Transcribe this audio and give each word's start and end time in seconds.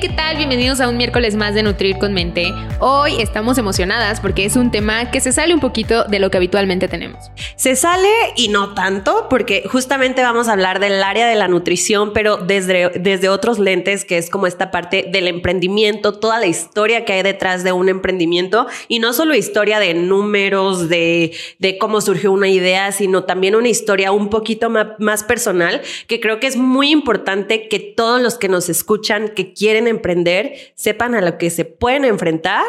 ¿Qué 0.00 0.08
tal? 0.08 0.38
Bienvenidos 0.38 0.80
a 0.80 0.88
un 0.88 0.96
miércoles 0.96 1.36
más 1.36 1.54
de 1.54 1.62
Nutrir 1.62 1.98
con 1.98 2.14
Mente. 2.14 2.54
Hoy 2.78 3.20
estamos 3.20 3.58
emocionadas 3.58 4.18
porque 4.18 4.46
es 4.46 4.56
un 4.56 4.70
tema 4.70 5.10
que 5.10 5.20
se 5.20 5.30
sale 5.30 5.52
un 5.52 5.60
poquito 5.60 6.04
de 6.04 6.18
lo 6.18 6.30
que 6.30 6.38
habitualmente 6.38 6.88
tenemos. 6.88 7.30
Se 7.56 7.76
sale 7.76 8.08
y 8.34 8.48
no 8.48 8.72
tanto, 8.72 9.26
porque 9.28 9.64
justamente 9.70 10.22
vamos 10.22 10.48
a 10.48 10.52
hablar 10.52 10.80
del 10.80 11.02
área 11.02 11.26
de 11.26 11.34
la 11.34 11.48
nutrición, 11.48 12.14
pero 12.14 12.38
desde, 12.38 12.88
desde 12.98 13.28
otros 13.28 13.58
lentes, 13.58 14.06
que 14.06 14.16
es 14.16 14.30
como 14.30 14.46
esta 14.46 14.70
parte 14.70 15.04
del 15.12 15.28
emprendimiento, 15.28 16.18
toda 16.18 16.38
la 16.38 16.46
historia 16.46 17.04
que 17.04 17.12
hay 17.12 17.22
detrás 17.22 17.62
de 17.62 17.72
un 17.72 17.90
emprendimiento, 17.90 18.66
y 18.88 19.00
no 19.00 19.12
solo 19.12 19.34
historia 19.34 19.78
de 19.80 19.92
números, 19.92 20.88
de, 20.88 21.32
de 21.58 21.76
cómo 21.76 22.00
surgió 22.00 22.32
una 22.32 22.48
idea, 22.48 22.90
sino 22.92 23.24
también 23.24 23.54
una 23.54 23.68
historia 23.68 24.12
un 24.12 24.30
poquito 24.30 24.70
más, 24.70 25.24
personal, 25.24 25.82
que 26.06 26.20
creo 26.20 26.40
que 26.40 26.46
es 26.46 26.56
muy 26.56 26.90
importante 26.90 27.68
que 27.68 27.78
todos 27.78 28.22
los 28.22 28.38
que 28.38 28.48
nos 28.48 28.70
escuchan, 28.70 29.28
que 29.28 29.52
quieren 29.52 29.89
emprender, 29.90 30.54
sepan 30.74 31.14
a 31.14 31.20
lo 31.20 31.38
que 31.38 31.50
se 31.50 31.64
pueden 31.64 32.04
enfrentar, 32.04 32.64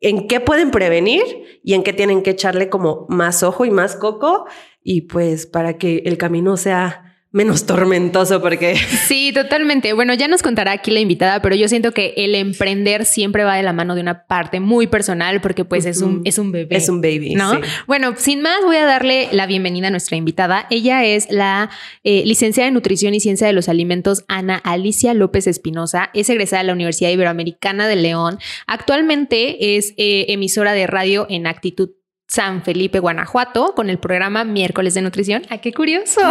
en 0.00 0.28
qué 0.28 0.40
pueden 0.40 0.70
prevenir 0.70 1.60
y 1.62 1.74
en 1.74 1.82
qué 1.82 1.92
tienen 1.92 2.22
que 2.22 2.30
echarle 2.30 2.68
como 2.68 3.06
más 3.08 3.42
ojo 3.42 3.64
y 3.64 3.70
más 3.70 3.96
coco 3.96 4.46
y 4.82 5.02
pues 5.02 5.46
para 5.46 5.76
que 5.76 6.02
el 6.04 6.18
camino 6.18 6.56
sea 6.56 7.07
menos 7.38 7.66
tormentoso 7.66 8.42
porque... 8.42 8.76
Sí, 9.06 9.32
totalmente. 9.32 9.92
Bueno, 9.92 10.12
ya 10.14 10.26
nos 10.26 10.42
contará 10.42 10.72
aquí 10.72 10.90
la 10.90 10.98
invitada, 10.98 11.40
pero 11.40 11.54
yo 11.54 11.68
siento 11.68 11.92
que 11.92 12.12
el 12.16 12.34
emprender 12.34 13.04
siempre 13.04 13.44
va 13.44 13.54
de 13.54 13.62
la 13.62 13.72
mano 13.72 13.94
de 13.94 14.00
una 14.00 14.24
parte 14.26 14.58
muy 14.58 14.88
personal 14.88 15.40
porque 15.40 15.64
pues 15.64 15.86
es, 15.86 16.02
un, 16.02 16.22
es 16.24 16.38
un 16.38 16.50
bebé. 16.50 16.76
Es 16.76 16.88
un 16.88 17.00
baby, 17.00 17.34
¿no? 17.36 17.60
Bueno, 17.86 18.14
sin 18.16 18.42
más 18.42 18.56
voy 18.64 18.76
a 18.76 18.84
darle 18.84 19.28
la 19.30 19.46
bienvenida 19.46 19.86
a 19.86 19.90
nuestra 19.90 20.16
invitada. 20.16 20.66
Ella 20.68 21.04
es 21.04 21.30
la 21.30 21.70
eh, 22.02 22.24
licenciada 22.26 22.66
en 22.66 22.74
Nutrición 22.74 23.14
y 23.14 23.20
Ciencia 23.20 23.46
de 23.46 23.52
los 23.52 23.68
Alimentos, 23.68 24.24
Ana 24.26 24.56
Alicia 24.56 25.14
López 25.14 25.46
Espinosa. 25.46 26.10
Es 26.14 26.28
egresada 26.28 26.62
de 26.62 26.66
la 26.66 26.72
Universidad 26.72 27.10
Iberoamericana 27.10 27.86
de 27.86 27.96
León. 27.96 28.38
Actualmente 28.66 29.76
es 29.76 29.94
eh, 29.96 30.26
emisora 30.28 30.72
de 30.72 30.88
radio 30.88 31.26
en 31.30 31.46
Actitud 31.46 31.90
San 32.28 32.62
Felipe, 32.62 33.00
Guanajuato, 33.00 33.74
con 33.74 33.88
el 33.88 33.98
programa 33.98 34.44
Miércoles 34.44 34.92
de 34.92 35.00
Nutrición. 35.00 35.42
¡Ah, 35.48 35.58
qué 35.58 35.72
curioso! 35.72 36.20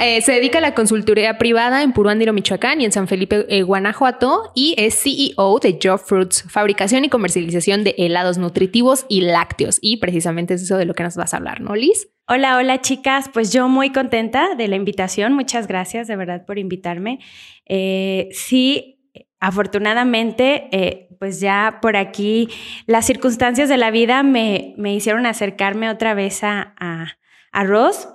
Eh, 0.00 0.22
se 0.22 0.30
dedica 0.30 0.58
a 0.58 0.60
la 0.60 0.74
consultoría 0.74 1.38
privada 1.38 1.82
en 1.82 1.92
Puruándiro, 1.92 2.32
Michoacán 2.32 2.80
y 2.80 2.84
en 2.84 2.92
San 2.92 3.08
Felipe, 3.08 3.46
eh, 3.48 3.62
Guanajuato 3.62 4.52
y 4.54 4.76
es 4.78 4.94
CEO 4.94 5.58
de 5.58 5.76
Joe 5.82 5.98
Fruits, 5.98 6.44
fabricación 6.48 7.04
y 7.04 7.08
comercialización 7.08 7.82
de 7.82 7.96
helados 7.98 8.38
nutritivos 8.38 9.06
y 9.08 9.22
lácteos. 9.22 9.78
Y 9.80 9.96
precisamente 9.96 10.54
es 10.54 10.62
eso 10.62 10.76
de 10.76 10.84
lo 10.84 10.94
que 10.94 11.02
nos 11.02 11.16
vas 11.16 11.34
a 11.34 11.38
hablar, 11.38 11.60
¿no, 11.60 11.74
Liz? 11.74 12.08
Hola, 12.28 12.58
hola 12.58 12.80
chicas, 12.80 13.28
pues 13.32 13.52
yo 13.52 13.68
muy 13.68 13.90
contenta 13.90 14.54
de 14.54 14.68
la 14.68 14.76
invitación. 14.76 15.32
Muchas 15.32 15.66
gracias 15.66 16.06
de 16.06 16.14
verdad 16.14 16.46
por 16.46 16.58
invitarme. 16.58 17.18
Eh, 17.66 18.28
sí, 18.30 19.00
afortunadamente, 19.40 21.07
pues 21.18 21.40
ya 21.40 21.78
por 21.82 21.96
aquí 21.96 22.48
las 22.86 23.06
circunstancias 23.06 23.68
de 23.68 23.76
la 23.76 23.90
vida 23.90 24.22
me, 24.22 24.74
me 24.76 24.94
hicieron 24.94 25.26
acercarme 25.26 25.90
otra 25.90 26.14
vez 26.14 26.44
a, 26.44 26.74
a, 26.78 27.18
a 27.52 27.64
Ross. 27.64 28.08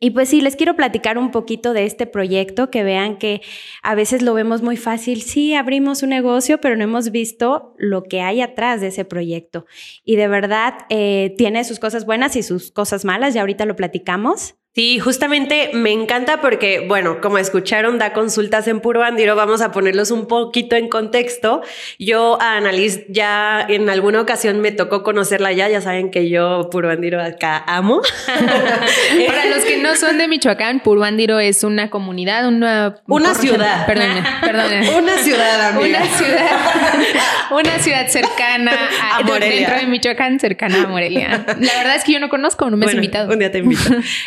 Y 0.00 0.10
pues 0.10 0.28
sí, 0.28 0.40
les 0.40 0.54
quiero 0.54 0.76
platicar 0.76 1.18
un 1.18 1.32
poquito 1.32 1.72
de 1.72 1.84
este 1.84 2.06
proyecto, 2.06 2.70
que 2.70 2.84
vean 2.84 3.18
que 3.18 3.40
a 3.82 3.96
veces 3.96 4.22
lo 4.22 4.32
vemos 4.32 4.62
muy 4.62 4.76
fácil. 4.76 5.22
Sí, 5.22 5.54
abrimos 5.54 6.04
un 6.04 6.10
negocio, 6.10 6.60
pero 6.60 6.76
no 6.76 6.84
hemos 6.84 7.10
visto 7.10 7.74
lo 7.78 8.04
que 8.04 8.20
hay 8.20 8.40
atrás 8.40 8.80
de 8.80 8.88
ese 8.88 9.04
proyecto. 9.04 9.66
Y 10.04 10.14
de 10.14 10.28
verdad 10.28 10.74
eh, 10.88 11.34
tiene 11.36 11.64
sus 11.64 11.80
cosas 11.80 12.06
buenas 12.06 12.36
y 12.36 12.44
sus 12.44 12.70
cosas 12.70 13.04
malas, 13.04 13.34
ya 13.34 13.40
ahorita 13.40 13.64
lo 13.64 13.74
platicamos. 13.74 14.54
Sí, 14.74 15.00
justamente 15.00 15.70
me 15.72 15.90
encanta 15.90 16.40
porque, 16.40 16.84
bueno, 16.86 17.20
como 17.20 17.38
escucharon, 17.38 17.98
da 17.98 18.12
consultas 18.12 18.68
en 18.68 18.78
Puro 18.80 19.02
Andiro, 19.02 19.34
vamos 19.34 19.60
a 19.60 19.72
ponerlos 19.72 20.12
un 20.12 20.28
poquito 20.28 20.76
en 20.76 20.88
contexto. 20.88 21.62
Yo 21.98 22.40
a 22.40 22.56
Annalise 22.58 23.04
ya 23.08 23.64
en 23.68 23.88
alguna 23.88 24.20
ocasión 24.20 24.60
me 24.60 24.70
tocó 24.70 25.02
conocerla 25.02 25.50
ya, 25.52 25.68
ya 25.68 25.80
saben 25.80 26.12
que 26.12 26.28
yo 26.28 26.68
Puro 26.70 26.90
Andiro 26.90 27.20
acá 27.20 27.64
amo. 27.66 28.02
Para 29.26 29.46
los 29.46 29.64
que 29.64 29.78
no 29.78 29.96
son 29.96 30.16
de 30.18 30.28
Michoacán, 30.28 30.78
Puro 30.80 31.02
Andiro 31.02 31.40
es 31.40 31.64
una 31.64 31.90
comunidad, 31.90 32.46
una... 32.46 32.94
Una 33.08 33.34
ciudad. 33.34 33.84
Perdón, 33.86 34.22
perdón. 34.40 34.68
Una 34.98 35.18
ciudad, 35.18 35.70
amiga. 35.70 35.98
Una 36.00 36.06
ciudad, 36.16 36.50
una 37.50 37.78
ciudad 37.80 38.06
cercana 38.08 38.72
a, 39.02 39.16
A 39.18 39.22
Morelia. 39.22 39.56
dentro 39.56 39.76
de 39.76 39.86
Michoacán, 39.86 40.38
cercana 40.38 40.84
a 40.84 40.86
Morelia. 40.86 41.44
La 41.58 41.74
verdad 41.78 41.96
es 41.96 42.04
que 42.04 42.12
yo 42.12 42.20
no 42.20 42.28
conozco, 42.28 42.70
no 42.70 42.76
me 42.76 42.84
has 42.86 42.92
Bueno, 42.92 43.02
invitado. 43.02 43.32
Un 43.32 43.38
día 43.40 43.50
te 43.50 43.58
invito. 43.58 43.82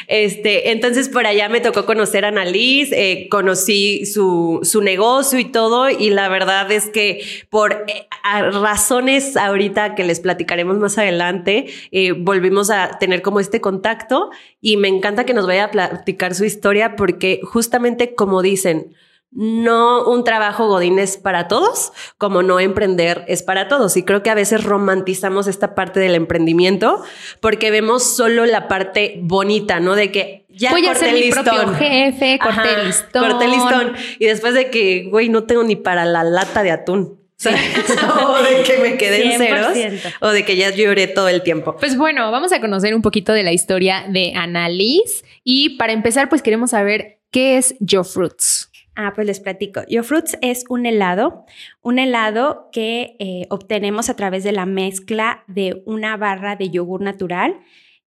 Este, 0.07 0.30
entonces 0.43 1.09
por 1.09 1.25
allá 1.25 1.49
me 1.49 1.61
tocó 1.61 1.85
conocer 1.85 2.25
a 2.25 2.29
Annalise, 2.29 2.93
eh, 2.95 3.29
conocí 3.29 4.05
su, 4.05 4.59
su 4.63 4.81
negocio 4.81 5.39
y 5.39 5.45
todo, 5.45 5.89
y 5.89 6.09
la 6.09 6.29
verdad 6.29 6.71
es 6.71 6.87
que 6.87 7.23
por 7.49 7.85
eh, 7.87 8.07
razones 8.51 9.37
ahorita 9.37 9.95
que 9.95 10.03
les 10.03 10.19
platicaremos 10.19 10.77
más 10.77 10.97
adelante, 10.97 11.65
eh, 11.91 12.11
volvimos 12.13 12.69
a 12.69 12.97
tener 12.99 13.21
como 13.21 13.39
este 13.39 13.61
contacto 13.61 14.29
y 14.61 14.77
me 14.77 14.87
encanta 14.87 15.25
que 15.25 15.33
nos 15.33 15.47
vaya 15.47 15.65
a 15.65 15.71
platicar 15.71 16.35
su 16.35 16.45
historia 16.45 16.95
porque 16.95 17.41
justamente 17.43 18.15
como 18.15 18.41
dicen, 18.41 18.95
no 19.31 20.05
un 20.09 20.23
trabajo 20.23 20.67
godín 20.67 20.99
es 20.99 21.17
para 21.17 21.47
todos, 21.47 21.93
como 22.17 22.43
no 22.43 22.59
emprender 22.59 23.23
es 23.27 23.43
para 23.43 23.67
todos. 23.67 23.95
Y 23.95 24.03
creo 24.03 24.23
que 24.23 24.29
a 24.29 24.35
veces 24.35 24.63
romantizamos 24.63 25.47
esta 25.47 25.73
parte 25.73 25.99
del 25.99 26.15
emprendimiento 26.15 27.01
porque 27.39 27.71
vemos 27.71 28.03
solo 28.03 28.45
la 28.45 28.67
parte 28.67 29.19
bonita, 29.21 29.79
¿no? 29.79 29.95
De 29.95 30.11
que 30.11 30.45
ya 30.49 30.71
Voy 30.71 30.85
a 30.85 30.95
ser 30.95 31.13
mi 31.13 31.21
listón. 31.21 31.43
propio 31.43 31.73
jefe, 31.75 32.39
corté 32.39 32.59
Ajá, 32.59 32.83
listón. 32.83 33.29
Corté 33.29 33.45
el 33.45 33.51
listón. 33.51 33.93
Y 34.19 34.25
después 34.25 34.53
de 34.53 34.69
que, 34.69 35.07
güey, 35.09 35.29
no 35.29 35.45
tengo 35.45 35.63
ni 35.63 35.77
para 35.77 36.03
la 36.05 36.23
lata 36.23 36.61
de 36.61 36.71
atún. 36.71 37.21
o 37.45 38.43
de 38.43 38.63
que 38.63 38.77
me 38.77 38.97
quedé 38.97 39.33
en 39.33 39.37
ceros. 39.39 39.75
100%. 39.75 40.13
O 40.21 40.29
de 40.29 40.45
que 40.45 40.55
ya 40.57 40.69
lloré 40.69 41.07
todo 41.07 41.29
el 41.29 41.41
tiempo. 41.41 41.75
Pues 41.77 41.97
bueno, 41.97 42.29
vamos 42.31 42.51
a 42.51 42.61
conocer 42.61 42.93
un 42.93 43.01
poquito 43.01 43.33
de 43.33 43.43
la 43.43 43.51
historia 43.51 44.05
de 44.07 44.33
Annalise. 44.35 45.23
Y 45.43 45.77
para 45.77 45.93
empezar, 45.93 46.29
pues 46.29 46.41
queremos 46.41 46.71
saber 46.71 47.19
qué 47.31 47.57
es 47.57 47.75
Joe 47.89 48.03
Fruits. 48.03 48.70
Ah, 48.95 49.13
pues 49.15 49.25
les 49.25 49.39
platico. 49.39 49.81
Yo 49.87 50.03
Fruits 50.03 50.37
es 50.41 50.65
un 50.67 50.85
helado, 50.85 51.45
un 51.81 51.97
helado 51.97 52.69
que 52.73 53.15
eh, 53.19 53.47
obtenemos 53.49 54.09
a 54.09 54.15
través 54.15 54.43
de 54.43 54.51
la 54.51 54.65
mezcla 54.65 55.43
de 55.47 55.81
una 55.85 56.17
barra 56.17 56.57
de 56.57 56.69
yogur 56.69 57.01
natural. 57.01 57.61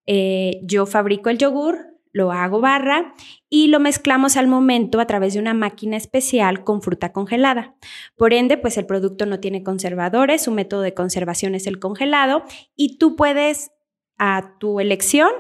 Eh, 0.07 0.61
yo 0.63 0.85
fabrico 0.85 1.31
el 1.31 1.39
yogur, 1.39 1.95
lo 2.13 2.31
hago 2.33 2.61
barra 2.61 3.15
y 3.49 3.69
lo 3.69 3.81
mezclamos 3.81 4.37
al 4.37 4.47
momento 4.47 5.01
a 5.01 5.07
través 5.07 5.35
de 5.35 5.41
una 5.41 5.55
máquina 5.55 5.97
especial 5.97 6.63
con 6.63 6.83
fruta 6.83 7.13
congelada. 7.13 7.75
Por 8.17 8.35
ende, 8.35 8.59
pues 8.59 8.77
el 8.77 8.87
producto 8.87 9.25
no 9.25 9.41
tiene 9.41 9.65
conservadores, 9.65 10.43
su 10.43 10.53
método 10.53 10.83
de 10.83 10.95
conservación 10.95 11.55
es 11.55 11.67
el 11.67 11.81
congelado 11.81 12.45
y 12.77 12.99
tú 12.99 13.17
puedes 13.17 13.73
a 14.19 14.55
tu 14.61 14.81
elección 14.81 15.31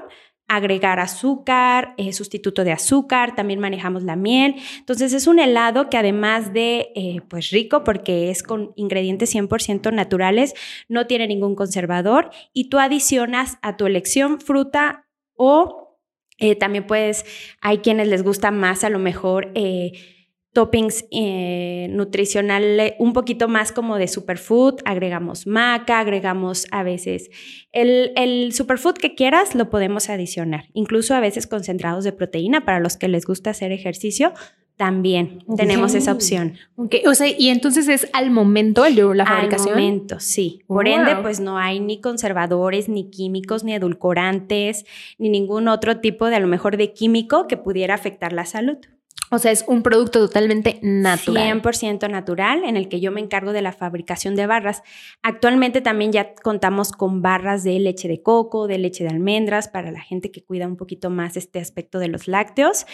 agregar 0.49 1.00
azúcar, 1.00 1.94
eh, 1.96 2.12
sustituto 2.12 2.64
de 2.64 2.73
azúcar, 2.73 3.35
también 3.35 3.61
manejamos 3.61 4.02
la 4.02 4.17
miel. 4.17 4.56
Entonces 4.79 5.12
es 5.12 5.26
un 5.26 5.38
helado 5.38 5.88
que 5.88 5.96
además 5.96 6.52
de 6.52 6.93
eh, 6.94 7.20
pues 7.29 7.50
rico 7.50 7.85
porque 7.85 8.31
es 8.31 8.43
con 8.43 8.73
ingredientes 8.76 9.35
100% 9.35 9.93
naturales, 9.93 10.55
no 10.88 11.06
tiene 11.06 11.26
ningún 11.26 11.55
conservador 11.55 12.31
y 12.52 12.69
tú 12.69 12.79
adicionas 12.79 13.58
a 13.62 13.76
tu 13.76 13.87
elección 13.87 14.41
fruta 14.41 15.06
o 15.35 15.99
eh, 16.38 16.56
también 16.56 16.87
puedes, 16.87 17.25
hay 17.61 17.79
quienes 17.79 18.08
les 18.08 18.23
gusta 18.23 18.50
más 18.50 18.85
a 18.85 18.91
lo 18.91 18.99
mejor 18.99 19.52
toppings 20.55 21.05
eh, 21.11 21.89
nutricionales 21.91 22.95
un 22.99 23.12
poquito 23.12 23.49
más 23.49 23.73
como 23.73 23.97
de 23.99 24.09
superfood, 24.09 24.77
agregamos 24.85 25.47
maca, 25.47 25.99
agregamos 25.99 26.67
a 26.71 26.83
veces 26.83 27.29
el, 27.73 28.12
el 28.17 28.53
superfood 28.55 28.95
que 28.95 29.15
quieras 29.15 29.55
lo 29.55 29.69
podemos 29.69 30.09
adicionar, 30.09 30.67
incluso 30.73 31.15
a 31.15 31.21
veces 31.21 31.47
concentrados 31.47 32.05
de 32.05 32.12
proteína 32.12 32.65
para 32.65 32.81
los 32.81 32.97
que 32.97 33.09
les 33.09 33.27
gusta 33.27 33.51
hacer 33.51 33.73
ejercicio, 33.73 34.33
También 34.77 35.39
tenemos 35.56 35.95
esa 35.95 36.11
opción. 36.11 36.55
Ok, 36.75 36.97
o 37.06 37.15
sea, 37.15 37.29
y 37.29 37.49
entonces 37.51 37.87
es 37.87 38.09
al 38.12 38.33
momento 38.33 38.85
el, 38.85 38.97
la 39.17 39.25
fabricación. 39.25 39.75
Al 39.77 39.81
momento, 39.81 40.19
sí. 40.19 40.62
Por 40.67 40.89
ende, 40.89 41.15
pues 41.23 41.39
no 41.39 41.59
hay 41.59 41.79
ni 41.79 42.01
conservadores, 42.01 42.89
ni 42.89 43.09
químicos, 43.09 43.62
ni 43.62 43.73
edulcorantes, 43.73 44.85
ni 45.17 45.29
ningún 45.29 45.69
otro 45.69 46.01
tipo 46.01 46.27
de 46.27 46.37
a 46.37 46.41
lo 46.41 46.49
mejor 46.49 46.77
de 46.77 46.93
químico 46.93 47.47
que 47.47 47.56
pudiera 47.56 47.95
afectar 47.95 48.33
la 48.33 48.47
salud. 48.47 48.79
O 49.34 49.38
sea, 49.38 49.52
es 49.52 49.64
un 49.66 49.82
producto 49.82 50.20
totalmente 50.20 50.78
natural. 50.82 51.60
100% 51.60 52.08
natural 52.08 52.64
en 52.64 52.76
el 52.76 52.88
que 52.88 53.00
yo 53.00 53.12
me 53.12 53.20
encargo 53.20 53.52
de 53.52 53.62
la 53.62 53.72
fabricación 53.72 54.36
de 54.36 54.46
barras. 54.46 54.82
Actualmente 55.22 55.81
también 55.81 56.12
ya 56.12 56.34
contamos 56.34 56.92
con 56.92 57.22
barras 57.22 57.64
de 57.64 57.78
leche 57.78 58.08
de 58.08 58.22
coco, 58.22 58.66
de 58.66 58.78
leche 58.78 59.04
de 59.04 59.10
almendras 59.10 59.69
para 59.69 59.90
la 59.90 60.00
gente 60.00 60.31
que 60.31 60.44
cuida 60.44 60.66
un 60.66 60.76
poquito 60.76 61.10
más 61.10 61.36
este 61.36 61.58
aspecto 61.58 61.98
de 61.98 62.08
los 62.08 62.28
lácteos. 62.28 62.86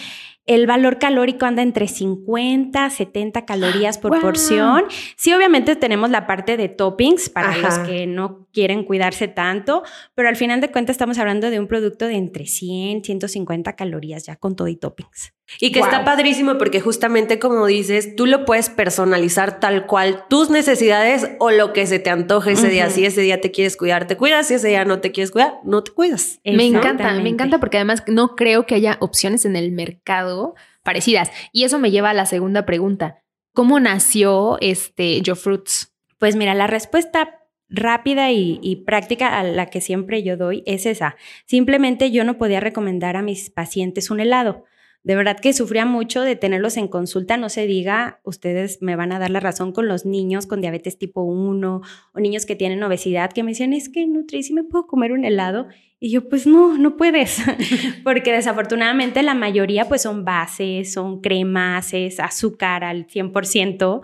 El 0.46 0.66
valor 0.66 0.98
calórico 0.98 1.46
anda 1.46 1.62
entre 1.62 1.86
50 1.86 2.84
a 2.84 2.90
70 2.90 3.44
calorías 3.44 3.98
por 3.98 4.18
porción. 4.20 4.84
Sí, 5.16 5.32
obviamente 5.32 5.76
tenemos 5.76 6.10
la 6.10 6.26
parte 6.26 6.56
de 6.56 6.68
toppings 6.68 7.28
para 7.28 7.56
los 7.56 7.78
que 7.80 8.06
no 8.06 8.48
quieren 8.52 8.84
cuidarse 8.84 9.28
tanto, 9.28 9.82
pero 10.14 10.28
al 10.28 10.36
final 10.36 10.60
de 10.60 10.72
cuentas 10.72 10.94
estamos 10.94 11.18
hablando 11.18 11.50
de 11.50 11.60
un 11.60 11.68
producto 11.68 12.06
de 12.06 12.16
entre 12.16 12.46
100, 12.46 13.04
150 13.04 13.76
calorías 13.76 14.24
ya 14.24 14.36
con 14.36 14.56
todo 14.56 14.68
y 14.68 14.76
toppings. 14.76 15.34
Y 15.58 15.72
que 15.72 15.80
está 15.80 16.04
padrísimo 16.04 16.29
porque 16.58 16.80
justamente 16.80 17.38
como 17.38 17.66
dices, 17.66 18.16
tú 18.16 18.26
lo 18.26 18.44
puedes 18.44 18.70
personalizar 18.70 19.60
tal 19.60 19.86
cual 19.86 20.24
tus 20.28 20.50
necesidades 20.50 21.28
o 21.38 21.50
lo 21.50 21.72
que 21.72 21.86
se 21.86 21.98
te 21.98 22.10
antoje 22.10 22.52
ese 22.52 22.68
día. 22.68 22.90
Si 22.90 23.04
ese 23.04 23.20
día 23.20 23.40
te 23.40 23.50
quieres 23.50 23.76
cuidar, 23.76 24.06
te 24.06 24.16
cuidas. 24.16 24.48
Si 24.48 24.54
ese 24.54 24.68
día 24.68 24.84
no 24.84 25.00
te 25.00 25.12
quieres 25.12 25.30
cuidar, 25.30 25.54
no 25.64 25.82
te 25.82 25.92
cuidas. 25.92 26.40
Me 26.44 26.66
encanta, 26.66 27.12
me 27.14 27.28
encanta 27.28 27.60
porque 27.60 27.76
además 27.76 28.02
no 28.06 28.36
creo 28.36 28.66
que 28.66 28.74
haya 28.74 28.96
opciones 29.00 29.44
en 29.44 29.56
el 29.56 29.72
mercado 29.72 30.54
parecidas. 30.82 31.30
Y 31.52 31.64
eso 31.64 31.78
me 31.78 31.90
lleva 31.90 32.10
a 32.10 32.14
la 32.14 32.26
segunda 32.26 32.66
pregunta. 32.66 33.22
¿Cómo 33.52 33.80
nació 33.80 34.58
este 34.60 35.22
Joe 35.24 35.34
Fruits? 35.34 35.92
Pues 36.18 36.36
mira, 36.36 36.54
la 36.54 36.66
respuesta 36.66 37.40
rápida 37.70 38.32
y, 38.32 38.82
práctica 38.84 39.38
a 39.38 39.44
la 39.44 39.66
que 39.66 39.80
siempre 39.80 40.22
yo 40.22 40.36
doy 40.36 40.62
es 40.66 40.86
esa. 40.86 41.16
Simplemente 41.46 42.10
yo 42.10 42.24
no 42.24 42.36
podía 42.36 42.60
recomendar 42.60 43.16
a 43.16 43.22
mis 43.22 43.50
pacientes 43.50 44.10
un 44.10 44.20
helado. 44.20 44.64
De 45.02 45.14
verdad 45.16 45.38
que 45.40 45.52
sufría 45.54 45.86
mucho 45.86 46.20
de 46.20 46.36
tenerlos 46.36 46.76
en 46.76 46.86
consulta, 46.86 47.38
no 47.38 47.48
se 47.48 47.66
diga, 47.66 48.20
ustedes 48.22 48.82
me 48.82 48.96
van 48.96 49.12
a 49.12 49.18
dar 49.18 49.30
la 49.30 49.40
razón 49.40 49.72
con 49.72 49.88
los 49.88 50.04
niños 50.04 50.46
con 50.46 50.60
diabetes 50.60 50.98
tipo 50.98 51.22
1 51.22 51.80
o 52.12 52.20
niños 52.20 52.44
que 52.44 52.54
tienen 52.54 52.82
obesidad 52.82 53.32
que 53.32 53.42
me 53.42 53.52
decían, 53.52 53.72
es 53.72 53.88
que 53.88 54.06
Nutri, 54.06 54.42
¿sí 54.42 54.52
me 54.52 54.64
puedo 54.64 54.86
comer 54.86 55.12
un 55.12 55.24
helado? 55.24 55.68
Y 55.98 56.10
yo, 56.10 56.28
pues 56.28 56.46
no, 56.46 56.76
no 56.76 56.96
puedes, 56.96 57.42
porque 58.04 58.32
desafortunadamente 58.32 59.22
la 59.22 59.34
mayoría 59.34 59.88
pues 59.88 60.02
son 60.02 60.24
bases, 60.24 60.92
son 60.92 61.20
cremas, 61.20 61.94
es 61.94 62.20
azúcar 62.20 62.84
al 62.84 63.06
100%. 63.06 64.02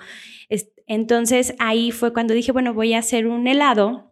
Entonces 0.87 1.55
ahí 1.59 1.91
fue 1.91 2.13
cuando 2.13 2.33
dije, 2.33 2.53
bueno, 2.53 2.73
voy 2.73 2.95
a 2.95 3.01
hacer 3.01 3.27
un 3.27 3.47
helado 3.49 4.06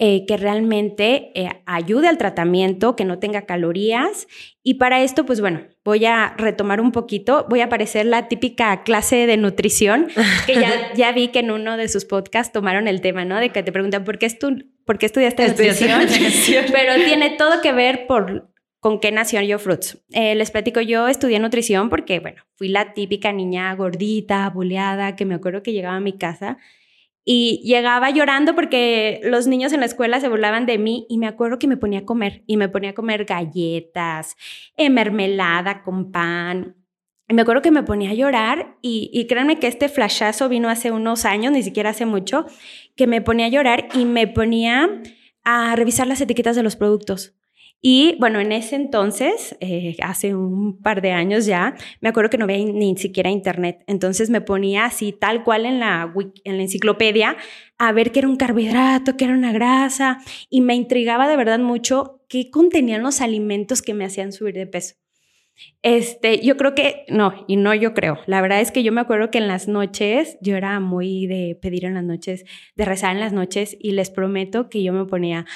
eh, 0.00 0.26
que 0.26 0.36
realmente 0.36 1.32
eh, 1.34 1.50
ayude 1.66 2.06
al 2.06 2.18
tratamiento, 2.18 2.94
que 2.94 3.04
no 3.04 3.18
tenga 3.18 3.46
calorías. 3.46 4.28
Y 4.62 4.74
para 4.74 5.02
esto, 5.02 5.26
pues 5.26 5.40
bueno, 5.40 5.62
voy 5.84 6.04
a 6.04 6.34
retomar 6.38 6.80
un 6.80 6.92
poquito, 6.92 7.46
voy 7.48 7.62
a 7.62 7.64
aparecer 7.64 8.06
la 8.06 8.28
típica 8.28 8.84
clase 8.84 9.26
de 9.26 9.36
nutrición, 9.36 10.06
que 10.46 10.54
ya, 10.54 10.92
ya 10.94 11.10
vi 11.10 11.28
que 11.28 11.40
en 11.40 11.50
uno 11.50 11.76
de 11.76 11.88
sus 11.88 12.04
podcasts 12.04 12.52
tomaron 12.52 12.86
el 12.86 13.00
tema, 13.00 13.24
¿no? 13.24 13.40
De 13.40 13.50
que 13.50 13.64
te 13.64 13.72
preguntan, 13.72 14.04
¿por 14.04 14.18
qué, 14.18 14.26
estu 14.26 14.66
¿por 14.84 14.98
qué 14.98 15.06
estudiaste 15.06 15.48
nutrición? 15.48 16.02
Pero 16.72 16.94
tiene 17.04 17.30
todo 17.30 17.60
que 17.60 17.72
ver 17.72 18.06
por 18.06 18.52
con 18.78 19.00
qué 19.00 19.10
nació 19.10 19.42
Yo 19.42 19.58
Fruits. 19.58 19.98
Eh, 20.12 20.36
les 20.36 20.52
platico, 20.52 20.80
yo 20.80 21.08
estudié 21.08 21.40
nutrición 21.40 21.88
porque, 21.88 22.20
bueno, 22.20 22.44
fui 22.54 22.68
la 22.68 22.94
típica 22.94 23.32
niña 23.32 23.74
gordita, 23.74 24.48
buleada, 24.50 25.16
que 25.16 25.24
me 25.24 25.34
acuerdo 25.34 25.64
que 25.64 25.72
llegaba 25.72 25.96
a 25.96 26.00
mi 26.00 26.16
casa 26.16 26.58
y 27.30 27.60
llegaba 27.62 28.08
llorando 28.08 28.54
porque 28.54 29.20
los 29.22 29.46
niños 29.46 29.74
en 29.74 29.80
la 29.80 29.86
escuela 29.86 30.18
se 30.18 30.30
burlaban 30.30 30.64
de 30.64 30.78
mí 30.78 31.04
y 31.10 31.18
me 31.18 31.26
acuerdo 31.26 31.58
que 31.58 31.66
me 31.66 31.76
ponía 31.76 31.98
a 31.98 32.04
comer 32.06 32.42
y 32.46 32.56
me 32.56 32.70
ponía 32.70 32.90
a 32.90 32.94
comer 32.94 33.26
galletas, 33.26 34.34
eh, 34.78 34.88
mermelada 34.88 35.82
con 35.82 36.10
pan. 36.10 36.76
Y 37.28 37.34
me 37.34 37.42
acuerdo 37.42 37.60
que 37.60 37.70
me 37.70 37.82
ponía 37.82 38.12
a 38.12 38.14
llorar 38.14 38.78
y, 38.80 39.10
y 39.12 39.26
créanme 39.26 39.58
que 39.58 39.66
este 39.66 39.90
flashazo 39.90 40.48
vino 40.48 40.70
hace 40.70 40.90
unos 40.90 41.26
años, 41.26 41.52
ni 41.52 41.62
siquiera 41.62 41.90
hace 41.90 42.06
mucho, 42.06 42.46
que 42.96 43.06
me 43.06 43.20
ponía 43.20 43.44
a 43.44 43.50
llorar 43.50 43.88
y 43.92 44.06
me 44.06 44.26
ponía 44.26 44.88
a 45.44 45.76
revisar 45.76 46.06
las 46.06 46.22
etiquetas 46.22 46.56
de 46.56 46.62
los 46.62 46.76
productos. 46.76 47.34
Y 47.80 48.16
bueno, 48.18 48.40
en 48.40 48.50
ese 48.50 48.74
entonces, 48.74 49.56
eh, 49.60 49.96
hace 50.02 50.34
un 50.34 50.82
par 50.82 51.00
de 51.00 51.12
años 51.12 51.46
ya, 51.46 51.76
me 52.00 52.08
acuerdo 52.08 52.28
que 52.28 52.38
no 52.38 52.46
veía 52.46 52.64
ni 52.72 52.96
siquiera 52.96 53.30
internet. 53.30 53.84
Entonces 53.86 54.30
me 54.30 54.40
ponía 54.40 54.86
así, 54.86 55.12
tal 55.12 55.44
cual 55.44 55.64
en 55.64 55.78
la, 55.78 56.12
en 56.42 56.56
la 56.56 56.62
enciclopedia, 56.62 57.36
a 57.78 57.92
ver 57.92 58.10
qué 58.10 58.18
era 58.18 58.28
un 58.28 58.36
carbohidrato, 58.36 59.16
qué 59.16 59.26
era 59.26 59.34
una 59.34 59.52
grasa. 59.52 60.18
Y 60.50 60.60
me 60.60 60.74
intrigaba 60.74 61.28
de 61.28 61.36
verdad 61.36 61.60
mucho 61.60 62.24
qué 62.28 62.50
contenían 62.50 63.02
los 63.02 63.20
alimentos 63.20 63.80
que 63.80 63.94
me 63.94 64.04
hacían 64.04 64.32
subir 64.32 64.54
de 64.54 64.66
peso. 64.66 64.96
Este, 65.82 66.44
yo 66.44 66.56
creo 66.56 66.74
que, 66.74 67.04
no, 67.08 67.44
y 67.46 67.56
no 67.56 67.74
yo 67.74 67.94
creo. 67.94 68.18
La 68.26 68.40
verdad 68.40 68.60
es 68.60 68.70
que 68.70 68.82
yo 68.82 68.92
me 68.92 69.00
acuerdo 69.00 69.30
que 69.30 69.38
en 69.38 69.48
las 69.48 69.68
noches, 69.68 70.38
yo 70.40 70.56
era 70.56 70.78
muy 70.80 71.26
de 71.26 71.58
pedir 71.60 71.84
en 71.84 71.94
las 71.94 72.04
noches, 72.04 72.44
de 72.76 72.84
rezar 72.84 73.12
en 73.12 73.20
las 73.20 73.32
noches, 73.32 73.76
y 73.80 73.92
les 73.92 74.10
prometo 74.10 74.68
que 74.68 74.82
yo 74.82 74.92
me 74.92 75.04
ponía 75.04 75.46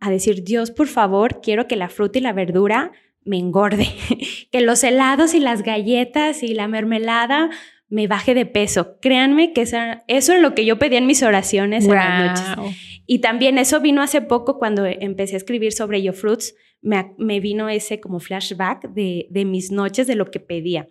a 0.00 0.10
decir, 0.10 0.42
Dios, 0.44 0.70
por 0.70 0.88
favor, 0.88 1.40
quiero 1.40 1.68
que 1.68 1.76
la 1.76 1.88
fruta 1.88 2.18
y 2.18 2.22
la 2.22 2.32
verdura 2.32 2.92
me 3.24 3.38
engorde, 3.38 3.86
que 4.50 4.60
los 4.60 4.82
helados 4.82 5.34
y 5.34 5.40
las 5.40 5.62
galletas 5.62 6.42
y 6.42 6.54
la 6.54 6.68
mermelada 6.68 7.50
me 7.88 8.06
baje 8.06 8.34
de 8.34 8.46
peso. 8.46 8.98
Créanme 9.00 9.52
que 9.52 9.62
eso, 9.62 9.76
eso 10.06 10.32
es 10.32 10.40
lo 10.40 10.54
que 10.54 10.64
yo 10.64 10.78
pedía 10.78 10.98
en 10.98 11.06
mis 11.06 11.22
oraciones 11.22 11.84
en 11.84 11.94
las 11.94 12.56
noches. 12.56 12.76
Y 13.06 13.18
también 13.18 13.58
eso 13.58 13.80
vino 13.80 14.02
hace 14.02 14.22
poco 14.22 14.58
cuando 14.58 14.86
empecé 14.86 15.34
a 15.34 15.38
escribir 15.38 15.72
sobre 15.72 16.00
Yo 16.00 16.12
Fruits, 16.12 16.54
me, 16.80 17.12
me 17.18 17.40
vino 17.40 17.68
ese 17.68 18.00
como 18.00 18.20
flashback 18.20 18.88
de, 18.90 19.26
de 19.30 19.44
mis 19.44 19.72
noches, 19.72 20.06
de 20.06 20.14
lo 20.14 20.30
que 20.30 20.38
pedía. 20.38 20.88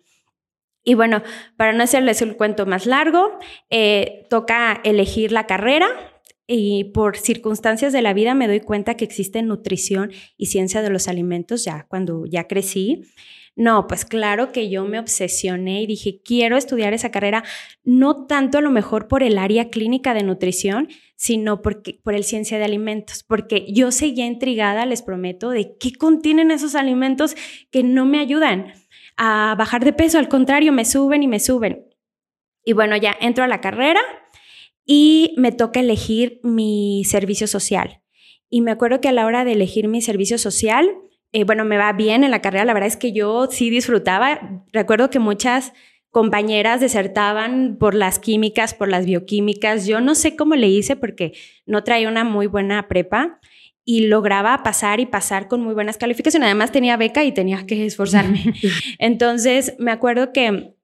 Y 0.84 0.96
bueno, 0.96 1.24
para 1.56 1.74
no 1.74 1.84
hacerles 1.84 2.22
el 2.22 2.36
cuento 2.36 2.66
más 2.66 2.86
largo, 2.86 3.40
eh, 3.70 4.26
toca 4.30 4.80
elegir 4.84 5.32
la 5.32 5.48
carrera 5.48 5.88
y 6.52 6.86
por 6.86 7.16
circunstancias 7.16 7.94
de 7.94 8.02
la 8.02 8.12
vida 8.12 8.34
me 8.34 8.48
doy 8.48 8.60
cuenta 8.60 8.96
que 8.96 9.06
existe 9.06 9.44
nutrición 9.44 10.12
y 10.36 10.48
ciencia 10.48 10.82
de 10.82 10.90
los 10.90 11.08
alimentos 11.08 11.64
ya 11.64 11.86
cuando 11.88 12.26
ya 12.26 12.48
crecí. 12.48 13.04
No, 13.56 13.86
pues 13.86 14.04
claro 14.04 14.52
que 14.52 14.68
yo 14.68 14.84
me 14.86 14.98
obsesioné 14.98 15.84
y 15.84 15.86
dije, 15.86 16.22
quiero 16.24 16.58
estudiar 16.58 16.94
esa 16.94 17.12
carrera, 17.12 17.44
no 17.84 18.26
tanto 18.26 18.58
a 18.58 18.62
lo 18.62 18.72
mejor 18.72 19.08
por 19.08 19.22
el 19.22 19.38
área 19.38 19.70
clínica 19.70 20.16
de 20.16 20.24
nutrición, 20.24 20.88
sino 21.16 21.62
porque, 21.62 22.00
por 22.04 22.16
el 22.16 22.24
ciencia 22.24 22.58
de 22.58 22.64
alimentos, 22.64 23.22
porque 23.22 23.72
yo 23.72 23.92
seguía 23.92 24.26
intrigada, 24.26 24.88
les 24.88 25.04
prometo, 25.04 25.52
de 25.52 25.78
qué 25.80 25.94
contienen 25.94 26.50
esos 26.50 26.74
alimentos 26.74 27.36
que 27.70 27.84
no 27.84 28.08
me 28.08 28.20
ayudan 28.20 28.74
a 29.18 29.56
bajar 29.56 29.86
de 29.86 29.94
peso, 29.94 30.18
al 30.18 30.30
contrario, 30.30 30.72
me 30.72 30.86
suben 30.86 31.22
y 31.22 31.28
me 31.28 31.40
suben. 31.40 31.86
Y 32.64 32.74
bueno, 32.74 32.98
ya 32.98 33.16
entro 33.20 33.44
a 33.44 33.48
la 33.48 33.62
carrera 33.62 34.02
y 34.92 35.36
me 35.38 35.52
toca 35.52 35.82
elegir 35.82 36.40
mi 36.42 37.04
servicio 37.06 37.46
social. 37.46 38.02
Y 38.50 38.62
me 38.62 38.72
acuerdo 38.72 39.00
que 39.02 39.08
a 39.08 39.12
la 39.12 39.28
hora 39.28 39.46
de 39.46 39.52
elegir 39.52 39.88
mi 39.88 40.02
servicio 40.02 40.40
social, 40.40 40.90
eh, 41.32 41.44
bueno, 41.44 41.64
me 41.64 41.78
va 41.78 41.94
bien 41.94 42.24
en 42.24 42.32
la 42.32 42.42
carrera, 42.42 42.66
la 42.66 42.74
verdad 42.74 42.88
es 42.88 42.98
que 42.98 43.12
yo 43.12 43.48
sí 43.52 43.70
disfrutaba. 43.70 44.64
Recuerdo 44.74 45.12
que 45.12 45.20
muchas 45.20 45.74
compañeras 46.10 46.82
desertaban 46.82 47.78
por 47.78 47.94
las 47.94 48.18
químicas, 48.18 48.74
por 48.74 48.90
las 48.90 49.06
bioquímicas. 49.06 49.86
Yo 49.86 50.02
no 50.02 50.16
sé 50.16 50.36
cómo 50.36 50.56
le 50.56 50.70
hice 50.70 50.96
porque 50.96 51.34
no 51.68 51.84
traía 51.84 52.10
una 52.10 52.24
muy 52.24 52.48
buena 52.48 52.88
prepa 52.88 53.40
y 53.86 54.08
lograba 54.08 54.64
pasar 54.64 55.00
y 55.00 55.06
pasar 55.06 55.48
con 55.48 55.62
muy 55.62 55.76
buenas 55.76 55.98
calificaciones. 55.98 56.48
Además 56.48 56.72
tenía 56.72 56.98
beca 56.98 57.24
y 57.24 57.32
tenía 57.32 57.64
que 57.68 57.86
esforzarme. 57.86 58.56
Entonces, 58.98 59.76
me 59.78 59.92
acuerdo 59.92 60.34
que 60.34 60.79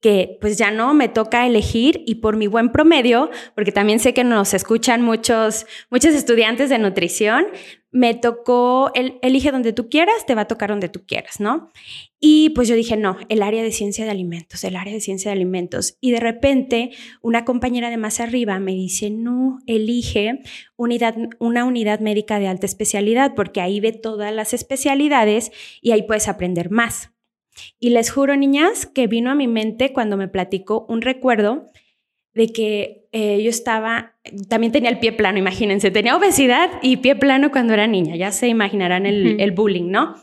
que 0.00 0.38
pues 0.40 0.58
ya 0.58 0.70
no 0.70 0.94
me 0.94 1.08
toca 1.08 1.46
elegir 1.46 2.02
y 2.06 2.16
por 2.16 2.36
mi 2.36 2.46
buen 2.46 2.70
promedio, 2.70 3.30
porque 3.54 3.72
también 3.72 3.98
sé 3.98 4.14
que 4.14 4.24
nos 4.24 4.54
escuchan 4.54 5.02
muchos, 5.02 5.66
muchos 5.90 6.14
estudiantes 6.14 6.68
de 6.68 6.78
nutrición, 6.78 7.46
me 7.96 8.14
tocó, 8.14 8.90
el, 8.94 9.18
elige 9.22 9.50
donde 9.50 9.72
tú 9.72 9.88
quieras, 9.88 10.26
te 10.26 10.34
va 10.34 10.42
a 10.42 10.48
tocar 10.48 10.68
donde 10.68 10.90
tú 10.90 11.06
quieras, 11.06 11.40
¿no? 11.40 11.70
Y 12.20 12.50
pues 12.50 12.68
yo 12.68 12.74
dije, 12.74 12.96
no, 12.96 13.16
el 13.30 13.42
área 13.42 13.62
de 13.62 13.72
ciencia 13.72 14.04
de 14.04 14.10
alimentos, 14.10 14.64
el 14.64 14.76
área 14.76 14.92
de 14.92 15.00
ciencia 15.00 15.30
de 15.30 15.36
alimentos. 15.36 15.96
Y 16.00 16.10
de 16.10 16.20
repente 16.20 16.90
una 17.22 17.46
compañera 17.46 17.88
de 17.88 17.96
más 17.96 18.20
arriba 18.20 18.58
me 18.58 18.72
dice, 18.72 19.08
no, 19.10 19.60
elige 19.66 20.40
unidad, 20.76 21.16
una 21.38 21.64
unidad 21.64 22.00
médica 22.00 22.38
de 22.38 22.48
alta 22.48 22.66
especialidad, 22.66 23.34
porque 23.34 23.62
ahí 23.62 23.80
ve 23.80 23.92
todas 23.92 24.32
las 24.34 24.52
especialidades 24.52 25.50
y 25.80 25.92
ahí 25.92 26.02
puedes 26.02 26.28
aprender 26.28 26.70
más. 26.70 27.15
Y 27.78 27.90
les 27.90 28.10
juro, 28.10 28.36
niñas, 28.36 28.86
que 28.86 29.06
vino 29.06 29.30
a 29.30 29.34
mi 29.34 29.48
mente 29.48 29.92
cuando 29.92 30.16
me 30.16 30.28
platicó 30.28 30.86
un 30.88 31.02
recuerdo 31.02 31.66
de 32.34 32.52
que 32.52 33.08
eh, 33.12 33.42
yo 33.42 33.48
estaba, 33.48 34.14
también 34.48 34.72
tenía 34.72 34.90
el 34.90 34.98
pie 34.98 35.12
plano, 35.12 35.38
imagínense, 35.38 35.90
tenía 35.90 36.16
obesidad 36.16 36.70
y 36.82 36.98
pie 36.98 37.16
plano 37.16 37.50
cuando 37.50 37.72
era 37.72 37.86
niña, 37.86 38.14
ya 38.14 38.30
se 38.30 38.48
imaginarán 38.48 39.06
el, 39.06 39.40
el 39.40 39.52
bullying, 39.52 39.90
¿no? 39.90 40.14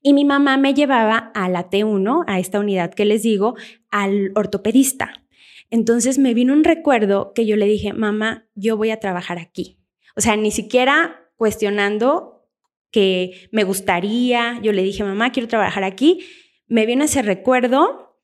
Y 0.00 0.14
mi 0.14 0.24
mamá 0.24 0.56
me 0.56 0.72
llevaba 0.72 1.30
a 1.34 1.50
la 1.50 1.68
T1, 1.68 2.24
a 2.26 2.38
esta 2.38 2.60
unidad 2.60 2.94
que 2.94 3.04
les 3.04 3.22
digo, 3.22 3.56
al 3.90 4.32
ortopedista. 4.34 5.22
Entonces 5.70 6.18
me 6.18 6.32
vino 6.32 6.54
un 6.54 6.64
recuerdo 6.64 7.32
que 7.34 7.44
yo 7.44 7.56
le 7.56 7.66
dije, 7.66 7.92
mamá, 7.92 8.48
yo 8.54 8.76
voy 8.76 8.90
a 8.90 9.00
trabajar 9.00 9.38
aquí. 9.38 9.78
O 10.16 10.20
sea, 10.20 10.36
ni 10.36 10.50
siquiera 10.50 11.30
cuestionando 11.36 12.37
que 12.90 13.48
me 13.52 13.64
gustaría, 13.64 14.60
yo 14.62 14.72
le 14.72 14.82
dije, 14.82 15.04
mamá, 15.04 15.32
quiero 15.32 15.48
trabajar 15.48 15.84
aquí. 15.84 16.20
Me 16.66 16.86
vino 16.86 17.04
ese 17.04 17.22
recuerdo 17.22 18.16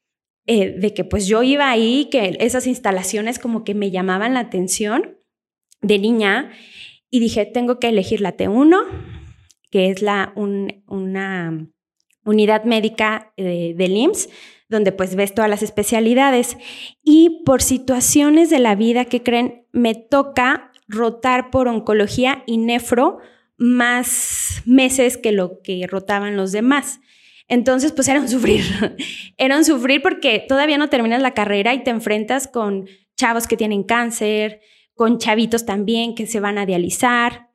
eh, 0.47 0.75
de 0.79 0.93
que 0.93 1.05
pues 1.05 1.27
yo 1.27 1.43
iba 1.43 1.71
ahí, 1.71 2.09
que 2.11 2.37
esas 2.41 2.67
instalaciones 2.67 3.39
como 3.39 3.65
que 3.65 3.75
me 3.75 3.91
llamaban 3.91 4.35
la 4.35 4.41
atención 4.41 5.19
de 5.81 5.99
niña 5.99 6.53
y 7.11 7.21
dije, 7.21 7.47
tengo 7.47 7.79
que 7.79 7.89
elegir 7.89 8.21
la 8.21 8.37
T1, 8.37 8.85
que 9.71 9.91
es 9.91 10.03
la, 10.03 10.33
una 10.37 11.69
unidad 12.25 12.65
médica 12.65 13.33
de, 13.37 13.75
del 13.77 13.97
IMSS, 13.97 14.29
donde 14.69 14.93
pues 14.93 15.15
ves 15.15 15.35
todas 15.35 15.51
las 15.51 15.63
especialidades. 15.63 16.57
Y 17.03 17.43
por 17.45 17.63
situaciones 17.63 18.51
de 18.51 18.59
la 18.59 18.75
vida 18.75 19.05
que 19.05 19.23
creen, 19.23 19.67
me 19.73 19.95
toca 19.95 20.73
rotar 20.89 21.51
por 21.51 21.69
oncología 21.69 22.43
y 22.47 22.59
nefro 22.59 23.19
más 23.57 24.63
meses 24.67 25.17
que 25.17 25.33
lo 25.33 25.61
que 25.63 25.87
rotaban 25.87 26.37
los 26.37 26.53
demás. 26.53 27.01
Entonces, 27.49 27.93
pues 27.93 28.09
era 28.09 28.21
un 28.21 28.29
sufrir. 28.31 28.65
era 29.37 29.57
un 29.57 29.65
sufrir 29.65 30.03
porque 30.03 30.45
todavía 30.47 30.79
no 30.79 30.89
terminas 30.89 31.23
la 31.23 31.35
carrera 31.35 31.75
y 31.75 31.85
te 31.85 31.91
enfrentas 31.91 32.49
con 32.49 32.87
chavos 33.17 33.47
que 33.47 33.57
tienen 33.57 33.85
cáncer, 33.85 34.61
con 34.95 35.19
chavitos 35.19 35.67
también 35.67 36.15
que 36.15 36.27
se 36.27 36.41
van 36.41 36.59
a 36.59 36.67
dializar. 36.67 37.51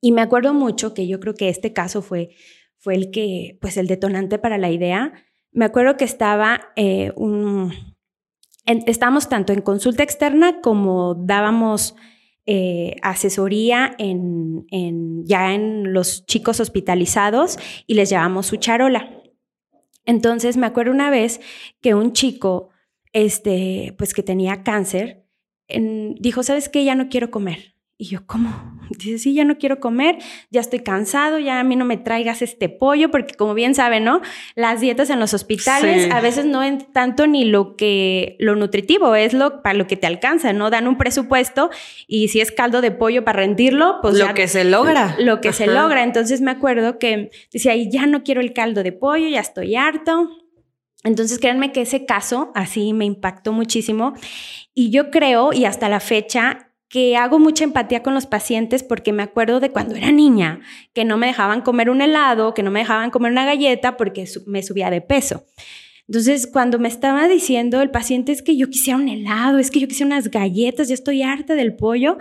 Y 0.00 0.12
me 0.12 0.22
acuerdo 0.22 0.52
mucho 0.52 0.94
que 0.94 1.06
yo 1.06 1.20
creo 1.20 1.34
que 1.34 1.48
este 1.48 1.72
caso 1.72 2.02
fue, 2.02 2.30
fue 2.78 2.94
el 2.94 3.10
que, 3.10 3.58
pues 3.60 3.76
el 3.76 3.86
detonante 3.86 4.38
para 4.38 4.58
la 4.58 4.70
idea. 4.70 5.12
Me 5.52 5.64
acuerdo 5.64 5.96
que 5.96 6.04
estaba 6.04 6.72
eh, 6.76 7.12
un, 7.14 7.72
estábamos 8.66 9.28
tanto 9.28 9.52
en 9.52 9.60
consulta 9.60 10.02
externa 10.02 10.60
como 10.60 11.14
dábamos 11.14 11.94
eh, 12.46 12.96
asesoría 13.02 13.94
en, 13.98 14.66
en, 14.70 15.24
ya 15.24 15.54
en 15.54 15.92
los 15.92 16.26
chicos 16.26 16.60
hospitalizados 16.60 17.58
y 17.86 17.94
les 17.94 18.10
llevamos 18.10 18.46
su 18.46 18.56
charola. 18.56 19.22
Entonces 20.04 20.56
me 20.56 20.66
acuerdo 20.66 20.92
una 20.92 21.10
vez 21.10 21.40
que 21.80 21.94
un 21.94 22.12
chico, 22.12 22.70
este, 23.12 23.94
pues 23.96 24.14
que 24.14 24.22
tenía 24.22 24.64
cáncer, 24.64 25.24
dijo, 25.68 26.42
¿sabes 26.42 26.68
qué? 26.68 26.84
Ya 26.84 26.94
no 26.94 27.08
quiero 27.08 27.30
comer. 27.30 27.71
Y 28.02 28.06
yo, 28.06 28.26
¿cómo? 28.26 28.50
Dice, 28.90 29.16
sí, 29.16 29.32
ya 29.32 29.44
no 29.44 29.58
quiero 29.58 29.78
comer, 29.78 30.18
ya 30.50 30.60
estoy 30.60 30.80
cansado, 30.80 31.38
ya 31.38 31.60
a 31.60 31.62
mí 31.62 31.76
no 31.76 31.84
me 31.84 31.96
traigas 31.96 32.42
este 32.42 32.68
pollo, 32.68 33.12
porque 33.12 33.34
como 33.34 33.54
bien 33.54 33.76
saben, 33.76 34.02
¿no? 34.02 34.20
Las 34.56 34.80
dietas 34.80 35.08
en 35.10 35.20
los 35.20 35.34
hospitales 35.34 36.10
a 36.10 36.20
veces 36.20 36.44
no 36.44 36.64
es 36.64 36.90
tanto 36.92 37.28
ni 37.28 37.44
lo 37.44 37.76
que, 37.76 38.34
lo 38.40 38.56
nutritivo, 38.56 39.14
es 39.14 39.34
lo 39.34 39.62
para 39.62 39.74
lo 39.74 39.86
que 39.86 39.96
te 39.96 40.08
alcanza, 40.08 40.52
¿no? 40.52 40.68
Dan 40.68 40.88
un 40.88 40.98
presupuesto 40.98 41.70
y 42.08 42.26
si 42.26 42.40
es 42.40 42.50
caldo 42.50 42.80
de 42.80 42.90
pollo 42.90 43.22
para 43.22 43.38
rendirlo, 43.38 44.00
pues... 44.02 44.16
Lo 44.16 44.34
que 44.34 44.48
se 44.48 44.64
logra. 44.64 45.14
Lo 45.20 45.40
que 45.40 45.52
se 45.52 45.68
logra. 45.68 46.02
Entonces 46.02 46.40
me 46.40 46.50
acuerdo 46.50 46.98
que 46.98 47.30
decía, 47.52 47.76
ya 47.76 48.06
no 48.06 48.24
quiero 48.24 48.40
el 48.40 48.52
caldo 48.52 48.82
de 48.82 48.90
pollo, 48.90 49.28
ya 49.28 49.38
estoy 49.38 49.76
harto. 49.76 50.28
Entonces, 51.04 51.38
créanme 51.38 51.72
que 51.72 51.82
ese 51.82 52.04
caso 52.04 52.50
así 52.54 52.92
me 52.92 53.04
impactó 53.04 53.52
muchísimo 53.52 54.14
y 54.74 54.90
yo 54.90 55.10
creo, 55.10 55.52
y 55.52 55.66
hasta 55.66 55.88
la 55.88 55.98
fecha, 55.98 56.71
que 56.92 57.16
hago 57.16 57.38
mucha 57.38 57.64
empatía 57.64 58.02
con 58.02 58.12
los 58.12 58.26
pacientes 58.26 58.82
porque 58.82 59.14
me 59.14 59.22
acuerdo 59.22 59.60
de 59.60 59.70
cuando 59.70 59.94
era 59.96 60.12
niña, 60.12 60.60
que 60.92 61.06
no 61.06 61.16
me 61.16 61.26
dejaban 61.26 61.62
comer 61.62 61.88
un 61.88 62.02
helado, 62.02 62.52
que 62.52 62.62
no 62.62 62.70
me 62.70 62.80
dejaban 62.80 63.10
comer 63.10 63.32
una 63.32 63.46
galleta 63.46 63.96
porque 63.96 64.26
me 64.44 64.62
subía 64.62 64.90
de 64.90 65.00
peso. 65.00 65.46
Entonces, 66.06 66.46
cuando 66.46 66.78
me 66.78 66.88
estaba 66.88 67.28
diciendo 67.28 67.80
el 67.80 67.90
paciente 67.90 68.30
es 68.30 68.42
que 68.42 68.58
yo 68.58 68.68
quisiera 68.68 68.98
un 68.98 69.08
helado, 69.08 69.58
es 69.58 69.70
que 69.70 69.80
yo 69.80 69.88
quisiera 69.88 70.08
unas 70.08 70.30
galletas, 70.30 70.88
ya 70.88 70.94
estoy 70.94 71.22
harta 71.22 71.54
del 71.54 71.74
pollo, 71.76 72.18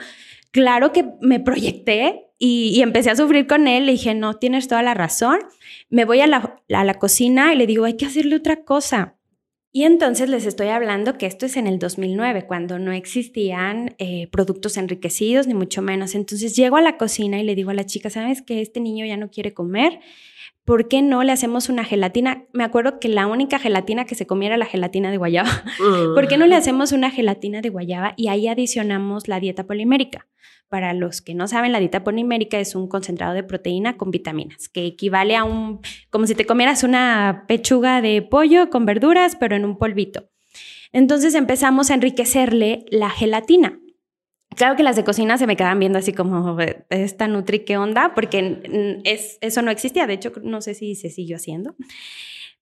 claro 0.51 0.93
que 0.93 1.03
me 1.19 1.41
proyecté 1.41 2.27
y, 2.39 2.81
empecé 2.81 3.09
a 3.09 3.17
sufrir 3.17 3.47
con 3.47 3.67
él. 3.67 3.85
Le 3.87 3.91
dije, 3.91 4.15
no, 4.15 4.35
tienes 4.35 4.69
toda 4.69 4.83
la 4.83 4.93
razón. 4.93 5.39
Me 5.89 6.05
voy 6.05 6.21
a 6.21 6.27
la 6.27 6.93
cocina 6.93 7.53
y 7.53 7.57
le 7.57 7.67
digo, 7.67 7.83
hay 7.83 7.97
que 7.97 8.05
hacerle 8.05 8.37
otra 8.37 8.63
cosa. 8.63 9.17
Y 9.73 9.83
entonces 9.83 10.29
les 10.29 10.45
estoy 10.45 10.67
hablando 10.67 11.17
que 11.17 11.25
esto 11.25 11.45
es 11.45 11.55
en 11.55 11.65
el 11.65 11.79
2009, 11.79 12.45
cuando 12.45 12.77
no 12.77 12.91
existían 12.91 13.95
eh, 13.99 14.27
productos 14.29 14.75
enriquecidos, 14.75 15.47
ni 15.47 15.53
mucho 15.53 15.81
menos. 15.81 16.13
Entonces 16.13 16.55
llego 16.55 16.75
a 16.75 16.81
la 16.81 16.97
cocina 16.97 17.39
y 17.39 17.43
le 17.43 17.55
digo 17.55 17.69
a 17.69 17.73
la 17.73 17.85
chica, 17.85 18.09
¿sabes 18.09 18.41
que 18.41 18.61
este 18.61 18.81
niño 18.81 19.05
ya 19.05 19.15
no 19.15 19.29
quiere 19.29 19.53
comer? 19.53 19.99
¿Por 20.65 20.89
qué 20.89 21.01
no 21.01 21.23
le 21.23 21.31
hacemos 21.31 21.69
una 21.69 21.85
gelatina? 21.85 22.45
Me 22.51 22.65
acuerdo 22.65 22.99
que 22.99 23.07
la 23.07 23.27
única 23.27 23.59
gelatina 23.59 24.05
que 24.05 24.15
se 24.15 24.27
comía 24.27 24.49
era 24.49 24.57
la 24.57 24.65
gelatina 24.65 25.09
de 25.09 25.17
guayaba. 25.17 25.63
¿Por 26.15 26.27
qué 26.27 26.37
no 26.37 26.47
le 26.47 26.55
hacemos 26.55 26.91
una 26.91 27.09
gelatina 27.09 27.61
de 27.61 27.69
guayaba 27.69 28.13
y 28.17 28.27
ahí 28.27 28.49
adicionamos 28.49 29.29
la 29.29 29.39
dieta 29.39 29.65
polimérica? 29.65 30.27
Para 30.71 30.93
los 30.93 31.19
que 31.19 31.33
no 31.33 31.49
saben, 31.49 31.73
la 31.73 31.79
dieta 31.79 32.01
polimérica 32.01 32.57
es 32.57 32.75
un 32.75 32.87
concentrado 32.87 33.33
de 33.33 33.43
proteína 33.43 33.97
con 33.97 34.09
vitaminas, 34.09 34.69
que 34.69 34.85
equivale 34.85 35.35
a 35.35 35.43
un, 35.43 35.81
como 36.09 36.25
si 36.27 36.33
te 36.33 36.45
comieras 36.45 36.83
una 36.83 37.43
pechuga 37.45 37.99
de 37.99 38.21
pollo 38.21 38.69
con 38.69 38.85
verduras, 38.85 39.35
pero 39.35 39.57
en 39.57 39.65
un 39.65 39.77
polvito. 39.77 40.29
Entonces 40.93 41.35
empezamos 41.35 41.91
a 41.91 41.95
enriquecerle 41.95 42.85
la 42.89 43.09
gelatina. 43.09 43.81
Claro 44.55 44.77
que 44.77 44.83
las 44.83 44.95
de 44.95 45.03
cocina 45.03 45.37
se 45.37 45.45
me 45.45 45.57
quedan 45.57 45.77
viendo 45.77 45.99
así 45.99 46.13
como, 46.13 46.55
esta 46.89 47.27
Nutri, 47.27 47.65
¿qué 47.65 47.75
onda? 47.75 48.13
Porque 48.15 49.01
es, 49.03 49.39
eso 49.41 49.61
no 49.61 49.71
existía, 49.71 50.07
de 50.07 50.13
hecho 50.13 50.31
no 50.41 50.61
sé 50.61 50.73
si 50.73 50.95
se 50.95 51.09
siguió 51.09 51.35
haciendo. 51.35 51.75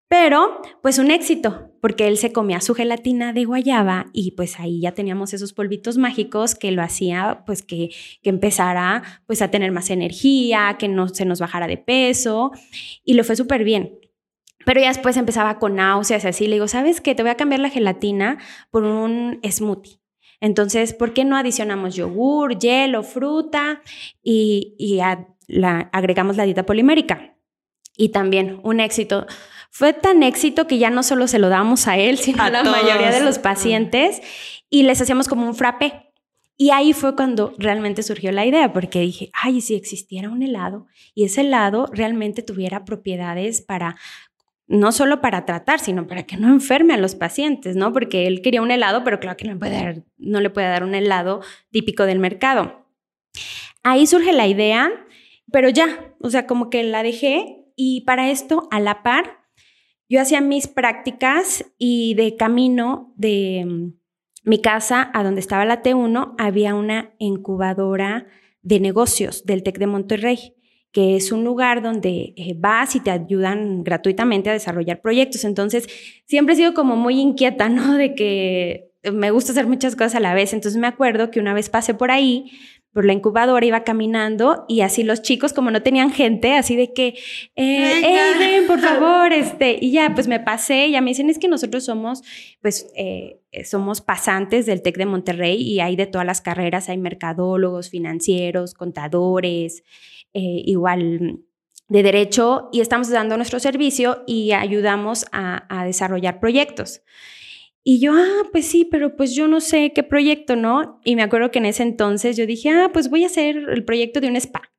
Pero, 0.09 0.59
pues 0.81 0.97
un 0.97 1.11
éxito, 1.11 1.71
porque 1.81 2.07
él 2.07 2.17
se 2.17 2.33
comía 2.33 2.61
su 2.61 2.73
gelatina 2.73 3.31
de 3.31 3.45
guayaba 3.45 4.07
y 4.11 4.31
pues 4.31 4.59
ahí 4.59 4.81
ya 4.81 4.93
teníamos 4.93 5.35
esos 5.35 5.53
polvitos 5.53 5.99
mágicos 5.99 6.55
que 6.55 6.71
lo 6.71 6.81
hacía 6.81 7.43
pues 7.45 7.61
que, 7.61 7.89
que 8.23 8.29
empezara 8.31 9.03
pues 9.27 9.43
a 9.43 9.51
tener 9.51 9.71
más 9.71 9.91
energía, 9.91 10.77
que 10.79 10.87
no 10.87 11.07
se 11.09 11.25
nos 11.25 11.39
bajara 11.39 11.67
de 11.67 11.77
peso 11.77 12.51
y 13.05 13.13
lo 13.13 13.23
fue 13.23 13.35
súper 13.35 13.63
bien. 13.63 13.99
Pero 14.65 14.81
ya 14.81 14.87
después 14.87 15.15
empezaba 15.15 15.59
con 15.59 15.75
náuseas 15.75 16.25
así, 16.25 16.47
le 16.47 16.55
digo, 16.55 16.67
¿sabes 16.67 17.01
qué? 17.01 17.13
Te 17.13 17.21
voy 17.21 17.29
a 17.29 17.37
cambiar 17.37 17.61
la 17.61 17.69
gelatina 17.69 18.39
por 18.71 18.83
un 18.83 19.39
smoothie. 19.47 20.01
Entonces, 20.41 20.93
¿por 20.93 21.13
qué 21.13 21.23
no 21.23 21.37
adicionamos 21.37 21.95
yogur, 21.95 22.57
hielo, 22.57 23.03
fruta 23.03 23.81
y, 24.23 24.75
y 24.79 24.99
agregamos 25.01 26.35
la 26.35 26.45
dieta 26.45 26.65
polimérica? 26.65 27.35
Y 27.95 28.09
también 28.09 28.59
un 28.63 28.79
éxito 28.79 29.27
fue 29.69 29.93
tan 29.93 30.23
éxito 30.23 30.67
que 30.67 30.77
ya 30.77 30.89
no 30.89 31.03
solo 31.03 31.27
se 31.27 31.39
lo 31.39 31.49
damos 31.49 31.87
a 31.87 31.97
él, 31.97 32.17
sino 32.17 32.43
a, 32.43 32.49
la 32.49 32.63
mayoría 32.63 33.11
de 33.11 33.21
los 33.21 33.39
pacientes 33.39 34.21
y 34.69 34.83
les 34.83 35.01
hacíamos 35.01 35.27
como 35.27 35.45
un 35.45 35.55
frappé. 35.55 36.11
Y 36.57 36.71
ahí 36.71 36.91
fue 36.91 37.15
cuando 37.15 37.53
realmente 37.57 38.03
surgió 38.03 38.33
la 38.33 38.45
idea, 38.45 38.73
porque 38.73 38.99
dije, 38.99 39.31
ay, 39.33 39.61
si 39.61 39.75
existiera 39.75 40.29
un 40.29 40.43
helado 40.43 40.87
y 41.15 41.23
ese 41.23 41.41
helado 41.41 41.89
realmente 41.93 42.41
tuviera 42.41 42.83
propiedades 42.83 43.61
para 43.61 43.95
no 44.67 44.91
solo 44.91 45.19
para 45.19 45.45
tratar, 45.45 45.79
sino 45.79 46.05
para 46.05 46.23
que 46.23 46.37
no 46.37 46.49
enferme 46.49 46.93
a 46.93 46.97
los 46.97 47.15
pacientes, 47.15 47.75
¿no? 47.75 47.91
Porque 47.91 48.27
él 48.27 48.41
quería 48.41 48.61
un 48.61 48.69
helado, 48.71 49.03
pero 49.03 49.19
claro 49.19 49.35
que 49.35 49.47
no, 49.47 49.57
puede 49.57 49.71
dar, 49.71 50.03
no 50.17 50.41
le 50.41 50.49
puede 50.49 50.67
dar 50.67 50.83
un 50.83 50.93
helado 50.93 51.41
típico 51.71 52.05
del 52.05 52.19
mercado. 52.19 52.85
Ahí 53.81 54.05
surge 54.05 54.31
la 54.31 54.45
idea, 54.45 54.91
pero 55.51 55.69
ya, 55.69 56.13
o 56.19 56.29
sea, 56.29 56.45
como 56.45 56.69
que 56.69 56.83
la 56.83 57.01
dejé 57.01 57.65
y 57.75 58.01
para 58.01 58.29
esto, 58.29 58.67
a 58.69 58.79
la 58.79 59.01
par, 59.01 59.38
yo 60.09 60.19
hacía 60.19 60.41
mis 60.41 60.67
prácticas 60.67 61.63
y 61.77 62.15
de 62.15 62.35
camino 62.35 63.13
de 63.15 63.63
mm, 63.65 63.93
mi 64.43 64.59
casa 64.59 65.09
a 65.13 65.23
donde 65.23 65.39
estaba 65.39 65.65
la 65.65 65.83
T1 65.83 66.33
había 66.37 66.73
una 66.73 67.13
incubadora 67.19 68.25
de 68.61 68.79
negocios 68.79 69.45
del 69.45 69.63
TEC 69.63 69.77
de 69.77 69.87
Monterrey, 69.87 70.55
que 70.91 71.15
es 71.15 71.31
un 71.31 71.43
lugar 71.43 71.83
donde 71.83 72.33
eh, 72.35 72.55
vas 72.57 72.95
y 72.95 72.99
te 72.99 73.11
ayudan 73.11 73.83
gratuitamente 73.83 74.49
a 74.49 74.53
desarrollar 74.53 75.01
proyectos. 75.01 75.45
Entonces, 75.45 75.87
siempre 76.25 76.53
he 76.53 76.57
sido 76.57 76.73
como 76.73 76.95
muy 76.95 77.19
inquieta, 77.19 77.69
¿no? 77.69 77.95
De 77.95 78.15
que 78.15 78.89
me 79.13 79.31
gusta 79.31 79.51
hacer 79.51 79.67
muchas 79.67 79.95
cosas 79.95 80.15
a 80.15 80.19
la 80.19 80.33
vez. 80.33 80.53
Entonces, 80.53 80.79
me 80.79 80.87
acuerdo 80.87 81.29
que 81.29 81.39
una 81.39 81.53
vez 81.53 81.69
pasé 81.69 81.93
por 81.93 82.09
ahí, 82.09 82.51
por 82.99 83.05
la 83.05 83.13
incubadora, 83.13 83.65
iba 83.65 83.85
caminando 83.85 84.65
y 84.67 84.81
así 84.81 85.03
los 85.03 85.21
chicos, 85.21 85.53
como 85.53 85.71
no 85.71 85.81
tenían 85.81 86.11
gente, 86.11 86.57
así 86.57 86.75
de 86.75 86.91
que, 86.91 87.17
eh, 87.55 88.35
ven, 88.37 88.67
por 88.67 88.77
favor, 88.81 89.31
este, 89.31 89.77
y 89.79 89.93
ya, 89.93 90.13
pues 90.13 90.27
me 90.27 90.41
pasé, 90.41 90.87
y 90.87 90.91
ya 90.91 90.99
me 90.99 91.11
dicen, 91.11 91.29
es 91.29 91.39
que 91.39 91.47
nosotros 91.47 91.85
somos, 91.85 92.23
pues, 92.61 92.91
eh, 92.97 93.39
somos 93.63 94.01
pasantes 94.01 94.65
del 94.65 94.81
TEC 94.81 94.97
de 94.97 95.05
Monterrey 95.05 95.61
y 95.61 95.79
hay 95.79 95.95
de 95.95 96.07
todas 96.07 96.27
las 96.27 96.41
carreras, 96.41 96.89
hay 96.89 96.97
mercadólogos, 96.97 97.89
financieros, 97.89 98.73
contadores, 98.73 99.85
eh, 100.33 100.63
igual 100.65 101.39
de 101.87 102.03
derecho, 102.03 102.67
y 102.73 102.81
estamos 102.81 103.09
dando 103.09 103.37
nuestro 103.37 103.61
servicio 103.61 104.25
y 104.27 104.51
ayudamos 104.51 105.25
a, 105.31 105.67
a 105.69 105.85
desarrollar 105.85 106.41
proyectos. 106.41 107.01
Y 107.83 107.99
yo, 107.99 108.13
ah, 108.13 108.43
pues 108.51 108.67
sí, 108.67 108.87
pero 108.89 109.15
pues 109.15 109.33
yo 109.33 109.47
no 109.47 109.61
sé 109.61 109.93
qué 109.93 110.03
proyecto, 110.03 110.55
¿no? 110.55 110.99
Y 111.03 111.15
me 111.15 111.23
acuerdo 111.23 111.51
que 111.51 111.59
en 111.59 111.65
ese 111.65 111.83
entonces 111.83 112.37
yo 112.37 112.45
dije, 112.45 112.69
ah, 112.69 112.89
pues 112.93 113.09
voy 113.09 113.23
a 113.23 113.27
hacer 113.27 113.57
el 113.57 113.85
proyecto 113.85 114.19
de 114.21 114.27
un 114.27 114.35
spa. 114.35 114.71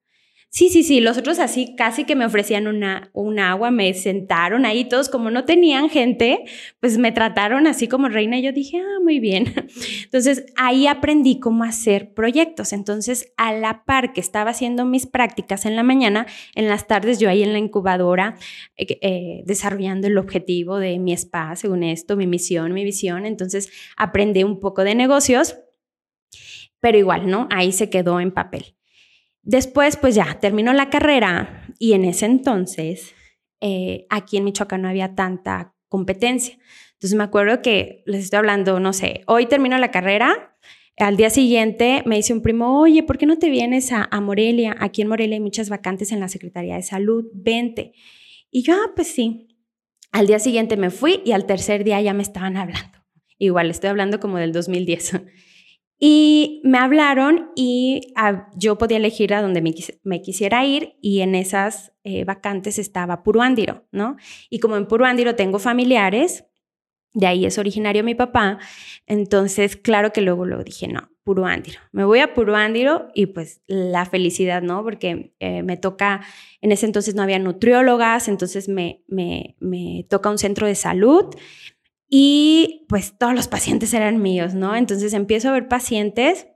Sí, 0.52 0.68
sí, 0.68 0.82
sí, 0.82 1.00
los 1.00 1.16
otros 1.16 1.38
así 1.38 1.76
casi 1.76 2.02
que 2.04 2.16
me 2.16 2.26
ofrecían 2.26 2.66
una, 2.66 3.08
un 3.12 3.38
agua, 3.38 3.70
me 3.70 3.94
sentaron 3.94 4.66
ahí 4.66 4.84
todos, 4.84 5.08
como 5.08 5.30
no 5.30 5.44
tenían 5.44 5.88
gente, 5.88 6.42
pues 6.80 6.98
me 6.98 7.12
trataron 7.12 7.68
así 7.68 7.86
como 7.86 8.08
reina 8.08 8.36
y 8.36 8.42
yo 8.42 8.50
dije, 8.50 8.78
ah, 8.78 8.98
muy 9.00 9.20
bien. 9.20 9.54
Entonces 10.04 10.46
ahí 10.56 10.88
aprendí 10.88 11.38
cómo 11.38 11.62
hacer 11.62 12.14
proyectos. 12.14 12.72
Entonces 12.72 13.32
a 13.36 13.52
la 13.52 13.84
par 13.84 14.12
que 14.12 14.20
estaba 14.20 14.50
haciendo 14.50 14.84
mis 14.84 15.06
prácticas 15.06 15.66
en 15.66 15.76
la 15.76 15.84
mañana, 15.84 16.26
en 16.56 16.66
las 16.66 16.88
tardes 16.88 17.20
yo 17.20 17.30
ahí 17.30 17.44
en 17.44 17.52
la 17.52 17.60
incubadora 17.60 18.34
eh, 18.76 18.98
eh, 19.02 19.42
desarrollando 19.46 20.08
el 20.08 20.18
objetivo 20.18 20.78
de 20.78 20.98
mi 20.98 21.12
spa, 21.12 21.54
según 21.54 21.84
esto, 21.84 22.16
mi 22.16 22.26
misión, 22.26 22.72
mi 22.72 22.82
visión. 22.84 23.24
Entonces 23.24 23.70
aprendí 23.96 24.42
un 24.42 24.58
poco 24.58 24.82
de 24.82 24.96
negocios, 24.96 25.58
pero 26.80 26.98
igual, 26.98 27.28
¿no? 27.30 27.46
Ahí 27.52 27.70
se 27.70 27.88
quedó 27.88 28.18
en 28.18 28.32
papel. 28.32 28.74
Después, 29.42 29.96
pues 29.96 30.14
ya, 30.14 30.38
terminó 30.40 30.72
la 30.72 30.90
carrera 30.90 31.66
y 31.78 31.94
en 31.94 32.04
ese 32.04 32.26
entonces, 32.26 33.14
eh, 33.60 34.06
aquí 34.10 34.36
en 34.36 34.44
Michoacán 34.44 34.82
no 34.82 34.88
había 34.88 35.14
tanta 35.14 35.74
competencia. 35.88 36.58
Entonces 36.92 37.16
me 37.16 37.24
acuerdo 37.24 37.62
que 37.62 38.02
les 38.06 38.24
estoy 38.24 38.38
hablando, 38.38 38.78
no 38.80 38.92
sé, 38.92 39.22
hoy 39.26 39.46
termino 39.46 39.78
la 39.78 39.90
carrera, 39.90 40.56
al 40.98 41.16
día 41.16 41.30
siguiente 41.30 42.02
me 42.04 42.16
dice 42.16 42.34
un 42.34 42.42
primo, 42.42 42.78
oye, 42.78 43.02
¿por 43.02 43.16
qué 43.16 43.24
no 43.24 43.38
te 43.38 43.48
vienes 43.48 43.90
a, 43.92 44.06
a, 44.10 44.20
Morelia? 44.20 44.76
Aquí 44.80 45.00
en 45.00 45.08
Morelia 45.08 45.36
hay 45.36 45.40
muchas 45.40 45.70
vacantes 45.70 46.12
en 46.12 46.20
la 46.20 46.28
Secretaría 46.28 46.76
de 46.76 46.82
Salud, 46.82 47.24
vente. 47.32 47.92
Y 48.50 48.62
yo, 48.62 48.74
ah, 48.74 48.92
pues 48.94 49.08
sí. 49.08 49.48
Al 50.12 50.26
día 50.26 50.38
siguiente 50.38 50.76
me 50.76 50.90
fui 50.90 51.22
y 51.24 51.32
al 51.32 51.46
tercer 51.46 51.84
día 51.84 52.00
ya 52.02 52.12
me 52.12 52.22
estaban 52.22 52.56
hablando. 52.56 52.98
Igual, 53.38 53.70
estoy 53.70 53.88
hablando 53.88 54.20
como 54.20 54.36
del 54.36 54.52
2010. 54.52 55.22
Y 56.02 56.62
me 56.64 56.78
hablaron 56.78 57.50
y 57.54 58.14
ah, 58.16 58.48
yo 58.56 58.78
podía 58.78 58.96
elegir 58.96 59.34
a 59.34 59.42
donde 59.42 59.60
me, 59.60 60.22
quisiera 60.22 60.64
ir 60.64 60.96
y 61.02 61.20
en 61.20 61.34
esas 61.34 61.92
eh, 62.04 62.24
vacantes 62.24 62.78
estaba 62.78 63.22
Puruándiro, 63.22 63.86
¿no? 63.92 64.16
Y 64.48 64.60
como 64.60 64.78
en 64.78 64.86
Puruándiro 64.86 65.36
tengo 65.36 65.58
familiares, 65.58 66.46
de 67.12 67.26
ahí 67.26 67.44
es 67.44 67.58
originario 67.58 68.02
mi 68.02 68.14
papá, 68.14 68.58
entonces 69.06 69.76
claro 69.76 70.10
que 70.10 70.22
luego 70.22 70.46
lo 70.46 70.64
dije, 70.64 70.88
no, 70.88 71.10
Puruándiro. 71.22 71.80
Me 71.92 72.04
voy 72.04 72.20
a 72.20 72.32
Puruándiro 72.32 73.08
y 73.14 73.26
pues 73.26 73.60
la 73.66 74.06
felicidad, 74.06 74.62
¿no? 74.62 74.82
Porque 74.82 75.34
eh, 75.38 75.62
me 75.62 75.76
toca, 75.76 76.22
en 76.62 76.72
ese 76.72 76.86
entonces 76.86 77.14
no 77.14 77.22
había 77.22 77.38
nutriólogas, 77.38 78.28
entonces 78.28 78.70
me, 78.70 79.04
me, 79.06 79.54
me 79.60 80.06
toca 80.08 80.30
un 80.30 80.38
centro 80.38 80.66
de 80.66 80.76
salud 80.76 81.26
y 82.10 82.84
pues 82.88 83.16
todos 83.16 83.34
los 83.34 83.46
pacientes 83.46 83.94
eran 83.94 84.20
míos, 84.20 84.52
¿no? 84.54 84.74
Entonces 84.74 85.12
empiezo 85.12 85.48
a 85.48 85.52
ver 85.52 85.68
pacientes, 85.68 86.48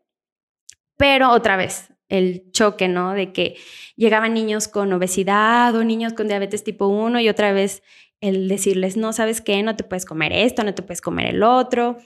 pero 0.96 1.30
otra 1.30 1.56
vez, 1.56 1.94
el 2.08 2.50
choque, 2.50 2.88
¿no? 2.88 3.12
De 3.12 3.32
que 3.32 3.56
llegaban 3.96 4.34
niños 4.34 4.66
con 4.66 4.92
obesidad 4.92 5.75
o 5.76 5.84
niños 5.84 6.12
con 6.12 6.26
diabetes 6.26 6.64
tipo 6.64 6.88
1 6.88 7.20
y 7.20 7.28
otra 7.28 7.52
vez 7.52 7.82
el 8.20 8.49
decirles, 8.49 8.96
no, 8.96 9.12
¿sabes 9.12 9.40
qué? 9.40 9.62
No 9.62 9.76
te 9.76 9.84
puedes 9.84 10.04
comer 10.04 10.32
esto, 10.32 10.64
no 10.64 10.75
te 10.75 10.82
puedes 10.82 11.00
comer 11.00 11.26
el 11.26 11.42
otro. 11.42 11.99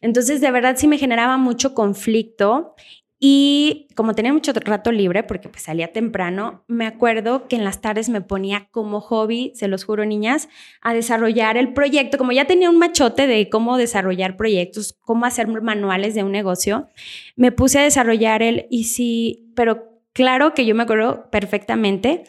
Entonces, 0.00 0.40
de 0.40 0.50
verdad 0.50 0.76
sí 0.76 0.88
me 0.88 0.98
generaba 0.98 1.36
mucho 1.36 1.74
conflicto 1.74 2.74
y 3.18 3.88
como 3.94 4.14
tenía 4.14 4.32
mucho 4.32 4.52
rato 4.52 4.92
libre, 4.92 5.22
porque 5.22 5.48
pues 5.48 5.62
salía 5.62 5.92
temprano, 5.92 6.64
me 6.68 6.86
acuerdo 6.86 7.48
que 7.48 7.56
en 7.56 7.64
las 7.64 7.80
tardes 7.80 8.10
me 8.10 8.20
ponía 8.20 8.68
como 8.70 9.00
hobby, 9.00 9.52
se 9.54 9.68
los 9.68 9.84
juro 9.84 10.04
niñas, 10.04 10.48
a 10.82 10.92
desarrollar 10.92 11.56
el 11.56 11.72
proyecto. 11.72 12.18
Como 12.18 12.32
ya 12.32 12.46
tenía 12.46 12.68
un 12.68 12.78
machote 12.78 13.26
de 13.26 13.48
cómo 13.48 13.78
desarrollar 13.78 14.36
proyectos, 14.36 14.94
cómo 15.00 15.24
hacer 15.24 15.48
manuales 15.48 16.14
de 16.14 16.24
un 16.24 16.32
negocio, 16.32 16.88
me 17.36 17.52
puse 17.52 17.78
a 17.78 17.82
desarrollar 17.84 18.42
el, 18.42 18.66
y 18.70 18.84
sí, 18.84 19.50
pero 19.54 20.02
claro 20.12 20.52
que 20.52 20.66
yo 20.66 20.74
me 20.74 20.82
acuerdo 20.82 21.30
perfectamente 21.30 22.24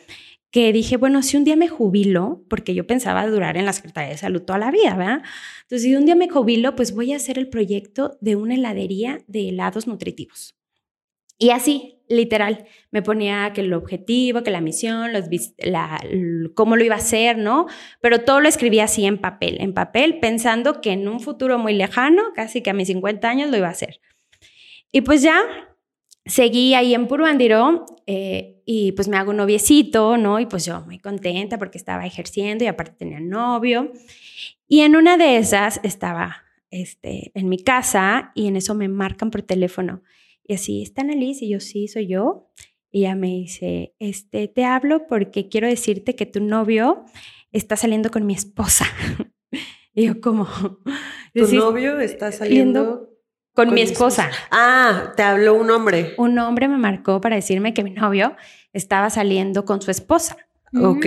que 0.52 0.72
dije, 0.72 0.96
bueno, 0.96 1.22
si 1.22 1.36
un 1.36 1.44
día 1.44 1.58
me 1.58 1.68
jubilo, 1.68 2.44
porque 2.50 2.74
yo 2.74 2.88
pensaba 2.88 3.28
durar 3.28 3.58
en 3.58 3.66
la 3.66 3.74
Secretaría 3.74 4.12
de 4.12 4.18
Salud 4.18 4.42
toda 4.44 4.58
la 4.58 4.72
vida, 4.72 4.96
¿verdad? 4.96 5.22
Entonces, 5.64 5.84
si 5.84 5.96
un 5.96 6.06
día 6.06 6.16
me 6.16 6.30
jubilo, 6.30 6.76
pues 6.78 6.96
voy 6.96 7.12
a 7.12 7.18
hacer 7.18 7.38
el 7.38 7.50
proyecto 7.50 8.18
de 8.22 8.38
una 8.38 8.56
heladería 8.56 9.20
de 9.28 9.50
helados 9.50 9.88
nutritivos. 9.88 10.58
Y 11.38 11.52
así, 11.52 12.00
literal, 12.10 12.66
me 12.92 13.02
ponía 13.02 13.52
que 13.54 13.62
el 13.62 13.74
objetivo, 13.74 14.44
que 14.44 14.52
la 14.52 14.62
misión, 14.62 15.14
los, 15.14 15.26
la, 15.60 16.02
cómo 16.56 16.76
lo 16.76 16.84
iba 16.84 16.96
a 16.96 17.00
hacer, 17.00 17.38
¿no? 17.38 17.68
Pero 18.02 18.22
todo 18.22 18.40
lo 18.40 18.50
escribía 18.50 18.86
así 18.86 19.06
en 19.06 19.20
papel, 19.20 19.58
en 19.60 19.74
papel, 19.74 20.20
pensando 20.20 20.82
que 20.82 20.92
en 20.92 21.08
un 21.08 21.20
futuro 21.20 21.60
muy 21.60 21.74
lejano, 21.74 22.24
casi 22.34 22.62
que 22.62 22.70
a 22.70 22.74
mis 22.74 22.88
50 22.88 23.30
años, 23.30 23.52
lo 23.52 23.58
iba 23.58 23.68
a 23.68 23.72
hacer. 23.72 24.00
Y 24.92 25.02
pues 25.02 25.22
ya 25.22 25.42
seguí 26.26 26.74
ahí 26.74 26.94
en 26.94 27.08
Puruandiro 27.08 27.86
eh, 28.06 28.62
y 28.66 28.94
pues 28.94 29.08
me 29.08 29.18
hago 29.18 29.32
un 29.32 29.38
noviecito, 29.38 30.18
¿no? 30.18 30.40
Y 30.40 30.46
pues 30.46 30.66
yo 30.66 30.82
muy 30.82 31.00
contenta 31.00 31.58
porque 31.58 31.78
estaba 31.78 32.06
ejerciendo 32.06 32.64
y 32.64 32.68
aparte 32.68 32.96
tenía 32.98 33.20
novio. 33.20 33.92
Y 34.68 34.82
en 34.82 34.96
una 34.96 35.18
de 35.18 35.38
esas 35.38 35.80
estaba 35.84 36.44
este, 36.72 37.32
en 37.34 37.48
mi 37.48 37.60
casa 37.60 38.32
y 38.34 38.48
en 38.48 38.56
eso 38.56 38.76
me 38.76 38.88
marcan 38.90 39.30
por 39.30 39.42
teléfono 39.42 40.02
y 40.48 40.54
así, 40.54 40.82
¿está 40.82 41.02
Annalise? 41.02 41.46
Y 41.46 41.50
yo, 41.50 41.60
sí, 41.60 41.88
soy 41.88 42.08
yo. 42.08 42.50
Y 42.90 43.02
ella 43.02 43.16
me 43.16 43.28
dice, 43.28 43.94
este, 44.00 44.48
te 44.48 44.64
hablo 44.64 45.08
porque 45.08 45.50
quiero 45.50 45.68
decirte 45.68 46.16
que 46.16 46.26
tu 46.26 46.40
novio 46.40 47.04
está 47.52 47.76
saliendo 47.76 48.10
con 48.10 48.26
mi 48.26 48.34
esposa. 48.34 48.86
y 49.94 50.06
yo, 50.06 50.22
¿cómo? 50.22 50.48
¿Tu 51.34 51.54
novio 51.54 52.00
está 52.00 52.32
saliendo 52.32 53.10
con, 53.54 53.74
mi 53.74 53.82
esposa? 53.82 54.32
Ah, 54.50 55.14
te 55.18 55.24
habló 55.24 55.56
un 55.56 55.70
hombre. 55.70 56.14
Un 56.18 56.40
hombre 56.40 56.70
me 56.70 56.78
marcó 56.78 57.20
para 57.20 57.36
decirme 57.36 57.74
que 57.74 57.84
mi 57.84 57.92
novio 57.92 58.36
estaba 58.72 59.10
saliendo 59.10 59.66
con 59.66 59.82
su 59.82 59.92
esposa. 59.92 60.38
Ok. 60.82 61.06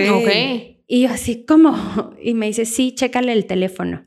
Y 0.87 1.01
yo 1.03 1.09
así, 1.09 1.45
¿cómo? 1.45 1.75
Y 2.21 2.35
me 2.35 2.45
dice, 2.45 2.65
sí, 2.65 2.93
chécale 2.93 3.33
el 3.33 3.47
teléfono. 3.47 4.05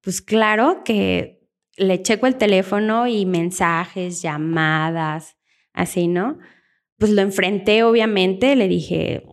Pues 0.00 0.22
claro 0.22 0.82
que 0.82 1.41
le 1.82 2.02
checo 2.02 2.26
el 2.26 2.36
teléfono 2.36 3.06
y 3.06 3.26
mensajes, 3.26 4.22
llamadas, 4.22 5.36
así, 5.72 6.08
¿no? 6.08 6.38
Pues 6.98 7.10
lo 7.12 7.22
enfrenté, 7.22 7.82
obviamente, 7.82 8.54
le 8.56 8.68
dije, 8.68 9.24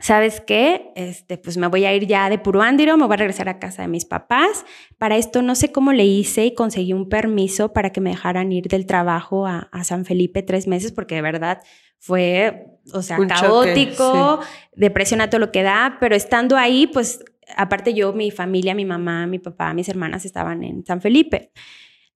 ¿sabes 0.00 0.40
qué? 0.40 0.92
Este, 0.96 1.38
pues 1.38 1.56
me 1.56 1.66
voy 1.66 1.84
a 1.84 1.94
ir 1.94 2.06
ya 2.06 2.28
de 2.28 2.38
Puruándiro, 2.38 2.96
me 2.96 3.06
voy 3.06 3.14
a 3.14 3.18
regresar 3.18 3.48
a 3.48 3.58
casa 3.58 3.82
de 3.82 3.88
mis 3.88 4.04
papás. 4.04 4.64
Para 4.98 5.16
esto 5.16 5.42
no 5.42 5.54
sé 5.54 5.70
cómo 5.70 5.92
le 5.92 6.04
hice 6.04 6.46
y 6.46 6.54
conseguí 6.54 6.92
un 6.92 7.08
permiso 7.08 7.72
para 7.72 7.90
que 7.90 8.00
me 8.00 8.10
dejaran 8.10 8.50
ir 8.52 8.68
del 8.68 8.86
trabajo 8.86 9.46
a, 9.46 9.68
San 9.84 10.04
Felipe 10.04 10.42
tres 10.42 10.66
meses, 10.66 10.92
porque 10.92 11.14
de 11.14 11.22
verdad 11.22 11.62
fue, 11.98 12.66
o 12.92 13.02
sea, 13.02 13.18
caótico, 13.26 14.40
depresión 14.74 15.20
a 15.20 15.28
todo 15.30 15.38
lo 15.38 15.52
que 15.52 15.62
da, 15.62 15.98
pero 16.00 16.16
estando 16.16 16.56
ahí, 16.56 16.86
pues 16.86 17.22
aparte 17.56 17.94
yo, 17.94 18.12
mi 18.12 18.30
familia, 18.30 18.74
mi 18.74 18.84
mamá, 18.84 19.26
mi 19.26 19.38
papá, 19.38 19.74
mis 19.74 19.88
hermanas 19.88 20.24
estaban 20.24 20.62
en 20.62 20.84
San 20.84 21.00
Felipe. 21.00 21.52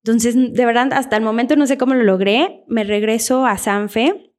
Entonces, 0.05 0.35
de 0.37 0.67
verdad, 0.67 0.93
hasta 0.93 1.17
el 1.17 1.23
momento 1.23 1.57
no 1.57 1.67
sé 1.67 1.79
cómo 1.79 1.95
lo 1.95 2.03
logré. 2.03 2.63
Me 2.69 2.85
regreso 2.85 3.47
a 3.47 3.57
Sanfe, 3.57 4.35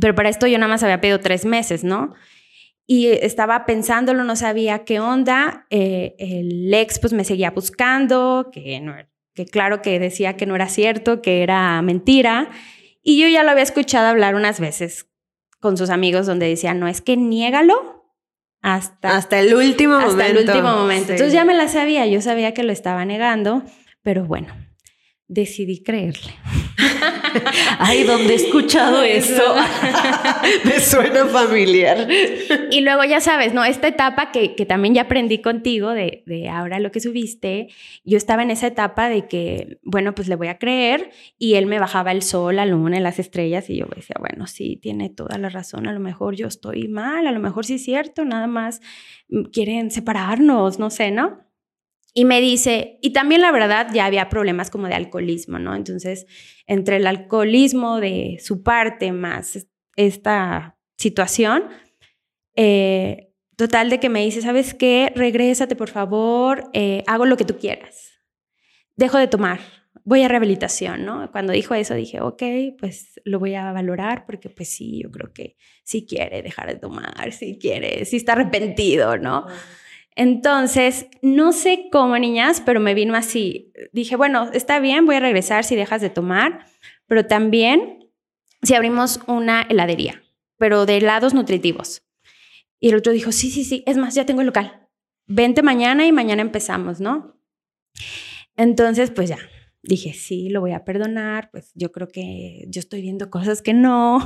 pero 0.00 0.14
para 0.14 0.28
esto 0.28 0.46
yo 0.46 0.58
nada 0.58 0.68
más 0.68 0.82
había 0.82 1.00
pedido 1.00 1.20
tres 1.20 1.44
meses, 1.44 1.84
¿no? 1.84 2.14
Y 2.86 3.06
estaba 3.06 3.64
pensándolo, 3.64 4.24
no 4.24 4.36
sabía 4.36 4.80
qué 4.80 5.00
onda. 5.00 5.66
Eh, 5.70 6.16
el 6.18 6.74
ex 6.74 6.98
pues 6.98 7.12
me 7.12 7.24
seguía 7.24 7.52
buscando, 7.52 8.50
que, 8.52 8.80
no, 8.80 8.94
que 9.34 9.46
claro 9.46 9.82
que 9.82 9.98
decía 9.98 10.36
que 10.36 10.46
no 10.46 10.56
era 10.56 10.68
cierto, 10.68 11.22
que 11.22 11.42
era 11.42 11.80
mentira. 11.82 12.50
Y 13.02 13.20
yo 13.20 13.28
ya 13.28 13.44
lo 13.44 13.52
había 13.52 13.62
escuchado 13.62 14.08
hablar 14.08 14.34
unas 14.34 14.58
veces 14.58 15.08
con 15.60 15.76
sus 15.76 15.90
amigos 15.90 16.26
donde 16.26 16.48
decía, 16.48 16.74
no, 16.74 16.88
es 16.88 17.00
que 17.00 17.16
niégalo 17.16 17.93
hasta, 18.64 19.14
hasta 19.14 19.40
el 19.40 19.54
último 19.54 19.92
momento. 20.00 20.12
Hasta 20.12 20.26
el 20.26 20.38
último 20.38 20.74
momento. 20.74 21.12
Entonces 21.12 21.34
ya 21.34 21.44
me 21.44 21.52
la 21.52 21.68
sabía, 21.68 22.06
yo 22.06 22.22
sabía 22.22 22.54
que 22.54 22.62
lo 22.62 22.72
estaba 22.72 23.04
negando, 23.04 23.62
pero 24.02 24.24
bueno, 24.24 24.56
decidí 25.28 25.82
creerle. 25.82 26.32
Ay, 27.78 28.04
¿dónde 28.04 28.32
he 28.32 28.36
escuchado 28.36 29.02
eso? 29.04 29.54
Me 30.64 30.80
suena 30.80 31.26
familiar. 31.26 32.08
Y 32.70 32.80
luego 32.80 33.04
ya 33.04 33.20
sabes, 33.20 33.54
¿no? 33.54 33.64
Esta 33.64 33.88
etapa 33.88 34.30
que, 34.32 34.54
que 34.54 34.66
también 34.66 34.94
ya 34.94 35.02
aprendí 35.02 35.40
contigo 35.40 35.90
de, 35.90 36.22
de, 36.26 36.48
ahora 36.48 36.78
lo 36.78 36.90
que 36.90 37.00
subiste, 37.00 37.68
yo 38.04 38.16
estaba 38.16 38.42
en 38.42 38.50
esa 38.50 38.66
etapa 38.66 39.08
de 39.08 39.26
que, 39.26 39.78
bueno, 39.82 40.14
pues 40.14 40.28
le 40.28 40.36
voy 40.36 40.48
a 40.48 40.58
creer 40.58 41.10
y 41.38 41.54
él 41.54 41.66
me 41.66 41.78
bajaba 41.78 42.12
el 42.12 42.22
sol, 42.22 42.56
la 42.56 42.66
luna, 42.66 43.00
las 43.00 43.18
estrellas 43.18 43.68
y 43.70 43.76
yo 43.76 43.86
decía, 43.94 44.16
bueno, 44.18 44.46
sí, 44.46 44.76
tiene 44.76 45.10
toda 45.10 45.38
la 45.38 45.48
razón, 45.48 45.86
a 45.86 45.92
lo 45.92 46.00
mejor 46.00 46.34
yo 46.34 46.46
estoy 46.46 46.88
mal, 46.88 47.26
a 47.26 47.32
lo 47.32 47.40
mejor 47.40 47.64
sí 47.64 47.74
es 47.74 47.84
cierto, 47.84 48.24
nada 48.24 48.46
más 48.46 48.80
mm, 49.28 49.44
quieren 49.44 49.90
separarnos, 49.90 50.78
no 50.78 50.90
sé, 50.90 51.10
¿no? 51.10 51.43
Y 52.16 52.24
me 52.24 52.40
dice, 52.40 52.98
y 53.02 53.12
también 53.12 53.40
la 53.40 53.50
verdad 53.50 53.88
ya 53.92 54.06
había 54.06 54.28
problemas 54.28 54.70
como 54.70 54.86
de 54.86 54.94
alcoholismo, 54.94 55.58
¿no? 55.58 55.74
Entonces, 55.74 56.26
entre 56.68 56.96
el 56.96 57.08
alcoholismo 57.08 57.98
de 57.98 58.38
su 58.40 58.62
parte 58.62 59.10
más 59.10 59.66
esta 59.96 60.78
situación, 60.96 61.64
eh, 62.54 63.32
total 63.56 63.90
de 63.90 63.98
que 63.98 64.08
me 64.08 64.24
dice, 64.24 64.42
¿sabes 64.42 64.74
qué? 64.74 65.12
Regrésate, 65.14 65.74
por 65.74 65.90
favor, 65.90 66.70
eh, 66.72 67.02
hago 67.08 67.26
lo 67.26 67.36
que 67.36 67.44
tú 67.44 67.58
quieras. 67.58 68.12
Dejo 68.96 69.18
de 69.18 69.26
tomar, 69.26 69.58
voy 70.04 70.22
a 70.22 70.28
rehabilitación, 70.28 71.04
¿no? 71.04 71.30
Cuando 71.32 71.52
dijo 71.52 71.74
eso 71.74 71.94
dije, 71.94 72.20
ok, 72.20 72.42
pues 72.78 73.20
lo 73.24 73.40
voy 73.40 73.54
a 73.54 73.72
valorar 73.72 74.24
porque 74.24 74.50
pues 74.50 74.68
sí, 74.68 75.00
yo 75.02 75.10
creo 75.10 75.32
que 75.32 75.56
sí 75.82 76.06
quiere 76.06 76.42
dejar 76.42 76.68
de 76.68 76.76
tomar, 76.76 77.32
sí 77.32 77.58
quiere, 77.60 78.04
sí 78.04 78.16
está 78.16 78.32
arrepentido, 78.32 79.18
¿no? 79.18 79.46
Entonces, 80.16 81.06
no 81.22 81.52
sé 81.52 81.88
cómo, 81.90 82.16
niñas, 82.18 82.62
pero 82.64 82.80
me 82.80 82.94
vino 82.94 83.14
así. 83.16 83.72
Dije, 83.92 84.16
bueno, 84.16 84.50
está 84.52 84.78
bien, 84.78 85.06
voy 85.06 85.16
a 85.16 85.20
regresar 85.20 85.64
si 85.64 85.74
dejas 85.74 86.00
de 86.00 86.10
tomar, 86.10 86.66
pero 87.06 87.26
también 87.26 88.10
si 88.62 88.74
abrimos 88.74 89.20
una 89.26 89.62
heladería, 89.62 90.22
pero 90.56 90.86
de 90.86 90.98
helados 90.98 91.34
nutritivos. 91.34 92.02
Y 92.80 92.90
el 92.90 92.96
otro 92.96 93.12
dijo, 93.12 93.32
sí, 93.32 93.50
sí, 93.50 93.64
sí, 93.64 93.82
es 93.86 93.96
más, 93.96 94.14
ya 94.14 94.26
tengo 94.26 94.40
el 94.40 94.46
local. 94.46 94.88
Vente 95.26 95.62
mañana 95.62 96.06
y 96.06 96.12
mañana 96.12 96.42
empezamos, 96.42 97.00
¿no? 97.00 97.40
Entonces, 98.56 99.10
pues 99.10 99.28
ya, 99.28 99.38
dije, 99.86 100.14
sí, 100.14 100.48
lo 100.48 100.60
voy 100.60 100.72
a 100.72 100.84
perdonar, 100.84 101.50
pues 101.50 101.70
yo 101.74 101.92
creo 101.92 102.08
que 102.08 102.64
yo 102.68 102.80
estoy 102.80 103.02
viendo 103.02 103.30
cosas 103.30 103.60
que 103.60 103.74
no. 103.74 104.16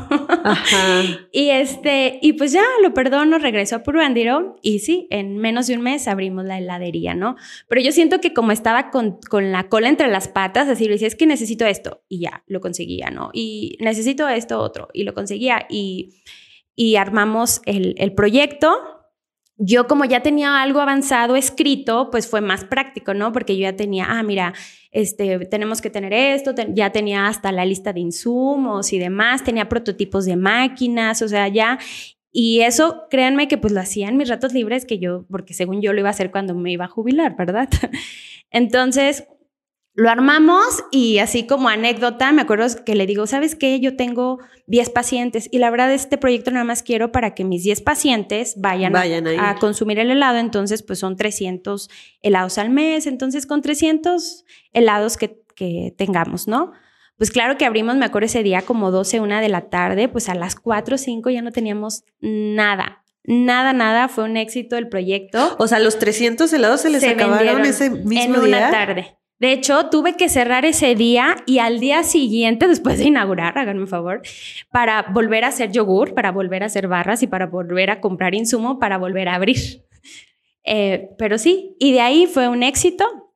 Ajá. 0.44 1.03
y 1.33 1.51
este, 1.51 2.18
y 2.23 2.35
pues 2.35 2.53
ya 2.53 2.62
lo 2.83 2.94
perdono, 2.94 3.38
regreso 3.38 3.77
a 3.77 3.83
Puruándiro 3.83 4.57
y 4.62 4.79
sí, 4.79 5.09
en 5.11 5.37
menos 5.37 5.66
de 5.66 5.75
un 5.75 5.83
mes 5.83 6.07
abrimos 6.07 6.44
la 6.44 6.59
heladería, 6.59 7.14
¿no? 7.14 7.37
Pero 7.68 7.81
yo 7.81 7.92
siento 7.92 8.21
que 8.21 8.33
como 8.33 8.53
estaba 8.53 8.90
con, 8.90 9.18
con 9.29 9.51
la 9.51 9.68
cola 9.68 9.88
entre 9.88 10.09
las 10.09 10.29
patas, 10.29 10.68
así 10.68 10.85
le 10.85 10.92
decía, 10.92 11.09
es 11.09 11.16
que 11.16 11.27
necesito 11.27 11.66
esto 11.66 12.03
y 12.09 12.21
ya, 12.21 12.44
lo 12.47 12.61
conseguía, 12.61 13.11
¿no? 13.11 13.31
Y 13.33 13.77
necesito 13.81 14.29
esto 14.29 14.61
otro 14.61 14.88
y 14.92 15.03
lo 15.03 15.14
conseguía 15.14 15.66
y, 15.68 16.14
y 16.77 16.97
armamos 16.97 17.62
el, 17.66 17.94
el 17.99 18.14
proyecto 18.14 18.98
yo 19.59 19.88
como 19.88 20.05
ya 20.05 20.23
tenía 20.23 20.62
algo 20.62 20.81
avanzado 20.81 21.35
escrito, 21.37 22.11
pues 22.11 22.29
fue 22.29 22.40
más 22.40 22.64
práctico, 22.64 23.12
¿no? 23.12 23.33
Porque 23.33 23.57
yo 23.57 23.62
ya 23.62 23.77
tenía, 23.77 24.07
ah, 24.09 24.23
mira, 24.23 24.55
este, 24.92 25.38
tenemos 25.47 25.81
que 25.81 25.90
tener 25.90 26.12
esto, 26.12 26.55
ya 26.73 26.90
tenía 26.92 27.27
hasta 27.27 27.51
la 27.51 27.64
lista 27.64 27.92
de 27.92 28.01
insumos 28.01 28.92
y 28.92 28.99
demás, 28.99 29.42
tenía 29.42 29.68
prototipos 29.68 30.25
de 30.25 30.37
máquinas, 30.37 31.23
o 31.23 31.29
sea, 31.29 31.49
ya, 31.49 31.79
y 32.31 32.61
eso, 32.61 33.07
créanme 33.11 33.49
que 33.49 33.59
pues 33.59 33.73
lo 33.73 33.81
hacía 33.81 34.09
en 34.09 34.16
mis 34.16 34.29
ratos 34.29 34.53
libres 34.53 34.87
que 34.87 34.99
yo, 34.99 35.25
porque 35.29 35.55
según 35.55 35.83
yo 35.83 35.92
lo 35.92 36.01
iba 36.01 36.09
a 36.09 36.12
hacer 36.12 36.31
cuando 36.31 36.55
me 36.55 36.71
iba 36.71 36.85
a 36.85 36.88
jubilar, 36.88 37.37
¿verdad? 37.37 37.68
Entonces, 38.51 39.27
lo 39.99 40.11
armamos 40.11 40.85
y 40.93 41.19
así 41.19 41.45
como 41.45 41.69
anécdota, 41.69 42.31
me 42.31 42.43
acuerdo 42.43 42.67
que 42.85 42.95
le 42.95 43.05
digo, 43.05 43.27
¿sabes 43.27 43.57
qué? 43.57 43.81
Yo 43.81 43.97
tengo 43.97 44.39
10 44.69 44.91
pacientes 44.91 45.49
y 45.51 45.59
la 45.59 45.73
verdad 45.73 45.93
este 45.93 46.17
proyecto 46.17 46.53
nada 46.53 46.65
más 46.65 46.85
quiero 46.85 47.11
para 47.11 47.35
que 47.35 47.43
mis 47.43 47.65
10 47.65 47.81
pacientes 47.81 48.55
vayan, 48.59 48.95
a, 48.95 49.57
consumir 49.57 49.99
el 49.99 50.13
helado, 50.13 50.39
entonces 50.39 50.85
pues 50.85 51.01
son 51.01 51.17
300 51.17 51.91
helados 52.23 52.59
al 52.59 52.71
mes, 52.71 53.09
entonces 53.09 53.45
con 53.45 53.61
300 53.61 54.45
helados 54.73 55.17
que, 55.17 55.43
que 55.57 55.93
tengamos, 55.99 56.47
¿no? 56.47 56.71
Pues 57.17 57.33
claro 57.33 57.59
que 57.59 57.65
abrimos, 57.65 57.97
me 57.97 58.05
acuerdo 58.05 58.27
ese 58.27 58.45
día 58.45 58.63
como 58.63 58.93
12, 58.93 59.19
una 59.19 59.41
de 59.41 59.49
la 59.49 59.63
tarde, 59.63 60.09
pues 60.09 60.29
a 60.29 60.37
las 60.37 60.55
4 60.55 60.95
o 60.95 60.99
5 60.99 61.29
ya 61.31 61.43
no 61.43 61.51
teníamos 61.51 62.05
nada, 62.21 63.03
Nada, 63.25 63.75
nada, 63.75 64.09
fue 64.09 64.25
un 64.25 64.39
éxito 64.39 64.79
el 64.79 64.89
proyecto. 64.89 65.57
O 65.59 65.67
sea, 65.67 65.81
los 65.81 65.99
300 65.99 66.51
helados 66.51 66.81
se 66.81 66.89
les 66.89 67.05
acabaron 67.05 67.67
ese 67.67 67.91
mismo 67.91 68.37
en 68.37 68.41
una 68.41 68.71
tarde. 68.71 69.19
De 69.38 69.53
hecho, 69.53 69.88
tuve 69.88 70.16
que 70.16 70.29
cerrar 70.29 70.64
ese 70.64 70.94
día 70.94 71.37
y 71.46 71.59
al 71.59 71.79
día 71.81 72.03
siguiente, 72.03 72.66
después 72.68 72.98
de 72.98 73.05
inaugurar, 73.05 73.57
háganme 73.59 73.83
un 73.83 73.88
favor, 73.88 74.22
para 74.70 75.03
volver 75.12 75.44
a 75.44 75.48
hacer 75.48 75.70
yogur, 75.70 76.14
para 76.14 76.33
volver 76.33 76.62
a 76.62 76.66
hacer 76.66 76.88
barras 76.88 77.22
y 77.22 77.27
para 77.27 77.46
volver 77.46 77.90
a 77.90 78.01
comprar 78.01 78.35
insumo, 78.35 78.79
para 78.79 78.98
volver 78.98 79.29
a 79.29 79.35
abrir. 79.35 79.85
Eh, 80.64 81.11
pero 81.18 81.38
sí, 81.38 81.77
y 81.79 81.92
de 81.92 82.01
ahí 82.01 82.27
fue 82.27 82.48
un 82.48 82.62
éxito. 82.62 83.28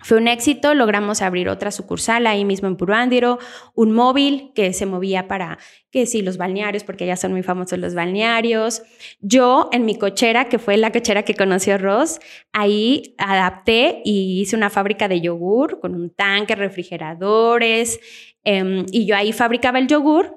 Fue 0.00 0.16
un 0.16 0.28
éxito, 0.28 0.74
logramos 0.74 1.22
abrir 1.22 1.48
otra 1.48 1.72
sucursal 1.72 2.28
ahí 2.28 2.44
mismo 2.44 2.68
en 2.68 2.76
Puruándiro, 2.76 3.40
un 3.74 3.90
móvil 3.92 4.52
que 4.54 4.72
se 4.72 4.86
movía 4.86 5.26
para 5.26 5.58
que 5.90 6.06
sí, 6.06 6.22
los 6.22 6.36
balnearios, 6.36 6.84
porque 6.84 7.04
ya 7.04 7.16
son 7.16 7.32
muy 7.32 7.42
famosos 7.42 7.80
los 7.80 7.94
balnearios. 7.94 8.82
Yo 9.20 9.68
en 9.72 9.84
mi 9.84 9.98
cochera, 9.98 10.48
que 10.48 10.60
fue 10.60 10.76
la 10.76 10.92
cochera 10.92 11.24
que 11.24 11.34
conoció 11.34 11.78
Ross, 11.78 12.20
ahí 12.52 13.16
adapté 13.18 14.00
y 14.04 14.40
hice 14.40 14.54
una 14.54 14.70
fábrica 14.70 15.08
de 15.08 15.20
yogur 15.20 15.80
con 15.80 15.96
un 15.96 16.10
tanque, 16.10 16.54
refrigeradores, 16.54 17.98
em, 18.44 18.86
y 18.92 19.04
yo 19.04 19.16
ahí 19.16 19.32
fabricaba 19.32 19.80
el 19.80 19.88
yogur 19.88 20.36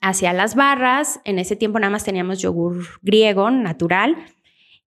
hacia 0.00 0.32
las 0.32 0.56
barras. 0.56 1.20
En 1.24 1.38
ese 1.38 1.54
tiempo 1.54 1.78
nada 1.78 1.90
más 1.90 2.04
teníamos 2.04 2.40
yogur 2.40 2.84
griego, 3.02 3.52
natural 3.52 4.16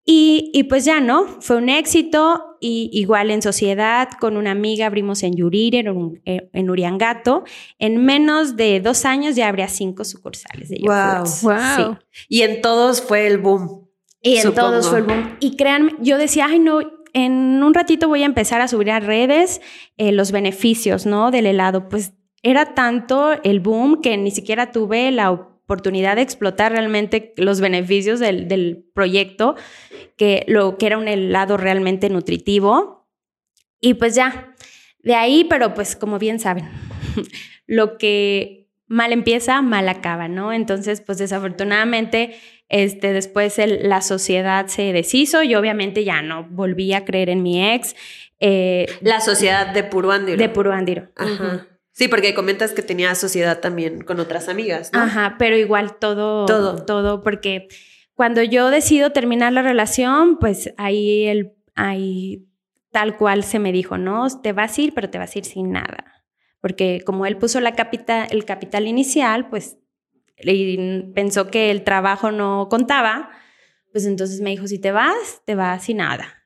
y, 0.05 0.63
pues 0.67 0.83
ya 0.83 0.99
no, 0.99 1.25
fue 1.39 1.57
un 1.57 1.69
éxito. 1.69 2.57
Y 2.59 2.89
igual 2.93 3.31
en 3.31 3.41
sociedad, 3.41 4.09
con 4.19 4.37
una 4.37 4.51
amiga 4.51 4.85
abrimos 4.85 5.23
en 5.23 5.35
Yuriri, 5.35 5.77
en, 5.77 6.21
eh, 6.25 6.49
en 6.53 6.69
Uriangato. 6.69 7.43
En 7.79 8.03
menos 8.05 8.55
de 8.55 8.79
dos 8.79 9.05
años 9.05 9.35
ya 9.35 9.47
habría 9.47 9.67
cinco 9.67 10.03
sucursales 10.03 10.69
de 10.69 10.79
Wow, 10.81 11.25
wow. 11.41 11.97
Y 12.29 12.41
en 12.41 12.61
todos 12.61 13.01
fue 13.01 13.27
el 13.27 13.37
boom. 13.37 13.89
Y 14.21 14.37
en 14.37 14.53
todos 14.53 14.87
fue 14.87 14.99
el 14.99 15.05
boom. 15.05 15.37
Y 15.39 15.55
créanme, 15.55 15.93
yo 15.99 16.17
decía, 16.17 16.47
ay, 16.49 16.59
no, 16.59 16.79
en 17.13 17.61
un 17.63 17.73
ratito 17.73 18.07
voy 18.07 18.23
a 18.23 18.25
empezar 18.25 18.61
a 18.61 18.67
subir 18.67 18.91
a 18.91 18.99
redes 18.99 19.61
eh, 19.97 20.11
los 20.11 20.31
beneficios, 20.31 21.05
¿no? 21.05 21.31
Del 21.31 21.45
helado. 21.45 21.89
Pues 21.89 22.13
era 22.41 22.73
tanto 22.73 23.33
el 23.43 23.59
boom 23.59 24.01
que 24.01 24.17
ni 24.17 24.31
siquiera 24.31 24.71
tuve 24.71 25.11
la 25.11 25.31
oportunidad 25.31 25.52
de 25.81 26.21
explotar 26.21 26.71
realmente 26.71 27.33
los 27.37 27.61
beneficios 27.61 28.19
del, 28.19 28.85
proyecto, 28.93 29.55
que 30.17 30.43
lo 30.47 30.77
que 30.77 30.85
era 30.87 30.97
un 30.97 31.07
helado 31.07 31.57
realmente 31.57 32.09
nutritivo. 32.09 33.07
Y 33.79 33.95
pues 33.95 34.15
ya, 34.15 34.53
de 34.99 35.15
ahí, 35.15 35.45
pero 35.45 35.73
pues 35.73 35.95
como 35.95 36.19
bien 36.19 36.39
saben, 36.39 36.69
lo 37.67 37.97
que 37.97 38.69
mal 38.87 39.11
empieza, 39.11 39.61
mal 39.61 39.89
acaba, 39.89 40.27
¿no? 40.27 40.53
Entonces, 40.53 41.01
pues 41.01 41.17
desafortunadamente, 41.17 42.35
este, 42.69 43.13
después 43.13 43.59
la 43.81 44.01
sociedad 44.01 44.67
se 44.67 44.93
deshizo 44.93 45.43
y 45.43 45.55
obviamente 45.55 46.03
ya 46.03 46.21
no 46.21 46.45
volví 46.49 46.93
a 46.93 47.05
creer 47.05 47.29
en 47.29 47.43
mi 47.43 47.73
ex. 47.73 47.95
Eh, 48.39 48.85
la 49.01 49.21
sociedad 49.21 49.73
de 49.73 49.83
Puruándiro. 49.83 50.37
De 50.37 50.49
Puruándiro. 50.49 51.09
Ajá. 51.15 51.67
Sí, 51.93 52.07
porque 52.07 52.33
comentas 52.33 52.73
que 52.73 52.81
tenía 52.81 53.13
sociedad 53.13 53.59
también 53.59 54.01
con 54.01 54.19
otras 54.19 54.49
amigas, 54.49 54.91
¿no? 54.91 54.99
Ajá, 54.99 55.35
pero 55.37 55.55
igual 55.55 55.97
todo, 55.99 56.45
todo, 56.45 56.83
todo, 56.83 57.21
porque 57.21 57.67
cuando 58.15 58.41
yo 58.41 58.71
decido 58.71 59.11
terminar 59.11 59.53
la 59.53 59.61
relación, 59.61 60.37
pues 60.39 60.73
ahí 60.77 61.25
el, 61.27 61.53
ahí 61.75 62.47
tal 62.91 63.15
cual 63.15 63.43
se 63.43 63.59
me 63.59 63.71
dijo, 63.71 63.99
no, 63.99 64.27
te 64.41 64.53
vas 64.53 64.75
a 64.75 64.81
ir, 64.81 64.93
pero 64.95 65.11
te 65.11 65.19
vas 65.19 65.35
a 65.35 65.37
ir 65.39 65.45
sin 65.45 65.71
nada, 65.71 66.25
porque 66.61 67.01
como 67.05 67.27
él 67.27 67.37
puso 67.37 67.59
la 67.59 67.73
capital, 67.73 68.27
el 68.31 68.43
capital 68.43 68.87
inicial, 68.87 69.49
pues 69.49 69.77
y 70.39 71.03
pensó 71.13 71.51
que 71.51 71.69
el 71.69 71.83
trabajo 71.83 72.31
no 72.31 72.69
contaba, 72.71 73.29
pues 73.91 74.07
entonces 74.07 74.41
me 74.41 74.49
dijo, 74.49 74.65
si 74.65 74.79
te 74.79 74.91
vas, 74.91 75.43
te 75.45 75.53
vas 75.53 75.83
sin 75.83 75.97
nada 75.97 76.42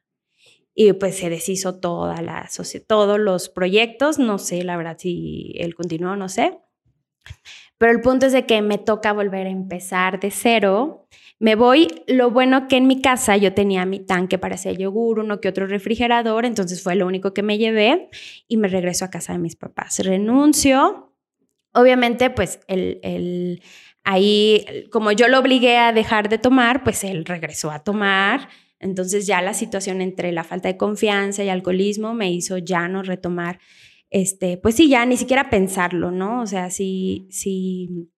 y 0.79 0.93
pues 0.93 1.17
se 1.17 1.31
deshizo 1.31 1.79
toda 1.79 2.21
la 2.21 2.47
todos 2.85 3.19
los 3.19 3.49
proyectos, 3.49 4.19
no 4.19 4.37
sé 4.37 4.63
la 4.63 4.77
verdad 4.77 4.95
si 4.99 5.55
él 5.57 5.73
continuó, 5.73 6.15
no 6.15 6.29
sé. 6.29 6.59
Pero 7.79 7.91
el 7.91 8.01
punto 8.01 8.27
es 8.27 8.31
de 8.31 8.45
que 8.45 8.61
me 8.61 8.77
toca 8.77 9.11
volver 9.11 9.47
a 9.47 9.49
empezar 9.49 10.19
de 10.19 10.29
cero. 10.29 11.07
Me 11.39 11.55
voy, 11.55 11.87
lo 12.05 12.29
bueno 12.29 12.67
que 12.67 12.77
en 12.77 12.85
mi 12.85 13.01
casa 13.01 13.37
yo 13.37 13.55
tenía 13.55 13.87
mi 13.87 14.01
tanque 14.01 14.37
para 14.37 14.53
hacer 14.53 14.77
yogur, 14.77 15.17
uno 15.17 15.41
que 15.41 15.49
otro 15.49 15.65
refrigerador, 15.65 16.45
entonces 16.45 16.83
fue 16.83 16.93
lo 16.93 17.07
único 17.07 17.33
que 17.33 17.41
me 17.41 17.57
llevé 17.57 18.09
y 18.47 18.57
me 18.57 18.67
regreso 18.67 19.03
a 19.03 19.09
casa 19.09 19.33
de 19.33 19.39
mis 19.39 19.55
papás. 19.55 19.97
Renuncio. 19.97 21.11
Obviamente, 21.73 22.29
pues 22.29 22.59
el, 22.67 22.99
el 23.01 23.63
ahí, 24.03 24.63
como 24.91 25.11
yo 25.11 25.27
lo 25.27 25.39
obligué 25.39 25.77
a 25.77 25.91
dejar 25.91 26.29
de 26.29 26.37
tomar, 26.37 26.83
pues 26.83 27.03
él 27.03 27.25
regresó 27.25 27.71
a 27.71 27.83
tomar 27.83 28.49
entonces 28.79 29.25
ya 29.27 29.41
la 29.41 29.53
situación 29.53 30.01
entre 30.01 30.31
la 30.31 30.43
falta 30.43 30.67
de 30.67 30.77
confianza 30.77 31.43
y 31.43 31.49
alcoholismo 31.49 32.13
me 32.13 32.31
hizo 32.31 32.57
ya 32.57 32.87
no 32.87 33.03
retomar, 33.03 33.59
este, 34.09 34.57
pues 34.57 34.75
sí, 34.75 34.89
ya 34.89 35.05
ni 35.05 35.17
siquiera 35.17 35.49
pensarlo, 35.49 36.11
¿no? 36.11 36.41
O 36.41 36.47
sea, 36.47 36.69
sí, 36.69 37.27
sí 37.29 38.09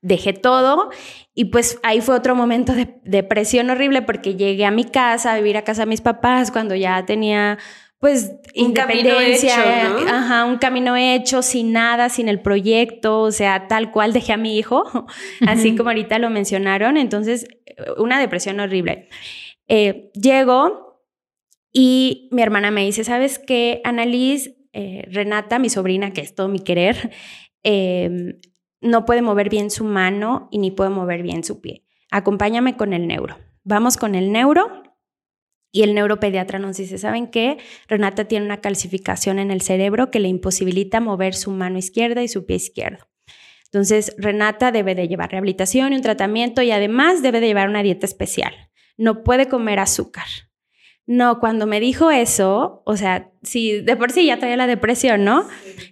dejé 0.00 0.32
todo 0.32 0.90
y 1.34 1.46
pues 1.46 1.78
ahí 1.82 2.00
fue 2.00 2.14
otro 2.14 2.34
momento 2.34 2.74
de 2.74 2.96
depresión 3.04 3.70
horrible 3.70 4.02
porque 4.02 4.36
llegué 4.36 4.64
a 4.64 4.70
mi 4.70 4.84
casa, 4.84 5.32
a 5.32 5.36
vivir 5.36 5.56
a 5.56 5.62
casa 5.62 5.82
de 5.82 5.86
mis 5.86 6.00
papás 6.00 6.50
cuando 6.50 6.74
ya 6.74 7.04
tenía 7.06 7.58
pues 7.98 8.34
un 8.54 8.66
independencia, 8.66 9.56
camino 9.56 9.98
hecho, 9.98 10.14
ajá, 10.14 10.44
un 10.44 10.58
camino 10.58 10.96
hecho 10.96 11.42
sin 11.42 11.72
nada, 11.72 12.08
sin 12.08 12.28
el 12.28 12.40
proyecto, 12.40 13.22
o 13.22 13.32
sea, 13.32 13.68
tal 13.68 13.90
cual 13.90 14.12
dejé 14.12 14.34
a 14.34 14.36
mi 14.36 14.58
hijo, 14.58 15.06
así 15.46 15.74
como 15.74 15.90
ahorita 15.90 16.18
lo 16.18 16.30
mencionaron, 16.30 16.98
entonces 16.98 17.46
una 17.98 18.20
depresión 18.20 18.60
horrible. 18.60 19.08
Eh, 19.68 20.10
llego 20.14 21.02
y 21.72 22.28
mi 22.32 22.42
hermana 22.42 22.70
me 22.70 22.84
dice, 22.84 23.04
¿sabes 23.04 23.38
qué, 23.38 23.80
Annalise? 23.84 24.56
Eh, 24.72 25.04
Renata, 25.10 25.58
mi 25.58 25.70
sobrina, 25.70 26.12
que 26.12 26.20
es 26.20 26.34
todo 26.34 26.48
mi 26.48 26.60
querer, 26.60 27.10
em, 27.62 28.38
no 28.80 29.04
puede 29.06 29.22
mover 29.22 29.48
bien 29.50 29.70
su 29.70 29.84
mano 29.84 30.48
y 30.50 30.58
ni 30.58 30.70
puede 30.70 30.90
mover 30.90 31.22
bien 31.22 31.44
su 31.44 31.60
pie. 31.60 31.84
Acompáñame 32.10 32.76
con 32.76 32.92
el 32.92 33.06
neuro. 33.06 33.36
Vamos 33.64 33.96
con 33.96 34.14
el 34.14 34.32
neuro 34.32 34.82
Y 35.72 35.82
el 35.82 35.94
neuropediatra 35.94 36.58
nos 36.58 36.76
dice, 36.78 36.98
¿saben 36.98 37.26
qué? 37.28 37.58
Renata 37.88 38.24
tiene 38.26 38.46
una 38.46 38.60
calcificación 38.60 39.38
en 39.38 39.50
el 39.50 39.60
cerebro 39.60 40.10
que 40.10 40.20
le 40.20 40.28
imposibilita 40.28 41.00
mover 41.00 41.34
su 41.34 41.50
mano 41.50 41.78
izquierda 41.78 42.22
y 42.22 42.28
su 42.28 42.46
pie 42.46 42.56
izquierdo. 42.56 43.06
Entonces, 43.66 44.14
Renata 44.18 44.72
debe 44.72 44.94
de 44.94 45.08
llevar 45.08 45.30
rehabilitación 45.32 45.92
y 45.92 45.96
un 45.96 46.02
tratamiento 46.02 46.62
y 46.62 46.70
además 46.70 47.22
debe 47.22 47.40
de 47.40 47.48
llevar 47.48 47.68
una 47.68 47.82
dieta 47.82 48.06
especial. 48.06 48.65
No 48.96 49.22
puede 49.22 49.48
comer 49.48 49.78
azúcar. 49.78 50.26
No, 51.06 51.38
cuando 51.38 51.66
me 51.66 51.78
dijo 51.78 52.10
eso, 52.10 52.82
o 52.84 52.96
sea, 52.96 53.30
si 53.42 53.80
de 53.80 53.96
por 53.96 54.10
sí 54.10 54.26
ya 54.26 54.38
traía 54.38 54.56
la 54.56 54.66
depresión, 54.66 55.24
¿no? 55.24 55.46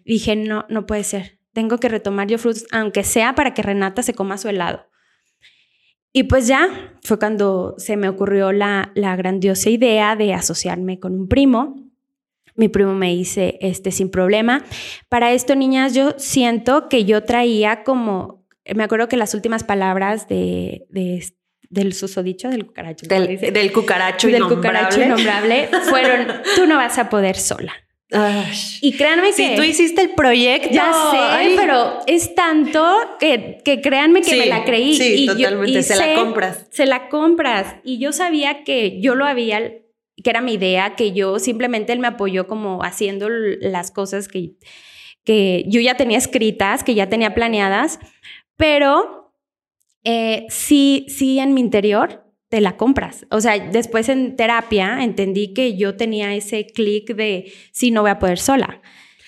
Dije, 0.05 0.35
no, 0.35 0.67
no 0.69 0.87
puede 0.87 1.05
ser. 1.05 1.39
Tengo 1.53 1.79
que 1.79 1.89
retomar 1.89 2.27
yo 2.27 2.37
frutos, 2.37 2.67
aunque 2.73 3.05
sea 3.05 3.37
para 3.37 3.55
que 3.55 3.63
Renata 3.63 4.03
se 4.03 4.15
coma 4.15 4.39
su 4.39 4.49
helado. 4.49 4.89
Y 6.13 6.25
pues 6.25 6.49
ya 6.49 6.95
fue 7.03 7.19
cuando 7.19 7.75
se 7.79 7.97
me 7.97 8.09
ocurrió 8.09 8.51
la, 8.53 8.91
la 8.95 9.15
grandiosa 9.15 9.71
idea 9.71 10.17
de 10.17 10.35
asociarme 10.35 10.99
con 10.99 11.15
un 11.15 11.29
primo. 11.29 11.77
Mi 12.57 12.69
primo 12.69 12.95
me 12.95 13.11
dice, 13.11 13.59
este, 13.61 13.93
sin 13.93 14.11
problema. 14.11 14.65
Para 15.09 15.33
esto, 15.33 15.55
niñas, 15.57 15.95
yo 15.95 16.15
siento 16.17 16.89
que 16.89 17.05
yo 17.05 17.25
traía 17.25 17.83
como, 17.85 18.45
me 18.75 18.85
acuerdo 18.85 19.09
que 19.09 19.17
las 19.17 19.35
últimas 19.35 19.65
palabras 19.65 20.29
de, 20.29 20.87
de 20.89 21.25
del 21.71 21.95
susodicho 21.95 22.49
del 22.49 22.67
cucaracho. 22.67 23.07
Del, 23.07 23.39
del 23.39 23.73
cucaracho 23.73 24.29
del 24.29 24.45
cucaracho 24.45 25.03
innombrable 25.03 25.69
fueron, 25.89 26.29
tú 26.57 26.67
no 26.67 26.77
vas 26.77 26.99
a 26.99 27.09
poder 27.09 27.37
sola. 27.37 27.75
Y 28.81 28.93
créanme 28.93 29.29
que. 29.29 29.33
Si 29.33 29.57
tú 29.57 29.63
hiciste 29.63 30.03
el 30.03 30.11
proyecto. 30.11 30.69
Ya 30.71 30.93
sé, 31.11 31.55
pero 31.57 31.99
es 32.07 32.35
tanto 32.35 32.85
que, 33.19 33.59
que 33.65 33.81
créanme 33.81 34.23
que 34.23 34.37
me 34.37 34.47
la 34.47 34.65
creí. 34.65 34.97
Sí, 34.97 35.25
y 35.25 35.27
totalmente. 35.27 35.83
se 35.83 35.97
la 35.97 36.15
compras. 36.15 36.67
Se 36.71 36.87
la 36.87 37.09
compras. 37.09 37.77
Y 37.83 37.99
yo 37.99 38.13
sabía 38.13 38.63
que 38.63 39.01
yo 39.01 39.15
lo 39.15 39.27
había, 39.27 39.61
que 39.61 40.31
era 40.31 40.41
mi 40.41 40.55
idea, 40.55 40.95
que 40.95 41.13
yo 41.13 41.39
simplemente 41.39 41.93
él 41.93 41.99
me 41.99 42.09
apoyó 42.09 42.47
como 42.47 42.85
haciendo 42.85 43.29
las 43.29 43.91
cosas 43.91 44.29
que, 44.29 44.53
que 45.25 45.65
yo 45.67 45.81
ya 45.81 45.97
tenía 45.97 46.19
escritas, 46.19 46.85
que 46.85 46.95
ya 46.95 47.09
tenía 47.09 47.35
planeadas. 47.35 47.99
Pero 48.57 49.24
eh, 50.05 50.47
sí, 50.49 51.07
sí, 51.09 51.39
en 51.39 51.55
mi 51.55 51.61
interior 51.61 52.25
te 52.49 52.61
la 52.61 52.77
compras. 52.77 53.27
O 53.31 53.41
sea, 53.41 53.59
después 53.59 54.09
en 54.09 54.37
terapia 54.37 55.03
entendí 55.03 55.53
que 55.55 55.77
yo 55.77 55.97
tenía 55.97 56.35
ese 56.35 56.67
clic 56.67 57.15
de, 57.17 57.53
sí, 57.73 57.91
no 57.91 58.03
voy 58.03 58.11
a 58.13 58.19
poder 58.19 58.39
sola. 58.39 58.81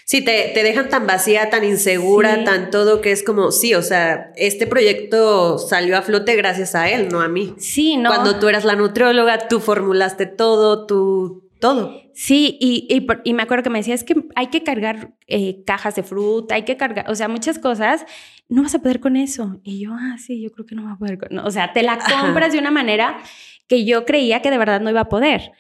Sí, 0.05 0.25
te, 0.25 0.53
te 0.55 0.63
dejan 0.63 0.89
tan 0.89 1.09
vacía, 1.09 1.51
tan 1.51 1.65
insegura, 1.65 2.45
tan 2.45 2.71
todo, 2.71 3.01
que 3.01 3.11
es 3.11 3.25
como, 3.25 3.51
sí, 3.51 3.75
o 3.75 3.83
sea, 3.83 4.31
este 4.37 4.69
proyecto 4.69 5.59
salió 5.59 5.97
a 5.99 6.03
flote 6.03 6.37
gracias 6.37 6.77
a 6.77 6.89
él, 6.89 7.09
no 7.09 7.21
a 7.21 7.27
mí. 7.27 7.55
Sí, 7.59 7.97
no. 7.97 8.11
Cuando 8.11 8.39
tú 8.39 8.49
eras 8.49 8.65
la 8.65 8.77
nutrióloga, 8.77 9.49
tú 9.49 9.59
formulaste 9.59 10.27
todo, 10.27 10.87
tú, 10.87 11.46
todo. 11.59 12.01
Sí, 12.15 12.57
y, 12.61 12.87
y, 13.25 13.33
me 13.35 13.43
acuerdo 13.43 13.65
que 13.65 13.71
me 13.71 13.79
decía, 13.79 13.95
es 13.95 14.05
que 14.05 14.15
hay 14.35 14.49
que 14.49 14.63
cargar 14.63 15.15
eh, 15.27 15.63
cajas 15.67 15.95
de 15.95 16.03
fruta, 16.03 16.55
hay 16.55 16.65
que 16.65 16.77
cargar, 16.77 17.11
o 17.11 17.15
sea, 17.15 17.29
muchas 17.29 17.59
cosas 17.59 18.07
no 18.49 18.63
vas 18.63 18.75
a 18.75 18.81
poder 18.81 19.01
con 19.01 19.17
eso. 19.17 19.61
Y 19.63 19.81
yo, 19.81 19.93
ah, 19.93 20.17
sí, 20.19 20.41
yo 20.41 20.51
creo 20.51 20.67
que 20.67 20.75
no 20.75 20.85
va 20.85 20.93
a 20.93 20.99
poder 20.99 21.19
con 21.19 21.39
O 21.39 21.51
sea, 21.51 21.73
te 21.73 21.83
la 21.83 21.99
compras 21.99 22.53
de 22.53 22.59
una 22.59 22.71
manera 22.71 23.19
que 23.67 23.85
yo 23.85 24.05
creía 24.05 24.43
que 24.43 24.51
de 24.51 24.59
verdad 24.59 24.81
no 24.81 24.91
iba 24.91 25.01
a 25.01 25.09
poder. 25.09 25.53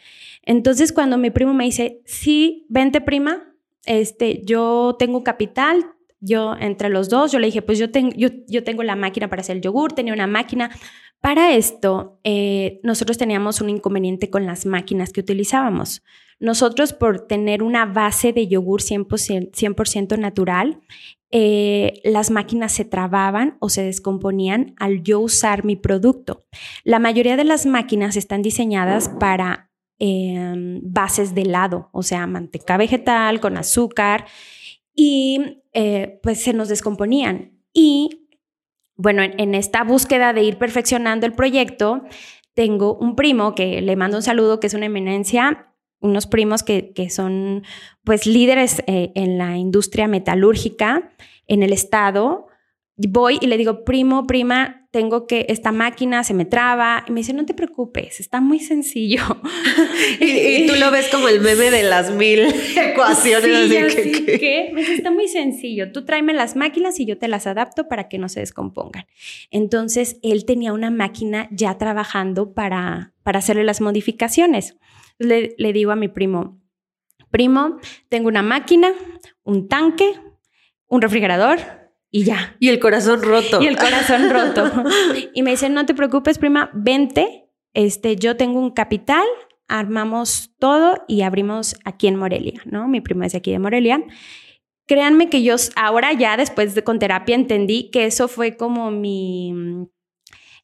Entonces, 0.42 0.92
cuando 0.92 1.18
mi 1.18 1.30
primo 1.30 1.54
me 1.54 1.64
dice, 1.64 2.00
sí, 2.04 2.66
vente 2.68 3.00
prima, 3.00 3.52
este, 3.84 4.42
yo 4.44 4.96
tengo 4.98 5.24
capital, 5.24 5.84
yo 6.20 6.54
entre 6.58 6.88
los 6.88 7.08
dos, 7.08 7.32
yo 7.32 7.38
le 7.38 7.46
dije, 7.46 7.62
pues 7.62 7.78
yo, 7.78 7.90
tengo 7.90 8.12
yo, 8.16 8.28
yo 8.48 8.64
tengo 8.64 8.82
la 8.82 8.96
máquina 8.96 9.28
para 9.28 9.40
hacer 9.40 9.56
el 9.56 9.62
yogur, 9.62 9.92
tenía 9.92 10.12
una 10.12 10.26
máquina. 10.26 10.70
Para 11.20 11.54
esto, 11.54 12.20
eh, 12.24 12.80
nosotros 12.82 13.18
teníamos 13.18 13.60
un 13.60 13.70
inconveniente 13.70 14.30
con 14.30 14.46
las 14.46 14.66
máquinas 14.66 15.12
que 15.12 15.20
utilizábamos. 15.20 16.02
Nosotros, 16.38 16.92
por 16.92 17.26
tener 17.26 17.62
una 17.62 17.86
base 17.86 18.32
de 18.32 18.46
yogur 18.46 18.82
100%, 18.82 19.50
100 19.52 20.20
natural, 20.20 20.80
eh, 21.32 22.00
las 22.04 22.30
máquinas 22.30 22.72
se 22.72 22.84
trababan 22.84 23.56
o 23.58 23.68
se 23.68 23.82
descomponían 23.82 24.74
al 24.78 25.02
yo 25.02 25.20
usar 25.20 25.64
mi 25.64 25.76
producto. 25.76 26.44
La 26.84 26.98
mayoría 26.98 27.36
de 27.36 27.44
las 27.44 27.66
máquinas 27.66 28.16
están 28.16 28.42
diseñadas 28.42 29.08
para 29.08 29.70
em, 29.98 30.80
bases 30.82 31.34
de 31.34 31.42
helado, 31.42 31.88
o 31.92 32.02
sea, 32.02 32.26
manteca 32.26 32.76
vegetal 32.76 33.40
con 33.40 33.56
azúcar, 33.56 34.26
y 34.96 35.62
eh, 35.74 36.18
pues 36.22 36.42
se 36.42 36.54
nos 36.54 36.68
descomponían. 36.68 37.52
Y 37.72 38.28
bueno, 38.96 39.22
en, 39.22 39.54
esta 39.54 39.84
búsqueda 39.84 40.32
de 40.32 40.42
ir 40.42 40.56
perfeccionando 40.56 41.26
el 41.26 41.34
proyecto, 41.34 42.02
tengo 42.54 42.96
un 42.96 43.14
primo 43.14 43.54
que 43.54 43.82
le 43.82 43.94
mando 43.94 44.16
un 44.16 44.22
saludo, 44.22 44.58
que 44.58 44.68
es 44.68 44.74
una 44.74 44.86
eminencia, 44.86 45.74
unos 46.00 46.26
primos 46.26 46.62
que, 46.62 46.92
son 47.10 47.62
pues 48.02 48.26
líderes 48.26 48.82
eh, 48.86 49.12
en 49.14 49.36
la 49.36 49.58
industria 49.58 50.08
metalúrgica 50.08 51.10
en 51.46 51.62
el 51.62 51.74
estado. 51.74 52.46
Voy 52.96 53.38
y 53.42 53.46
le 53.46 53.58
digo, 53.58 53.84
primo, 53.84 54.26
prima, 54.26 54.85
tengo 54.96 55.26
que, 55.26 55.44
esta 55.50 55.72
máquina 55.72 56.24
se 56.24 56.32
me 56.32 56.46
traba. 56.46 57.04
Y 57.06 57.12
me 57.12 57.20
dice, 57.20 57.34
no 57.34 57.44
te 57.44 57.52
preocupes, 57.52 58.18
está 58.20 58.40
muy 58.40 58.60
sencillo. 58.60 59.22
y, 60.20 60.66
tú 60.66 60.74
lo 60.76 60.90
ves 60.90 61.08
como 61.08 61.28
el 61.28 61.40
meme 61.40 61.70
de 61.70 61.82
las 61.82 62.10
mil 62.10 62.40
ecuaciones. 62.76 63.92
Sí, 63.92 64.24
que, 64.24 64.70
Me 64.72 64.80
dice, 64.80 64.94
está 64.94 65.10
muy 65.10 65.28
sencillo. 65.28 65.92
Tú 65.92 66.04
tráeme 66.04 66.32
las 66.32 66.56
máquinas 66.56 66.98
y 66.98 67.04
yo 67.04 67.18
te 67.18 67.28
las 67.28 67.46
adapto 67.46 67.88
para 67.88 68.08
que 68.08 68.16
no 68.16 68.28
se 68.28 68.40
descompongan. 68.40 69.04
Entonces, 69.50 70.18
él 70.22 70.44
tenía 70.46 70.72
una 70.72 70.90
máquina 70.90 71.48
ya 71.50 71.76
trabajando 71.76 72.54
para, 72.54 73.12
para 73.22 73.40
hacerle 73.40 73.64
las 73.64 73.80
modificaciones 73.80 74.76
le, 75.18 75.72
digo 75.72 75.92
a 75.92 75.96
mi 75.96 76.08
primo, 76.08 76.60
primo, 77.30 77.78
tengo 78.08 78.28
una 78.28 78.42
máquina, 78.42 78.92
un 79.42 79.68
tanque, 79.68 80.14
un 80.88 81.02
refrigerador 81.02 81.58
y 82.16 82.24
ya. 82.24 82.56
Y 82.60 82.70
el 82.70 82.78
corazón 82.78 83.22
roto. 83.22 83.60
Y 83.60 83.66
el 83.66 83.76
corazón 83.76 84.30
roto. 84.30 84.72
Y 85.34 85.42
me 85.42 85.50
dice, 85.50 85.68
no 85.68 85.84
te 85.84 85.92
preocupes, 85.92 86.38
prima, 86.38 86.70
vente, 86.72 87.50
este, 87.74 88.16
yo 88.16 88.38
tengo 88.38 88.58
un 88.58 88.70
capital, 88.70 89.24
armamos 89.68 90.54
todo 90.58 91.04
y 91.08 91.20
abrimos 91.22 91.76
aquí 91.84 92.06
en 92.06 92.16
Morelia, 92.16 92.62
¿no? 92.64 92.88
Mi 92.88 93.02
prima 93.02 93.26
es 93.26 93.34
aquí 93.34 93.52
de 93.52 93.58
Morelia. 93.58 94.02
Créanme 94.86 95.28
que 95.28 95.42
yo 95.42 95.56
ahora 95.74 96.14
ya 96.14 96.38
después 96.38 96.74
de 96.74 96.82
con 96.82 96.98
terapia 96.98 97.34
entendí 97.34 97.90
que 97.90 98.06
eso 98.06 98.28
fue 98.28 98.56
como 98.56 98.90
mi 98.90 99.52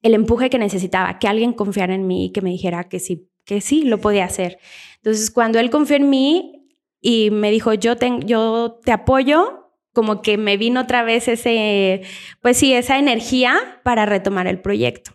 el 0.00 0.14
empuje 0.14 0.48
que 0.48 0.58
necesitaba, 0.58 1.18
que 1.18 1.28
alguien 1.28 1.52
confiara 1.52 1.94
en 1.94 2.06
mí 2.06 2.26
y 2.26 2.32
que 2.32 2.40
me 2.40 2.50
dijera 2.50 2.88
que 2.88 2.98
sí 2.98 3.28
que 3.44 3.60
sí, 3.60 3.82
lo 3.82 3.98
podía 3.98 4.24
hacer. 4.24 4.58
Entonces, 4.96 5.30
cuando 5.30 5.58
él 5.58 5.68
confió 5.68 5.96
en 5.96 6.08
mí 6.08 6.68
y 7.00 7.30
me 7.30 7.50
dijo, 7.50 7.74
yo 7.74 7.96
te, 7.96 8.10
yo 8.24 8.78
te 8.84 8.92
apoyo, 8.92 9.61
como 9.92 10.22
que 10.22 10.38
me 10.38 10.56
vino 10.56 10.80
otra 10.82 11.02
vez 11.02 11.28
ese, 11.28 12.02
pues 12.40 12.56
sí, 12.56 12.74
esa 12.74 12.98
energía 12.98 13.80
para 13.84 14.06
retomar 14.06 14.46
el 14.46 14.60
proyecto. 14.60 15.12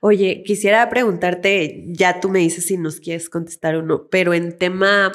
Oye, 0.00 0.42
quisiera 0.44 0.88
preguntarte, 0.88 1.84
ya 1.88 2.20
tú 2.20 2.30
me 2.30 2.40
dices 2.40 2.66
si 2.66 2.76
nos 2.76 3.00
quieres 3.00 3.28
contestar 3.28 3.76
o 3.76 3.82
no, 3.82 4.08
pero 4.08 4.34
en 4.34 4.56
tema 4.56 5.12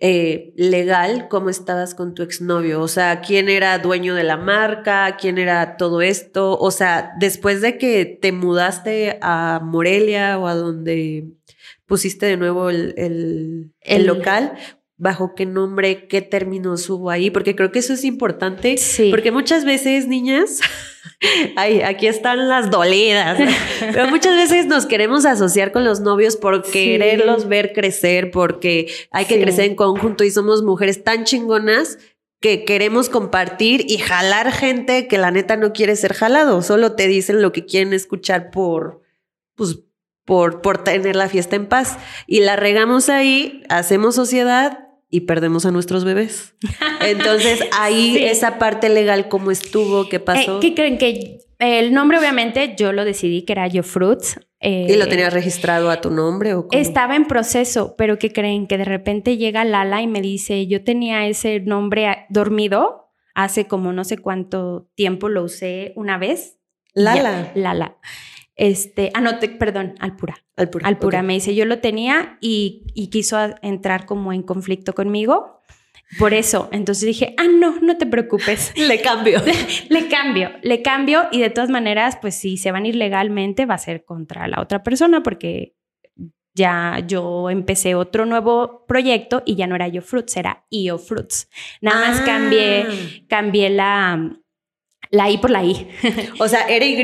eh, 0.00 0.52
legal, 0.56 1.28
¿cómo 1.28 1.50
estabas 1.50 1.94
con 1.94 2.14
tu 2.14 2.22
exnovio? 2.22 2.80
O 2.80 2.88
sea, 2.88 3.20
¿quién 3.20 3.48
era 3.48 3.78
dueño 3.78 4.14
de 4.14 4.24
la 4.24 4.36
marca? 4.36 5.16
¿Quién 5.18 5.38
era 5.38 5.76
todo 5.76 6.02
esto? 6.02 6.58
O 6.58 6.70
sea, 6.70 7.12
después 7.18 7.60
de 7.60 7.78
que 7.78 8.04
te 8.04 8.32
mudaste 8.32 9.18
a 9.22 9.60
Morelia 9.62 10.38
o 10.38 10.48
a 10.48 10.54
donde 10.54 11.28
pusiste 11.86 12.26
de 12.26 12.36
nuevo 12.36 12.70
el, 12.70 13.72
el, 13.80 14.06
local, 14.06 14.58
bajo 14.96 15.34
qué 15.34 15.44
nombre, 15.44 16.06
qué 16.06 16.22
términos 16.22 16.88
hubo 16.88 17.10
ahí, 17.10 17.30
porque 17.30 17.56
creo 17.56 17.72
que 17.72 17.80
eso 17.80 17.92
es 17.92 18.04
importante, 18.04 18.76
sí. 18.76 19.10
porque 19.10 19.32
muchas 19.32 19.64
veces, 19.64 20.06
niñas, 20.06 20.60
ay, 21.56 21.82
aquí 21.82 22.06
están 22.06 22.48
las 22.48 22.70
dolidas, 22.70 23.38
pero 23.80 24.08
muchas 24.08 24.36
veces 24.36 24.66
nos 24.66 24.86
queremos 24.86 25.26
asociar 25.26 25.72
con 25.72 25.84
los 25.84 26.00
novios 26.00 26.36
por 26.36 26.62
quererlos 26.62 27.48
ver 27.48 27.72
crecer, 27.72 28.30
porque 28.30 28.86
hay 29.10 29.24
que 29.24 29.40
crecer 29.40 29.64
en 29.64 29.74
conjunto 29.74 30.22
y 30.22 30.30
somos 30.30 30.62
mujeres 30.62 31.02
tan 31.02 31.24
chingonas 31.24 31.98
que 32.40 32.64
queremos 32.64 33.08
compartir 33.08 33.86
y 33.88 33.98
jalar 33.98 34.52
gente 34.52 35.08
que 35.08 35.18
la 35.18 35.30
neta 35.30 35.56
no 35.56 35.72
quiere 35.72 35.96
ser 35.96 36.12
jalado, 36.12 36.62
solo 36.62 36.92
te 36.92 37.08
dicen 37.08 37.42
lo 37.42 37.52
que 37.52 37.64
quieren 37.64 37.92
escuchar 37.94 38.50
por, 38.50 39.00
pues, 39.56 39.78
por, 40.24 40.62
por 40.62 40.84
tener 40.84 41.16
la 41.16 41.28
fiesta 41.28 41.56
en 41.56 41.66
paz. 41.66 41.98
Y 42.26 42.40
la 42.40 42.56
regamos 42.56 43.08
ahí, 43.08 43.62
hacemos 43.68 44.14
sociedad 44.14 44.88
y 45.10 45.20
perdemos 45.20 45.66
a 45.66 45.70
nuestros 45.70 46.04
bebés. 46.04 46.54
Entonces, 47.00 47.60
ahí 47.78 48.16
esa 48.18 48.58
parte 48.58 48.88
legal, 48.88 49.28
¿cómo 49.28 49.50
estuvo? 49.50 50.08
¿Qué 50.08 50.20
pasó? 50.20 50.58
Eh, 50.58 50.60
¿Qué 50.60 50.74
creen? 50.74 50.98
Que 50.98 51.38
el 51.58 51.92
nombre, 51.92 52.18
obviamente, 52.18 52.74
yo 52.76 52.92
lo 52.92 53.04
decidí 53.04 53.42
que 53.42 53.52
era 53.52 53.68
Yo 53.68 53.82
Fruits. 53.82 54.40
Eh, 54.60 54.86
¿Y 54.88 54.96
lo 54.96 55.06
tenías 55.08 55.32
registrado 55.32 55.90
a 55.90 56.00
tu 56.00 56.10
nombre 56.10 56.54
o 56.54 56.66
Estaba 56.70 57.16
en 57.16 57.26
proceso, 57.26 57.94
pero 57.98 58.18
¿qué 58.18 58.32
creen? 58.32 58.66
Que 58.66 58.78
de 58.78 58.86
repente 58.86 59.36
llega 59.36 59.62
Lala 59.62 60.00
y 60.00 60.06
me 60.06 60.22
dice, 60.22 60.66
yo 60.66 60.82
tenía 60.82 61.26
ese 61.26 61.60
nombre 61.60 62.26
dormido 62.30 63.12
hace 63.34 63.66
como 63.66 63.92
no 63.92 64.04
sé 64.04 64.18
cuánto 64.18 64.88
tiempo, 64.94 65.28
lo 65.28 65.42
usé 65.42 65.92
una 65.96 66.18
vez. 66.18 66.58
Lala. 66.94 67.52
Lala. 67.54 67.98
Este, 68.56 69.10
ah, 69.14 69.20
no, 69.20 69.38
te- 69.38 69.48
perdón, 69.48 69.94
Alpura. 69.98 70.36
Alpura. 70.56 70.86
Alpura 70.86 71.18
ok. 71.20 71.24
me 71.24 71.32
dice, 71.34 71.54
yo 71.54 71.64
lo 71.64 71.78
tenía 71.80 72.38
y, 72.40 72.84
y 72.94 73.08
quiso 73.10 73.36
entrar 73.62 74.06
como 74.06 74.32
en 74.32 74.42
conflicto 74.42 74.92
conmigo. 74.94 75.60
Por 76.18 76.32
eso, 76.34 76.68
entonces 76.70 77.06
dije, 77.06 77.34
ah, 77.38 77.46
no, 77.52 77.80
no 77.80 77.96
te 77.96 78.06
preocupes. 78.06 78.72
Le 78.76 79.00
cambio. 79.00 79.42
le 79.88 80.08
cambio, 80.08 80.50
le 80.62 80.82
cambio 80.82 81.24
y 81.32 81.40
de 81.40 81.50
todas 81.50 81.70
maneras, 81.70 82.16
pues 82.20 82.36
si 82.36 82.56
se 82.56 82.70
van 82.70 82.84
a 82.84 82.88
ir 82.88 82.94
legalmente, 82.94 83.66
va 83.66 83.74
a 83.74 83.78
ser 83.78 84.04
contra 84.04 84.46
la 84.46 84.60
otra 84.60 84.82
persona 84.84 85.22
porque 85.24 85.74
ya 86.54 87.02
yo 87.04 87.50
empecé 87.50 87.96
otro 87.96 88.26
nuevo 88.26 88.84
proyecto 88.86 89.42
y 89.44 89.56
ya 89.56 89.66
no 89.66 89.74
era 89.74 89.88
Yo 89.88 90.02
Fruits, 90.02 90.36
era 90.36 90.64
IO 90.70 90.98
Fruits. 90.98 91.48
Nada 91.80 92.06
más 92.08 92.20
Ah. 92.20 92.24
cambié, 92.24 92.86
cambié 93.28 93.70
la, 93.70 94.36
la 95.10 95.30
I 95.30 95.38
por 95.38 95.50
la 95.50 95.64
I. 95.64 95.88
O 96.38 96.46
sea, 96.46 96.68
era 96.68 96.84
Y. 96.84 97.02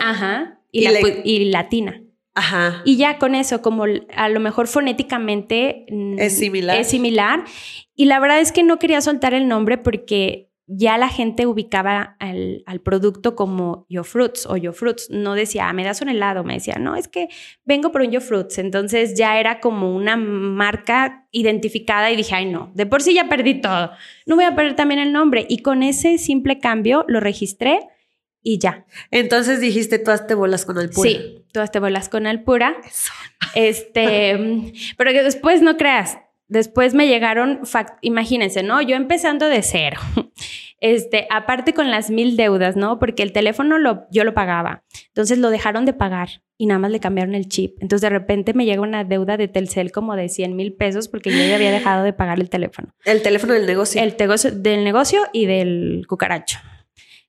Ajá. 0.00 0.59
Y, 0.72 0.80
Y 0.80 0.84
la 0.84 0.90
le- 0.92 1.00
pu- 1.02 1.20
y 1.24 1.44
latina. 1.50 2.02
Ajá. 2.34 2.82
Y 2.84 2.96
ya 2.96 3.18
con 3.18 3.34
eso, 3.34 3.60
como 3.60 3.84
a 4.14 4.28
lo 4.28 4.40
mejor 4.40 4.68
fonéticamente 4.68 5.86
mm, 5.90 6.18
Es 6.18 6.38
similar. 6.38 6.78
Es 6.78 6.88
similar. 6.88 7.44
Y 7.94 8.04
la 8.06 8.20
verdad 8.20 8.40
es 8.40 8.52
que 8.52 8.62
no 8.62 8.78
quería 8.78 9.00
soltar 9.00 9.34
el 9.34 9.48
nombre 9.48 9.78
porque 9.78 10.48
ya 10.72 10.96
la 10.98 11.08
gente 11.08 11.46
ubicaba 11.46 12.14
al, 12.20 12.62
al 12.64 12.80
producto 12.80 13.34
como 13.34 13.86
Yo 13.88 14.04
Fruits 14.04 14.46
o 14.46 14.56
Yo 14.56 14.72
Fruits. 14.72 15.08
No 15.10 15.34
decía, 15.34 15.68
"Ah, 15.68 15.72
me 15.72 15.82
das 15.82 16.00
un 16.00 16.08
helado, 16.08 16.44
me 16.44 16.54
decía, 16.54 16.76
no, 16.78 16.94
es 16.94 17.08
que 17.08 17.26
vengo 17.64 17.90
por 17.90 18.02
un 18.02 18.12
Yo 18.12 18.20
Fruits. 18.20 18.58
Entonces 18.58 19.14
ya 19.18 19.40
era 19.40 19.58
como 19.58 19.94
una 19.96 20.16
marca 20.16 21.26
identificada 21.32 22.12
y 22.12 22.16
dije, 22.16 22.36
ay, 22.36 22.46
no, 22.46 22.70
de 22.74 22.86
por 22.86 23.02
sí 23.02 23.14
ya 23.14 23.28
perdí 23.28 23.60
todo. 23.60 23.90
No 24.26 24.36
voy 24.36 24.44
a 24.44 24.54
perder 24.54 24.76
también 24.76 25.00
el 25.00 25.12
nombre. 25.12 25.44
Y 25.48 25.58
con 25.62 25.82
ese 25.82 26.18
simple 26.18 26.60
cambio 26.60 27.04
lo 27.08 27.18
registré 27.18 27.80
y 28.42 28.58
ya. 28.58 28.84
Entonces 29.10 29.60
dijiste, 29.60 29.98
tú 29.98 30.10
te 30.26 30.34
bolas 30.34 30.64
con 30.64 30.78
Alpura. 30.78 31.08
Sí, 31.10 31.44
todas 31.52 31.70
te 31.70 31.78
bolas 31.80 32.08
con 32.08 32.26
Alpura. 32.26 32.76
Eso. 32.86 33.12
Este, 33.54 34.72
pero 34.96 35.12
que 35.12 35.22
después 35.22 35.62
no 35.62 35.76
creas. 35.76 36.18
Después 36.48 36.94
me 36.94 37.06
llegaron, 37.06 37.60
imagínense, 38.00 38.64
¿no? 38.64 38.82
Yo 38.82 38.96
empezando 38.96 39.46
de 39.46 39.62
cero. 39.62 40.00
Este, 40.80 41.26
aparte 41.30 41.74
con 41.74 41.90
las 41.90 42.10
mil 42.10 42.36
deudas, 42.36 42.74
¿no? 42.74 42.98
Porque 42.98 43.22
el 43.22 43.32
teléfono 43.32 43.78
lo, 43.78 44.06
yo 44.10 44.24
lo 44.24 44.34
pagaba. 44.34 44.82
Entonces 45.08 45.38
lo 45.38 45.50
dejaron 45.50 45.84
de 45.84 45.92
pagar 45.92 46.42
y 46.56 46.66
nada 46.66 46.78
más 46.80 46.90
le 46.90 46.98
cambiaron 46.98 47.34
el 47.36 47.48
chip. 47.48 47.76
Entonces 47.80 48.00
de 48.00 48.08
repente 48.10 48.54
me 48.54 48.64
llega 48.64 48.80
una 48.80 49.04
deuda 49.04 49.36
de 49.36 49.46
Telcel 49.46 49.92
como 49.92 50.16
de 50.16 50.28
100 50.28 50.56
mil 50.56 50.72
pesos 50.72 51.06
porque 51.06 51.30
yo 51.30 51.36
ya 51.36 51.54
había 51.56 51.70
dejado 51.70 52.02
de 52.02 52.12
pagar 52.14 52.40
el 52.40 52.48
teléfono 52.50 52.94
El 53.04 53.22
teléfono 53.22 53.52
del 53.52 53.66
negocio. 53.66 54.02
el 54.02 54.16
tegocio- 54.16 54.50
del 54.50 54.82
negocio 54.82 55.20
y 55.32 55.46
del 55.46 56.04
cucaracho. 56.08 56.58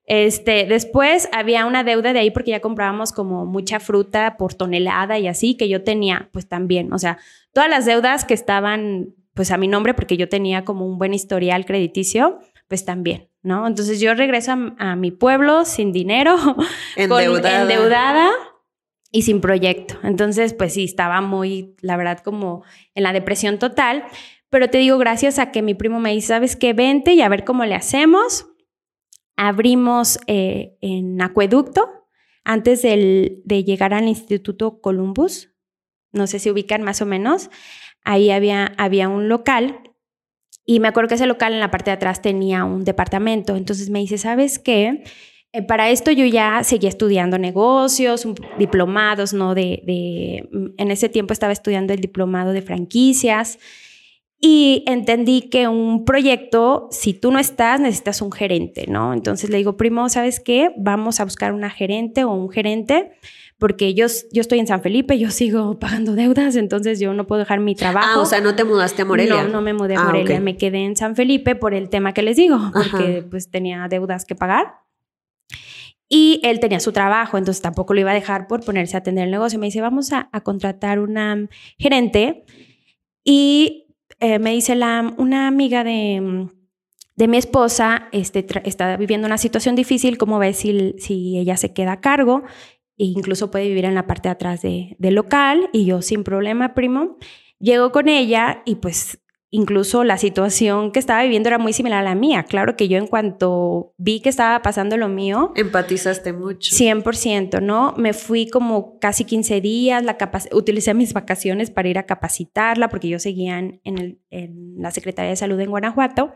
Este, 0.05 0.65
después 0.65 1.29
había 1.31 1.65
una 1.65 1.83
deuda 1.83 2.11
de 2.13 2.19
ahí 2.19 2.31
porque 2.31 2.51
ya 2.51 2.59
comprábamos 2.59 3.11
como 3.13 3.45
mucha 3.45 3.79
fruta 3.79 4.35
por 4.37 4.53
tonelada 4.53 5.19
y 5.19 5.27
así 5.27 5.55
que 5.55 5.69
yo 5.69 5.83
tenía, 5.83 6.29
pues 6.33 6.47
también, 6.49 6.91
o 6.91 6.97
sea, 6.99 7.17
todas 7.53 7.69
las 7.69 7.85
deudas 7.85 8.25
que 8.25 8.33
estaban 8.33 9.13
pues 9.33 9.51
a 9.51 9.57
mi 9.57 9.67
nombre 9.67 9.93
porque 9.93 10.17
yo 10.17 10.27
tenía 10.27 10.65
como 10.65 10.85
un 10.85 10.97
buen 10.97 11.13
historial 11.13 11.65
crediticio, 11.65 12.39
pues 12.67 12.83
también, 12.83 13.29
¿no? 13.43 13.65
Entonces 13.67 14.01
yo 14.01 14.13
regreso 14.13 14.51
a, 14.51 14.91
a 14.91 14.95
mi 14.95 15.11
pueblo 15.11 15.63
sin 15.65 15.91
dinero, 15.93 16.35
con- 17.07 17.21
endeudada. 17.21 17.61
endeudada 17.61 18.29
y 19.13 19.21
sin 19.21 19.39
proyecto. 19.41 19.95
Entonces, 20.03 20.53
pues 20.53 20.73
sí, 20.73 20.83
estaba 20.85 21.21
muy, 21.21 21.75
la 21.81 21.95
verdad, 21.97 22.19
como 22.19 22.63
en 22.95 23.03
la 23.03 23.13
depresión 23.13 23.59
total. 23.59 24.03
Pero 24.49 24.69
te 24.69 24.77
digo, 24.79 24.97
gracias 24.97 25.37
a 25.39 25.51
que 25.51 25.61
mi 25.61 25.73
primo 25.73 25.99
me 25.99 26.11
dice, 26.13 26.27
¿sabes 26.29 26.55
qué? 26.57 26.73
Vente 26.73 27.13
y 27.13 27.21
a 27.21 27.29
ver 27.29 27.43
cómo 27.45 27.63
le 27.65 27.75
hacemos. 27.75 28.47
Abrimos 29.35 30.19
eh, 30.27 30.77
en 30.81 31.21
Acueducto 31.21 31.89
antes 32.43 32.81
de 32.81 33.63
llegar 33.65 33.93
al 33.93 34.07
Instituto 34.07 34.81
Columbus. 34.81 35.49
No 36.11 36.27
sé 36.27 36.39
si 36.39 36.49
ubican 36.51 36.81
más 36.83 37.01
o 37.01 37.05
menos. 37.05 37.49
Ahí 38.03 38.31
había, 38.31 38.73
había 38.77 39.09
un 39.09 39.29
local 39.29 39.79
y 40.65 40.79
me 40.79 40.87
acuerdo 40.87 41.09
que 41.09 41.15
ese 41.15 41.25
local 41.27 41.53
en 41.53 41.59
la 41.59 41.71
parte 41.71 41.91
de 41.91 41.95
atrás 41.95 42.21
tenía 42.21 42.65
un 42.65 42.83
departamento. 42.83 43.55
Entonces 43.55 43.89
me 43.89 43.99
dice, 43.99 44.17
¿sabes 44.17 44.59
qué? 44.59 45.03
Eh, 45.53 45.61
para 45.63 45.89
esto 45.89 46.11
yo 46.11 46.25
ya 46.25 46.63
seguía 46.63 46.89
estudiando 46.89 47.37
negocios, 47.37 48.27
diplomados, 48.57 49.33
¿no? 49.33 49.53
De, 49.55 49.81
de- 49.85 50.49
en 50.77 50.91
ese 50.91 51.09
tiempo 51.09 51.33
estaba 51.33 51.51
estudiando 51.53 51.93
el 51.93 51.99
diplomado 52.01 52.53
de 52.53 52.61
franquicias 52.61 53.59
y 54.43 54.83
entendí 54.87 55.41
que 55.49 55.67
un 55.67 56.03
proyecto, 56.03 56.87
si 56.89 57.13
tú 57.13 57.31
no 57.31 57.37
estás, 57.37 57.79
necesitas 57.79 58.21
un 58.23 58.31
gerente, 58.31 58.87
¿no? 58.87 59.13
Entonces 59.13 59.51
le 59.51 59.57
digo, 59.57 59.77
primo, 59.77 60.09
¿sabes 60.09 60.39
qué? 60.39 60.71
Vamos 60.77 61.19
a 61.19 61.23
buscar 61.25 61.53
una 61.53 61.69
gerente 61.69 62.23
o 62.23 62.31
un 62.31 62.49
gerente 62.49 63.11
porque 63.59 63.93
yo, 63.93 64.07
yo 64.33 64.41
estoy 64.41 64.57
en 64.57 64.65
San 64.65 64.81
Felipe, 64.81 65.19
yo 65.19 65.29
sigo 65.29 65.77
pagando 65.79 66.15
deudas, 66.15 66.55
entonces 66.55 66.99
yo 66.99 67.13
no 67.13 67.27
puedo 67.27 67.37
dejar 67.37 67.59
mi 67.59 67.75
trabajo. 67.75 68.07
Ah, 68.15 68.19
o 68.19 68.25
sea, 68.25 68.41
no 68.41 68.55
te 68.55 68.63
mudaste 68.63 69.03
a 69.03 69.05
Morelia. 69.05 69.43
No, 69.43 69.49
no 69.49 69.61
me 69.61 69.73
mudé 69.73 69.95
a 69.95 70.01
Ah, 70.01 70.05
Morelia, 70.05 70.37
ok. 70.37 70.41
me 70.41 70.57
quedé 70.57 70.79
en 70.85 70.95
San 70.95 71.15
Felipe 71.15 71.53
por 71.55 71.75
el 71.75 71.89
tema 71.89 72.11
que 72.15 72.23
les 72.23 72.35
digo, 72.37 72.57
porque 72.73 73.17
Ajá. 73.19 73.27
pues 73.29 73.51
tenía 73.51 73.87
deudas 73.87 74.25
que 74.25 74.33
pagar. 74.33 74.73
Y 76.09 76.41
él 76.43 76.59
tenía 76.59 76.79
su 76.79 76.91
trabajo, 76.91 77.37
entonces 77.37 77.61
tampoco 77.61 77.93
lo 77.93 77.99
iba 78.01 78.09
a 78.11 78.15
dejar 78.15 78.47
por 78.47 78.65
ponerse 78.65 78.97
a 78.97 78.99
atender 79.01 79.25
el 79.25 79.31
negocio. 79.31 79.59
Me 79.59 79.67
dice, 79.67 79.79
vamos 79.79 80.11
a, 80.11 80.27
a 80.31 80.41
contratar 80.41 80.99
una 80.99 81.47
gerente. 81.77 82.43
Y 83.23 83.80
eh, 84.21 84.39
me 84.39 84.51
dice 84.51 84.75
la, 84.75 85.13
una 85.17 85.47
amiga 85.47 85.83
de, 85.83 86.47
de 87.17 87.27
mi 87.27 87.37
esposa, 87.37 88.07
este, 88.13 88.45
está 88.63 88.95
viviendo 88.97 89.27
una 89.27 89.37
situación 89.37 89.75
difícil, 89.75 90.17
¿cómo 90.17 90.39
ves 90.39 90.57
si, 90.57 90.95
si 90.97 91.37
ella 91.37 91.57
se 91.57 91.73
queda 91.73 91.93
a 91.93 92.01
cargo? 92.01 92.43
E 92.97 93.05
incluso 93.05 93.51
puede 93.51 93.67
vivir 93.67 93.85
en 93.85 93.95
la 93.95 94.07
parte 94.07 94.29
de 94.29 94.33
atrás 94.33 94.61
de- 94.61 94.95
del 94.99 95.15
local. 95.15 95.69
Y 95.73 95.85
yo, 95.85 96.01
sin 96.01 96.23
problema, 96.23 96.73
primo. 96.73 97.17
Llego 97.59 97.91
con 97.91 98.07
ella 98.07 98.61
y 98.65 98.75
pues 98.75 99.19
incluso 99.53 100.05
la 100.05 100.17
situación 100.17 100.91
que 100.93 100.99
estaba 100.99 101.21
viviendo 101.23 101.49
era 101.49 101.57
muy 101.57 101.73
similar 101.73 101.99
a 101.99 102.03
la 102.09 102.15
mía. 102.15 102.43
Claro 102.43 102.77
que 102.77 102.87
yo 102.87 102.97
en 102.97 103.05
cuanto 103.07 103.93
vi 103.97 104.21
que 104.21 104.29
estaba 104.29 104.61
pasando 104.61 104.95
lo 104.95 105.09
mío, 105.09 105.51
Empatizaste 105.57 106.31
mucho. 106.31 106.73
100%, 106.73 107.61
¿no? 107.61 107.93
Me 107.97 108.13
fui 108.13 108.47
como 108.47 108.97
casi 108.99 109.25
15 109.25 109.59
días, 109.59 110.03
la 110.03 110.17
utilicé 110.53 110.93
mis 110.93 111.11
vacaciones 111.13 111.69
para 111.69 111.89
ir 111.89 111.97
a 111.97 112.05
capacitarla 112.05 112.87
porque 112.89 113.09
yo 113.09 113.19
seguía 113.19 113.59
en, 113.59 113.81
en 113.83 113.97
el- 113.97 114.19
en 114.29 114.75
la 114.77 114.91
Secretaría 114.91 115.31
de 115.31 115.35
Salud 115.35 115.59
en 115.59 115.69
Guanajuato. 115.69 116.31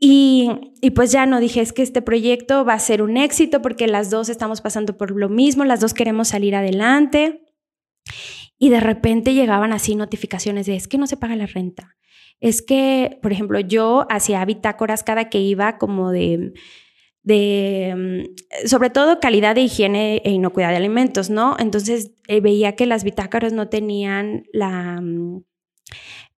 Y, 0.00 0.50
y 0.80 0.90
pues 0.90 1.10
ya 1.12 1.26
no 1.26 1.40
dije, 1.40 1.60
es 1.60 1.72
que 1.72 1.82
este 1.82 2.02
proyecto 2.02 2.64
va 2.64 2.74
a 2.74 2.78
ser 2.78 3.02
un 3.02 3.16
éxito 3.16 3.62
porque 3.62 3.86
las 3.88 4.10
dos 4.10 4.28
estamos 4.28 4.60
pasando 4.60 4.96
por 4.96 5.10
lo 5.10 5.28
mismo, 5.28 5.64
las 5.64 5.80
dos 5.80 5.94
queremos 5.94 6.28
salir 6.28 6.54
adelante. 6.54 7.42
Y 8.58 8.70
de 8.70 8.80
repente 8.80 9.34
llegaban 9.34 9.72
así 9.72 9.94
notificaciones 9.94 10.66
de, 10.66 10.76
es 10.76 10.88
que 10.88 10.98
no 10.98 11.06
se 11.06 11.16
paga 11.16 11.36
la 11.36 11.46
renta. 11.46 11.96
Es 12.40 12.62
que, 12.62 13.18
por 13.22 13.32
ejemplo, 13.32 13.60
yo 13.60 14.06
hacía 14.10 14.44
bitácoras 14.44 15.02
cada 15.02 15.28
que 15.28 15.40
iba 15.40 15.78
como 15.78 16.12
de, 16.12 16.52
de 17.22 18.26
mm, 18.64 18.68
sobre 18.68 18.90
todo 18.90 19.20
calidad 19.20 19.54
de 19.56 19.62
higiene 19.62 20.22
e 20.24 20.30
inocuidad 20.32 20.70
de 20.70 20.76
alimentos, 20.76 21.30
¿no? 21.30 21.56
Entonces 21.58 22.12
eh, 22.28 22.40
veía 22.40 22.76
que 22.76 22.86
las 22.86 23.04
bitácoras 23.04 23.52
no 23.52 23.68
tenían 23.68 24.44
la, 24.52 25.00
mm, 25.02 25.42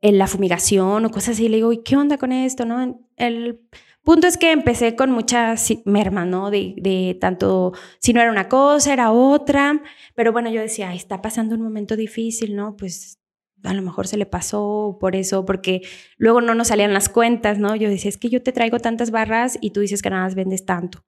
eh, 0.02 0.12
la 0.12 0.26
fumigación 0.26 1.04
o 1.04 1.10
cosas 1.10 1.30
así. 1.36 1.48
Le 1.48 1.56
digo, 1.56 1.72
¿y 1.72 1.82
qué 1.82 1.96
onda 1.96 2.18
con 2.18 2.32
esto, 2.32 2.64
no? 2.64 3.00
El 3.16 3.60
punto 4.02 4.26
es 4.26 4.36
que 4.38 4.52
empecé 4.52 4.96
con 4.96 5.10
mucha 5.10 5.54
merma, 5.84 6.24
¿no? 6.24 6.50
De, 6.50 6.74
de 6.78 7.16
tanto, 7.20 7.72
si 8.00 8.12
no 8.12 8.20
era 8.22 8.30
una 8.32 8.48
cosa, 8.48 8.92
era 8.92 9.12
otra. 9.12 9.82
Pero 10.14 10.32
bueno, 10.32 10.50
yo 10.50 10.60
decía, 10.62 10.90
"Ay, 10.90 10.96
está 10.96 11.22
pasando 11.22 11.54
un 11.56 11.62
momento 11.62 11.96
difícil, 11.96 12.56
¿no? 12.56 12.76
Pues 12.76 13.19
a 13.64 13.74
lo 13.74 13.82
mejor 13.82 14.06
se 14.06 14.16
le 14.16 14.26
pasó 14.26 14.96
por 15.00 15.16
eso, 15.16 15.44
porque 15.44 15.82
luego 16.16 16.40
no 16.40 16.54
nos 16.54 16.68
salían 16.68 16.92
las 16.92 17.08
cuentas, 17.08 17.58
¿no? 17.58 17.76
Yo 17.76 17.88
decía, 17.88 18.08
es 18.08 18.18
que 18.18 18.28
yo 18.28 18.42
te 18.42 18.52
traigo 18.52 18.78
tantas 18.78 19.10
barras 19.10 19.58
y 19.60 19.70
tú 19.70 19.80
dices 19.80 20.02
que 20.02 20.10
nada 20.10 20.24
más 20.24 20.34
vendes 20.34 20.64
tanto. 20.64 21.04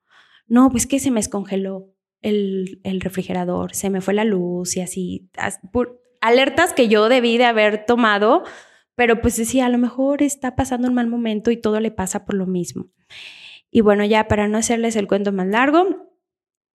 No, 0.47 0.71
pues 0.71 0.87
que 0.87 0.99
se 0.99 1.11
me 1.11 1.21
descongeló 1.21 1.95
el, 2.21 2.81
el 2.85 3.01
refrigerador, 3.01 3.75
se 3.75 3.91
me 3.91 4.01
fue 4.01 4.15
la 4.15 4.25
luz 4.25 4.77
y 4.77 4.81
así. 4.81 5.31
alertas 6.21 6.73
que 6.73 6.88
yo 6.88 7.09
debí 7.09 7.38
de 7.38 7.45
haber 7.45 7.87
tomado, 7.87 8.45
pero 8.95 9.21
pues 9.21 9.37
decía, 9.37 9.67
a 9.67 9.71
lo 9.71 9.79
mejor 9.79 10.23
está 10.23 10.55
pasando 10.55 10.88
un 10.88 10.95
mal 10.95 11.07
momento 11.07 11.51
y 11.51 11.57
todo 11.57 11.81
le 11.81 11.91
pasa 11.91 12.25
por 12.25 12.35
lo 12.35 12.47
mismo. 12.47 12.91
Y 13.71 13.81
bueno, 13.81 14.05
ya 14.05 14.29
para 14.29 14.49
no 14.49 14.59
hacerles 14.59 14.97
el 14.97 15.09
cuento 15.09 15.33
más 15.33 15.47
largo, 15.47 16.12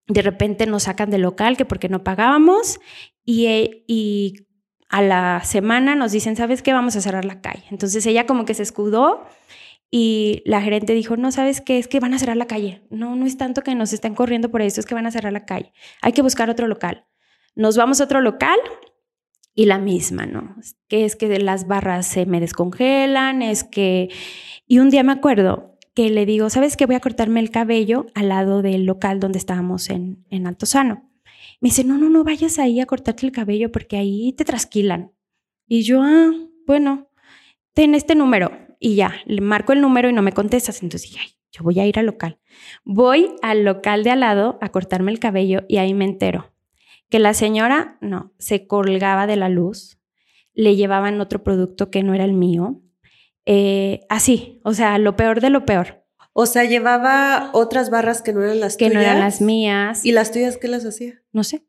de 0.08 0.22
repente 0.22 0.66
nos 0.66 0.84
sacan 0.84 1.10
del 1.10 1.22
local 1.22 1.58
que 1.58 1.66
porque 1.66 1.90
no 1.90 2.04
pagábamos 2.04 2.80
y, 3.24 3.46
eh, 3.48 3.84
y 3.88 4.47
a 4.90 5.02
la 5.02 5.42
semana 5.44 5.96
nos 5.96 6.12
dicen, 6.12 6.36
¿sabes 6.36 6.62
qué? 6.62 6.74
Vamos 6.74 6.96
a 6.96 7.02
cerrar 7.02 7.26
la 7.26 7.42
calle. 7.42 7.64
Entonces 7.72 8.06
ella 8.06 8.26
como 8.26 8.46
que 8.46 8.54
se 8.54 8.64
escudó 8.64 9.26
y 9.90 10.42
la 10.46 10.62
gerente 10.62 10.94
dijo, 10.94 11.18
no, 11.18 11.32
¿sabes 11.32 11.62
qué? 11.62 11.78
Es 11.78 11.88
que 11.88 12.00
van 12.00 12.14
a 12.14 12.20
cerrar 12.20 12.38
la 12.38 12.48
calle. 12.48 12.82
No, 12.90 13.16
no 13.16 13.26
es 13.26 13.38
tanto 13.38 13.62
que 13.62 13.76
nos 13.76 13.94
están 13.94 14.16
corriendo 14.16 14.52
por 14.52 14.62
eso, 14.62 14.80
es 14.80 14.86
que 14.86 14.96
van 14.96 15.06
a 15.06 15.12
cerrar 15.12 15.34
la 15.34 15.46
calle. 15.46 15.74
Hay 16.02 16.14
que 16.14 16.22
buscar 16.22 16.50
otro 16.50 16.68
local. 16.68 17.06
Nos 17.56 17.78
vamos 17.78 18.00
a 18.00 18.06
otro 18.06 18.22
local 18.22 18.58
y 19.56 19.66
la 19.66 19.80
misma, 19.80 20.26
¿no? 20.26 20.56
Que 20.88 21.06
es 21.06 21.16
que 21.16 21.40
las 21.40 21.68
barras 21.68 22.06
se 22.06 22.26
me 22.26 22.40
descongelan, 22.40 23.42
es 23.42 23.64
que... 23.64 24.10
Y 24.68 24.80
un 24.80 24.90
día 24.90 25.04
me 25.04 25.14
acuerdo 25.14 25.78
que 25.96 26.10
le 26.10 26.26
digo, 26.28 26.50
¿sabes 26.50 26.78
qué? 26.78 26.86
Voy 26.86 26.96
a 26.96 27.00
cortarme 27.00 27.40
el 27.40 27.50
cabello 27.50 28.06
al 28.14 28.30
lado 28.30 28.62
del 28.62 28.86
local 28.86 29.20
donde 29.20 29.40
estábamos 29.40 29.90
en, 29.90 30.24
en 30.30 30.46
Altozano. 30.46 31.07
Me 31.60 31.70
dice, 31.70 31.84
no, 31.84 31.98
no, 31.98 32.10
no 32.10 32.24
vayas 32.24 32.60
ahí 32.60 32.80
a 32.80 32.86
cortarte 32.86 33.26
el 33.26 33.32
cabello 33.32 33.72
porque 33.72 33.98
ahí 33.98 34.34
te 34.34 34.46
trasquilan. 34.46 35.12
Y 35.68 35.82
yo, 35.84 36.02
ah, 36.02 36.32
bueno, 36.66 37.10
ten 37.74 37.96
este 37.96 38.16
número. 38.16 38.52
Y 38.80 38.96
ya, 38.96 39.16
le 39.26 39.42
marco 39.42 39.74
el 39.74 39.82
número 39.82 40.10
y 40.10 40.14
no 40.14 40.22
me 40.22 40.34
contestas. 40.34 40.84
Entonces 40.84 41.10
dije, 41.10 41.24
ay, 41.24 41.32
yo 41.52 41.64
voy 41.64 41.80
a 41.80 41.88
ir 41.88 41.98
al 41.98 42.06
local. 42.06 42.40
Voy 42.84 43.36
al 43.42 43.64
local 43.64 44.04
de 44.04 44.12
al 44.12 44.20
lado 44.20 44.60
a 44.62 44.70
cortarme 44.70 45.12
el 45.12 45.20
cabello 45.20 45.64
y 45.68 45.78
ahí 45.78 45.94
me 45.94 46.06
entero 46.06 46.54
que 47.10 47.20
la 47.20 47.34
señora, 47.34 47.98
no, 48.02 48.34
se 48.38 48.68
colgaba 48.68 49.28
de 49.28 49.38
la 49.38 49.50
luz, 49.50 50.00
le 50.54 50.76
llevaban 50.76 51.22
otro 51.22 51.44
producto 51.44 51.90
que 51.90 52.04
no 52.04 52.14
era 52.14 52.26
el 52.26 52.34
mío. 52.34 52.82
Eh, 53.46 54.02
así, 54.10 54.60
o 54.64 54.74
sea, 54.74 54.98
lo 54.98 55.16
peor 55.16 55.40
de 55.40 55.50
lo 55.50 55.66
peor. 55.66 56.06
O 56.40 56.46
sea, 56.46 56.66
llevaba 56.66 57.50
otras 57.54 57.90
barras 57.90 58.22
que 58.22 58.32
no 58.32 58.44
eran 58.44 58.60
las 58.60 58.78
que 58.78 58.90
tuyas. 58.90 58.94
no 58.94 59.02
eran 59.02 59.20
las 59.20 59.42
mías. 59.42 60.06
¿Y 60.06 60.12
las 60.12 60.32
tuyas 60.32 60.58
qué 60.58 60.68
las 60.68 60.86
hacía? 60.86 61.20
No 61.32 61.44
sé. 61.44 61.66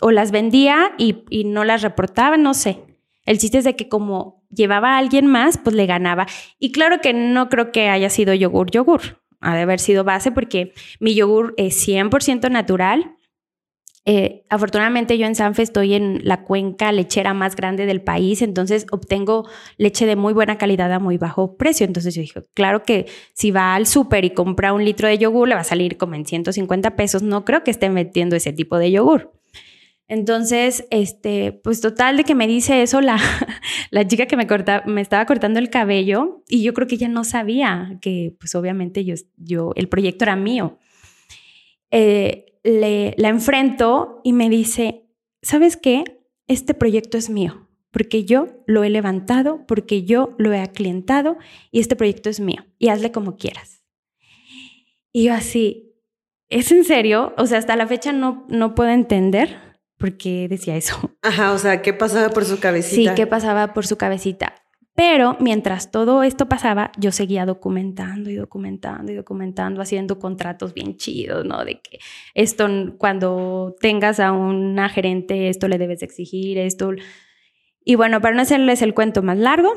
O 0.00 0.10
las 0.10 0.32
vendía 0.32 0.90
y, 0.98 1.22
y 1.30 1.44
no 1.44 1.62
las 1.62 1.82
reportaba, 1.82 2.36
no 2.36 2.52
sé. 2.52 2.80
El 3.26 3.38
chiste 3.38 3.58
es 3.58 3.64
de 3.64 3.76
que 3.76 3.88
como 3.88 4.42
llevaba 4.50 4.96
a 4.96 4.98
alguien 4.98 5.28
más, 5.28 5.56
pues 5.56 5.76
le 5.76 5.86
ganaba. 5.86 6.26
Y 6.58 6.72
claro 6.72 7.00
que 7.00 7.12
no 7.12 7.48
creo 7.48 7.70
que 7.70 7.90
haya 7.90 8.10
sido 8.10 8.34
yogur, 8.34 8.72
yogur. 8.72 9.22
Ha 9.38 9.54
de 9.54 9.62
haber 9.62 9.78
sido 9.78 10.02
base 10.02 10.32
porque 10.32 10.72
mi 10.98 11.14
yogur 11.14 11.54
es 11.56 11.86
100% 11.86 12.50
natural. 12.50 13.14
Eh, 14.04 14.44
afortunadamente 14.48 15.16
yo 15.16 15.26
en 15.26 15.36
Sanfe 15.36 15.62
estoy 15.62 15.94
en 15.94 16.20
la 16.24 16.42
cuenca 16.42 16.90
lechera 16.90 17.34
más 17.34 17.54
grande 17.54 17.86
del 17.86 18.02
país, 18.02 18.42
entonces 18.42 18.84
obtengo 18.90 19.48
leche 19.76 20.06
de 20.06 20.16
muy 20.16 20.32
buena 20.32 20.58
calidad 20.58 20.92
a 20.92 20.98
muy 20.98 21.18
bajo 21.18 21.56
precio. 21.56 21.86
Entonces 21.86 22.14
yo 22.14 22.20
dije, 22.20 22.42
claro 22.54 22.82
que 22.82 23.06
si 23.32 23.52
va 23.52 23.74
al 23.74 23.86
súper 23.86 24.24
y 24.24 24.30
compra 24.30 24.72
un 24.72 24.84
litro 24.84 25.06
de 25.06 25.18
yogur, 25.18 25.48
le 25.48 25.54
va 25.54 25.60
a 25.60 25.64
salir 25.64 25.98
como 25.98 26.14
en 26.14 26.26
150 26.26 26.96
pesos. 26.96 27.22
No 27.22 27.44
creo 27.44 27.62
que 27.62 27.70
esté 27.70 27.90
metiendo 27.90 28.34
ese 28.34 28.52
tipo 28.52 28.76
de 28.78 28.90
yogur. 28.90 29.32
Entonces, 30.08 30.84
este, 30.90 31.52
pues 31.52 31.80
total 31.80 32.16
de 32.16 32.24
que 32.24 32.34
me 32.34 32.46
dice 32.46 32.82
eso 32.82 33.00
la, 33.00 33.18
la 33.90 34.06
chica 34.06 34.26
que 34.26 34.36
me, 34.36 34.46
corta, 34.46 34.82
me 34.84 35.00
estaba 35.00 35.24
cortando 35.26 35.58
el 35.60 35.70
cabello 35.70 36.42
y 36.48 36.62
yo 36.62 36.74
creo 36.74 36.88
que 36.88 36.96
ella 36.96 37.08
no 37.08 37.24
sabía 37.24 37.98
que 38.02 38.34
pues 38.38 38.54
obviamente 38.54 39.04
yo, 39.04 39.14
yo 39.36 39.72
el 39.76 39.88
proyecto 39.88 40.24
era 40.24 40.36
mío. 40.36 40.78
Eh, 41.90 42.51
le, 42.62 43.14
la 43.16 43.28
enfrento 43.28 44.20
y 44.24 44.32
me 44.32 44.48
dice, 44.48 45.06
¿sabes 45.42 45.76
qué? 45.76 46.04
Este 46.48 46.74
proyecto 46.74 47.18
es 47.18 47.30
mío, 47.30 47.68
porque 47.90 48.24
yo 48.24 48.62
lo 48.66 48.84
he 48.84 48.90
levantado, 48.90 49.64
porque 49.66 50.04
yo 50.04 50.34
lo 50.38 50.52
he 50.52 50.60
aclientado 50.60 51.36
y 51.70 51.80
este 51.80 51.96
proyecto 51.96 52.30
es 52.30 52.40
mío 52.40 52.64
y 52.78 52.88
hazle 52.88 53.12
como 53.12 53.36
quieras. 53.36 53.82
Y 55.12 55.24
yo 55.24 55.34
así, 55.34 55.94
¿es 56.48 56.72
en 56.72 56.84
serio? 56.84 57.34
O 57.36 57.46
sea, 57.46 57.58
hasta 57.58 57.76
la 57.76 57.86
fecha 57.86 58.12
no, 58.12 58.46
no 58.48 58.74
puedo 58.74 58.90
entender 58.90 59.58
por 59.98 60.16
qué 60.16 60.48
decía 60.48 60.76
eso. 60.76 61.16
Ajá, 61.22 61.52
o 61.52 61.58
sea, 61.58 61.82
¿qué 61.82 61.92
pasaba 61.92 62.30
por 62.30 62.44
su 62.44 62.58
cabecita? 62.58 63.10
Sí, 63.10 63.14
¿qué 63.14 63.26
pasaba 63.26 63.72
por 63.72 63.86
su 63.86 63.96
cabecita? 63.96 64.54
Pero 64.94 65.36
mientras 65.40 65.90
todo 65.90 66.22
esto 66.22 66.48
pasaba, 66.48 66.92
yo 66.98 67.12
seguía 67.12 67.46
documentando 67.46 68.28
y 68.28 68.34
documentando 68.34 69.10
y 69.10 69.14
documentando, 69.14 69.80
haciendo 69.80 70.18
contratos 70.18 70.74
bien 70.74 70.96
chidos, 70.96 71.46
¿no? 71.46 71.64
De 71.64 71.80
que 71.80 71.98
esto, 72.34 72.68
cuando 72.98 73.74
tengas 73.80 74.20
a 74.20 74.32
una 74.32 74.90
gerente, 74.90 75.48
esto 75.48 75.66
le 75.68 75.78
debes 75.78 76.02
exigir, 76.02 76.58
esto. 76.58 76.90
Y 77.82 77.94
bueno, 77.94 78.20
para 78.20 78.34
no 78.34 78.42
hacerles 78.42 78.82
el 78.82 78.92
cuento 78.92 79.22
más 79.22 79.38
largo, 79.38 79.72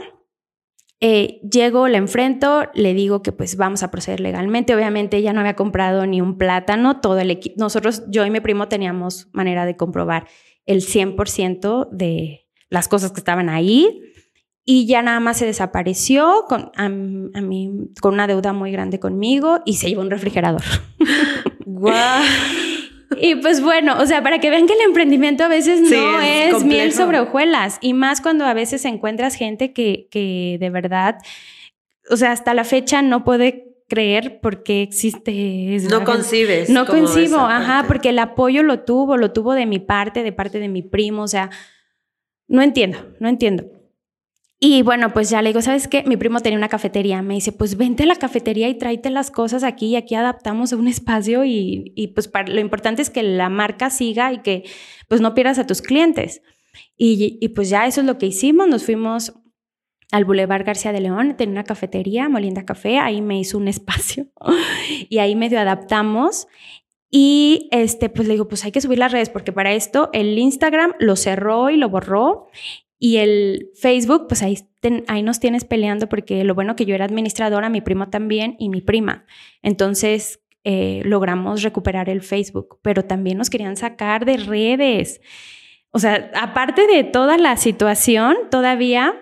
eh, 0.99 1.39
llego, 1.49 1.88
le 1.88 1.97
enfrento, 1.97 2.70
le 2.74 2.93
digo 2.93 3.22
que 3.22 3.32
pues 3.32 3.55
vamos 3.55 3.84
a 3.84 3.91
proceder 3.91 4.20
legalmente. 4.20 4.76
Obviamente 4.76 5.16
ella 5.16 5.32
no 5.32 5.39
había 5.39 5.55
comprado 5.55 6.05
ni 6.05 6.20
un 6.20 6.38
plátano, 6.38 6.99
todo 6.99 7.20
el 7.20 7.32
equipo. 7.32 7.55
Nosotros, 7.57 8.03
yo 8.09 8.26
y 8.26 8.32
mi 8.32 8.41
primo 8.41 8.68
teníamos 8.68 9.30
manera 9.32 9.66
de 9.66 9.78
comprobar 9.78 10.28
el 10.66 10.82
100% 10.82 11.89
de 11.89 12.47
las 12.70 12.89
cosas 12.89 13.13
que 13.13 13.20
estaban 13.22 13.47
ahí 13.47 14.01
y 14.66 14.88
ya 14.88 15.03
nada 15.03 15.20
más 15.20 15.38
se 15.38 15.45
desapareció 15.45 16.45
con, 16.49 16.72
a, 16.76 16.89
mí, 16.89 17.72
con 18.01 18.16
una 18.16 18.26
deuda 18.26 18.51
muy 18.51 18.72
grande 18.72 18.99
conmigo 18.99 19.61
y 19.63 19.76
se 19.76 19.89
llevó 19.89 20.01
un 20.01 20.09
refrigerador. 20.09 20.63
¡Guau! 21.66 22.24
Y 23.22 23.36
pues 23.36 23.61
bueno, 23.61 23.95
o 23.99 24.05
sea, 24.07 24.24
para 24.24 24.39
que 24.39 24.49
vean 24.49 24.66
que 24.66 24.74
el 24.74 24.82
emprendimiento 24.82 25.43
a 25.43 25.47
veces 25.47 25.82
no 25.82 26.20
es, 26.20 26.63
miel 26.63 26.91
sobre 26.91 27.20
hojuelas 27.20 27.78
y 27.80 27.93
más 27.93 28.20
cuando 28.20 28.45
a 28.45 28.53
veces 28.55 28.84
encuentras 28.86 29.36
gente 29.36 29.72
que, 29.72 30.07
que 30.09 30.57
de 30.59 31.16
o 32.09 32.18
sea, 32.18 32.32
hasta 32.32 32.53
la 32.55 32.63
fecha 32.63 33.03
no 33.03 33.24
puede 33.24 33.76
creer 33.88 34.39
por 34.41 34.63
qué 34.63 34.82
existe. 34.82 35.78
No 35.89 36.03
concibes. 36.03 36.70
No 36.70 36.88
concibo, 36.88 37.38
ajá, 37.38 37.86
porque 37.88 38.09
el 38.09 38.20
apoyo 38.20 38.63
lo 38.63 38.82
tuvo, 38.82 39.16
lo 39.18 39.32
tuvo 39.32 39.53
de 39.53 39.68
mi 39.68 39.80
parte, 39.80 40.24
de 40.24 40.32
parte 40.32 40.59
de 40.59 40.70
mi 40.70 40.82
primo, 40.82 41.22
o 41.22 41.28
sea, 41.28 41.51
no 42.47 42.63
entiendo, 42.63 42.97
no 43.20 43.30
entiendo. 43.30 43.66
Y 44.68 44.82
bueno, 44.82 45.13
pues 45.13 45.30
ya 45.30 45.43
le 45.43 45.49
digo, 45.49 45.61
¿sabes 45.61 45.88
qué? 45.88 46.01
Mi 46.07 46.18
primo 46.18 46.39
tenía 46.39 46.57
una 46.57 46.70
cafetería. 46.70 47.22
Me 47.22 47.36
dice, 47.36 47.51
pues 47.51 47.78
vente 47.78 48.01
a 48.01 48.05
la 48.07 48.16
cafetería 48.16 48.68
y 48.68 48.74
tráete 48.74 49.11
las 49.11 49.30
cosas 49.30 49.63
aquí 49.63 49.89
y 49.89 49.95
aquí 49.95 50.16
adaptamos 50.16 50.72
un 50.72 50.88
espacio 50.88 51.45
y, 51.45 51.93
y 51.95 52.07
pues 52.07 52.32
lo 52.47 52.59
importante 52.59 53.03
es 53.03 53.11
que 53.11 53.22
la 53.22 53.49
marca 53.49 53.91
siga 53.91 54.34
y 54.34 54.39
que 54.39 54.63
pues 55.07 55.22
no 55.22 55.36
pierdas 55.36 55.59
a 55.59 55.68
tus 55.68 55.84
clientes. 55.84 56.41
Y, 56.97 57.38
y, 57.39 57.49
pues 57.49 57.70
ya 57.70 57.86
eso 57.86 58.01
es 58.01 58.07
lo 58.07 58.18
que 58.18 58.26
hicimos. 58.26 58.68
Nos 58.68 58.86
fuimos 58.86 59.36
al 60.11 60.26
Boulevard 60.26 60.66
García 60.66 60.91
de 60.91 61.01
León, 61.01 61.38
tenía 61.38 61.51
una 61.51 61.63
cafetería, 61.63 62.28
Molienda 62.28 62.66
Café, 62.66 62.97
ahí 62.97 63.22
me 63.22 63.39
hizo 63.39 63.59
un 63.59 63.68
espacio 63.68 64.30
y 65.09 65.20
ahí 65.20 65.36
medio 65.36 65.59
adaptamos. 65.59 66.47
Y 67.11 67.70
este, 67.72 68.09
pues 68.09 68.28
le 68.28 68.34
digo, 68.34 68.47
pues 68.47 68.66
hay 68.66 68.72
que 68.72 68.82
subir 68.82 68.97
las 68.97 69.11
redes 69.11 69.30
porque 69.30 69.53
para 69.53 69.74
esto 69.74 70.09
el 70.11 70.39
Instagram 70.39 70.95
lo 70.97 71.16
cerró 71.16 71.70
y 71.70 71.78
lo 71.78 71.88
borró 71.88 72.47
y 72.98 73.18
el 73.18 73.70
Facebook, 73.76 74.28
pues 74.28 74.41
ahí, 74.41 74.58
ahí 75.08 75.22
nos 75.22 75.39
tienes 75.39 75.66
peleando 75.66 76.08
porque 76.08 76.43
lo 76.43 76.56
bueno 76.56 76.76
que 76.76 76.86
yo 76.86 76.96
era 76.96 77.06
administradora, 77.06 77.70
mi 77.70 77.82
primo 77.82 78.10
también 78.10 78.56
y 78.58 78.70
mi 78.70 78.82
prima. 78.82 79.26
Entonces 79.62 80.39
eh, 80.64 81.02
logramos 81.04 81.62
recuperar 81.62 82.10
el 82.10 82.22
Facebook, 82.22 82.80
pero 82.82 83.04
también 83.04 83.38
nos 83.38 83.50
querían 83.50 83.76
sacar 83.76 84.26
de 84.26 84.38
redes. 84.38 85.22
O 85.91 86.00
sea, 86.00 86.32
aparte 86.36 86.88
de 86.88 87.04
toda 87.04 87.38
la 87.38 87.58
situación, 87.58 88.36
todavía 88.50 89.14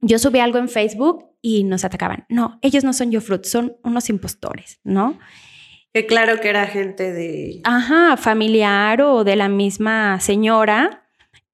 yo 0.00 0.18
subí 0.18 0.40
algo 0.40 0.58
en 0.58 0.68
Facebook 0.68 1.26
y 1.40 1.64
nos 1.64 1.84
atacaban. 1.84 2.26
No, 2.28 2.58
ellos 2.60 2.84
no 2.84 2.92
son 2.92 3.10
YoFruit, 3.10 3.44
son 3.44 3.76
unos 3.84 4.10
impostores, 4.10 4.80
¿no? 4.84 5.18
Que 5.92 6.06
claro 6.06 6.40
que 6.40 6.48
era 6.48 6.66
gente 6.66 7.12
de... 7.12 7.60
Ajá, 7.64 8.16
familiar 8.16 9.00
o 9.00 9.24
de 9.24 9.36
la 9.36 9.48
misma 9.48 10.20
señora 10.20 11.05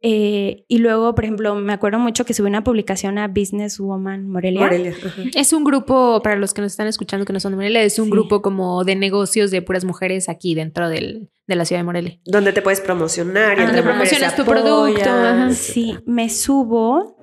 eh, 0.05 0.65
y 0.67 0.79
luego, 0.79 1.15
por 1.15 1.25
ejemplo, 1.25 1.55
me 1.55 1.73
acuerdo 1.73 2.01
mucho 2.01 2.25
que 2.25 2.35
subí 2.35 2.49
una 2.49 2.65
publicación 2.65 3.19
a 3.19 3.29
Businesswoman 3.29 4.29
Morelia. 4.29 4.63
Morelia. 4.63 4.95
Es 5.35 5.53
un 5.53 5.63
grupo, 5.63 6.21
para 6.25 6.35
los 6.35 6.53
que 6.53 6.61
nos 6.61 6.73
están 6.73 6.89
escuchando 6.89 7.25
que 7.25 7.33
no 7.33 7.39
son 7.39 7.53
de 7.53 7.57
Morelia, 7.57 7.83
es 7.85 8.01
un 8.01 8.11
grupo 8.11 8.43
como 8.43 8.83
de 8.83 8.97
negocios 8.97 9.53
de 9.53 9.63
puras 9.63 9.85
mujeres 9.85 10.29
aquí 10.29 10.57
dentro 10.57 10.89
del, 10.89 11.31
de 11.47 11.55
la 11.55 11.65
ciudad 11.65 11.81
de 11.81 11.85
Morelia. 11.85 12.19
Donde 12.25 12.53
te 12.53 12.63
puedes 12.63 12.81
promocionar. 12.81 13.57
y 13.61 13.63
donde 13.63 13.83
promocionas 13.83 14.35
tu 14.35 14.45
producto. 14.45 15.11
Sí, 15.53 15.97
me 16.05 16.29
subo 16.29 17.17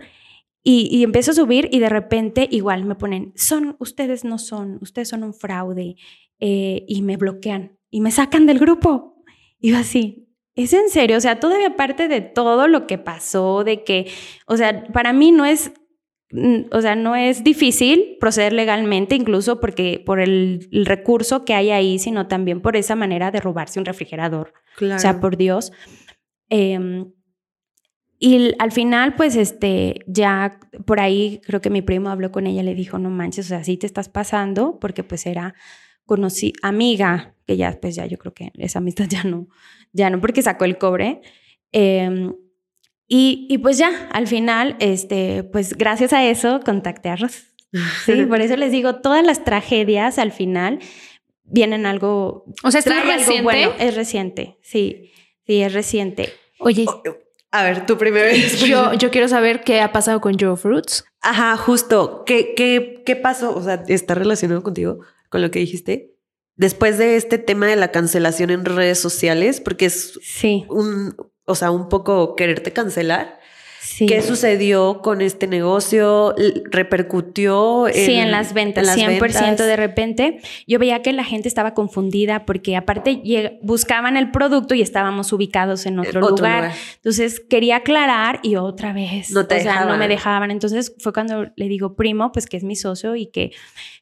y, 0.63 0.88
y, 0.89 1.03
empiezo 1.03 1.32
a 1.32 1.34
subir 1.34 1.67
y 1.71 1.80
de 1.80 1.89
repente 1.89 2.47
igual 2.49 2.86
me 2.86 2.95
ponen, 2.95 3.34
son, 3.36 3.75
ustedes 3.80 4.23
no 4.23 4.38
son, 4.38 4.77
ustedes 4.82 5.09
son 5.09 5.23
un 5.23 5.34
fraude 5.34 5.95
eh, 6.39 6.86
y 6.88 7.01
me 7.01 7.17
bloquean 7.17 7.77
y 7.89 7.99
me 7.99 8.11
sacan 8.11 8.45
del 8.45 8.59
grupo. 8.59 9.21
Y 9.59 9.71
yo 9.71 9.77
así, 9.77 10.28
¿Es 10.60 10.74
en 10.74 10.89
serio? 10.89 11.16
O 11.16 11.22
sea, 11.22 11.39
todavía 11.39 11.68
aparte 11.68 12.10
de 12.10 12.20
todo 12.20 12.68
lo 12.68 12.86
que 12.86 12.97
pasó, 12.97 13.64
de 13.64 13.86
que, 13.86 14.12
o 14.45 14.57
sea, 14.57 14.84
para 14.91 15.14
mí 15.14 15.32
no 15.32 15.45
es, 15.45 15.72
mm, 16.32 16.64
o 16.74 16.82
sea, 16.82 16.95
no 16.97 17.16
es 17.16 17.45
difícil 17.45 18.18
proceder 18.20 18.51
legalmente, 18.51 19.16
incluso 19.16 19.62
porque 19.62 20.03
por 20.05 20.20
el, 20.20 20.68
recurso 20.84 21.45
que 21.45 21.53
hay 21.53 21.72
ahí, 21.72 21.97
sino 21.97 22.28
también 22.28 22.62
por 22.62 22.76
esa 22.76 22.95
manera 22.95 23.32
de 23.32 23.39
robarse 23.39 23.80
un 23.80 23.86
refrigerador. 23.86 24.53
O 24.82 24.99
sea, 24.99 25.22
por 25.22 25.38
Dios. 25.38 25.72
Em, 26.49 27.14
y 28.20 28.53
al 28.60 28.74
final, 28.74 29.16
pues, 29.16 29.38
este, 29.38 30.01
ya 30.07 30.60
por 30.86 30.99
ahí 30.99 31.39
creo 31.45 31.62
que 31.62 31.70
mi 31.70 31.82
primo 31.82 32.10
habló 32.10 32.34
con 32.34 32.47
ella, 32.47 32.64
le 32.64 32.76
dijo, 32.76 32.99
no 32.99 33.10
manches, 33.10 33.45
o 33.45 33.49
sea, 33.49 33.64
sí 33.64 33.78
te 33.78 33.86
estás 33.86 34.10
pasando, 34.10 34.78
porque 34.82 35.05
pues 35.05 35.26
era 35.26 35.55
conocí, 36.10 36.53
amiga, 36.64 37.36
que 37.45 37.55
ya, 37.55 37.78
pues 37.80 37.95
ya 37.95 38.07
yo 38.07 38.18
creo 38.18 38.34
que 38.34 38.51
esa 38.57 38.80
amistad 38.80 39.05
ya 39.07 39.24
no, 39.24 39.47
ya 39.93 40.10
no, 40.10 40.20
porque 40.20 40.41
sacó 40.41 40.66
el 40.66 40.80
cobre. 40.80 41.22
Em, 41.72 42.34
y, 43.07 43.45
y, 43.47 43.60
pues 43.60 43.78
ya, 43.78 44.10
al 44.12 44.26
final, 44.26 44.76
este, 44.80 45.43
pues 45.43 45.78
gracias 45.78 46.12
a 46.12 46.26
eso 46.26 46.62
contacté 46.66 47.10
a 47.10 47.16
Ross. 47.16 47.45
Sí, 48.05 48.26
por 48.30 48.41
eso 48.41 48.55
les 48.55 48.72
digo, 48.72 48.95
todas 48.95 49.24
las 49.24 49.43
tragedias 49.43 50.18
al 50.18 50.32
final 50.32 50.80
vienen 51.43 51.86
algo. 51.86 52.45
O 52.64 52.72
sea, 52.72 52.80
¿es 52.80 52.86
reciente? 52.86 53.43
bueno. 53.43 53.72
Es 53.78 53.95
reciente, 53.95 54.57
sí, 54.64 55.12
sí, 55.45 55.62
es 55.62 55.72
reciente. 55.72 56.34
Oye. 56.60 56.86
a 57.51 57.64
ver, 57.64 57.86
tú 57.86 57.99
primero. 57.99 58.36
Yo, 58.66 58.93
yo 58.93 59.12
quiero 59.12 59.28
saber 59.28 59.62
qué 59.62 59.82
ha 59.82 59.91
pasado 59.91 60.22
con 60.22 60.39
Joe 60.39 60.57
Fruits. 60.57 61.05
Ajá, 61.22 61.55
justo. 61.55 62.24
¿Qué, 62.26 62.55
qué, 62.55 63.03
¿Qué 63.05 63.16
pasó? 63.16 63.55
O 63.55 63.62
sea, 63.62 63.84
¿está 63.88 64.16
relacionado 64.16 64.64
contigo? 64.64 65.01
Con 65.30 65.41
lo 65.41 65.51
que 65.51 65.59
dijiste 65.59 66.15
después 66.59 66.97
de 66.97 67.15
este 67.15 67.38
tema 67.38 67.67
de 67.67 67.77
la 67.77 67.91
cancelación 67.91 68.49
en 68.49 68.65
redes 68.65 68.99
sociales, 68.99 69.61
porque 69.61 69.86
es 69.86 70.19
Sí, 70.21 70.65
un, 70.69 71.15
o 71.45 71.55
sea, 71.55 71.71
un 71.71 71.88
poco 71.88 72.36
quererte 72.36 72.73
cancelar. 72.73 73.38
Sí. 73.82 74.05
¿Qué 74.05 74.21
sucedió 74.21 75.01
con 75.01 75.21
este 75.21 75.47
negocio? 75.47 76.34
¿Repercutió 76.89 77.88
en, 77.88 77.93
sí, 77.93 78.13
en 78.15 78.32
las 78.32 78.53
ventas, 78.53 78.82
en 78.84 78.88
las 78.88 78.97
100% 78.97 79.19
ventas? 79.19 79.67
de 79.67 79.75
repente. 79.75 80.39
Yo 80.67 80.80
veía 80.80 81.01
que 81.01 81.13
la 81.13 81.23
gente 81.23 81.47
estaba 81.47 81.73
confundida 81.73 82.45
porque 82.45 82.75
aparte 82.75 83.21
buscaban 83.61 84.17
el 84.17 84.32
producto 84.32 84.73
y 84.75 84.82
estábamos 84.82 85.32
ubicados 85.34 85.86
en 85.86 85.99
otro, 85.99 86.21
Otro 86.21 86.36
lugar. 86.38 86.63
lugar. 86.63 86.77
Entonces 86.95 87.39
quería 87.39 87.77
aclarar 87.77 88.39
y 88.43 88.55
otra 88.55 88.93
vez, 88.93 89.32
No 89.32 89.45
te 89.45 89.57
o 89.57 89.59
sea, 89.59 89.73
no 89.73 89.80
dejaban. 89.82 89.99
me 89.99 90.07
dejaban. 90.07 90.51
Entonces 90.51 90.93
fue 90.99 91.13
cuando 91.13 91.47
le 91.55 91.67
digo, 91.67 91.95
primo, 91.95 92.32
pues 92.32 92.45
que 92.47 92.57
es 92.57 92.63
mi 92.63 92.75
socio 92.75 93.15
y 93.15 93.27
que 93.27 93.51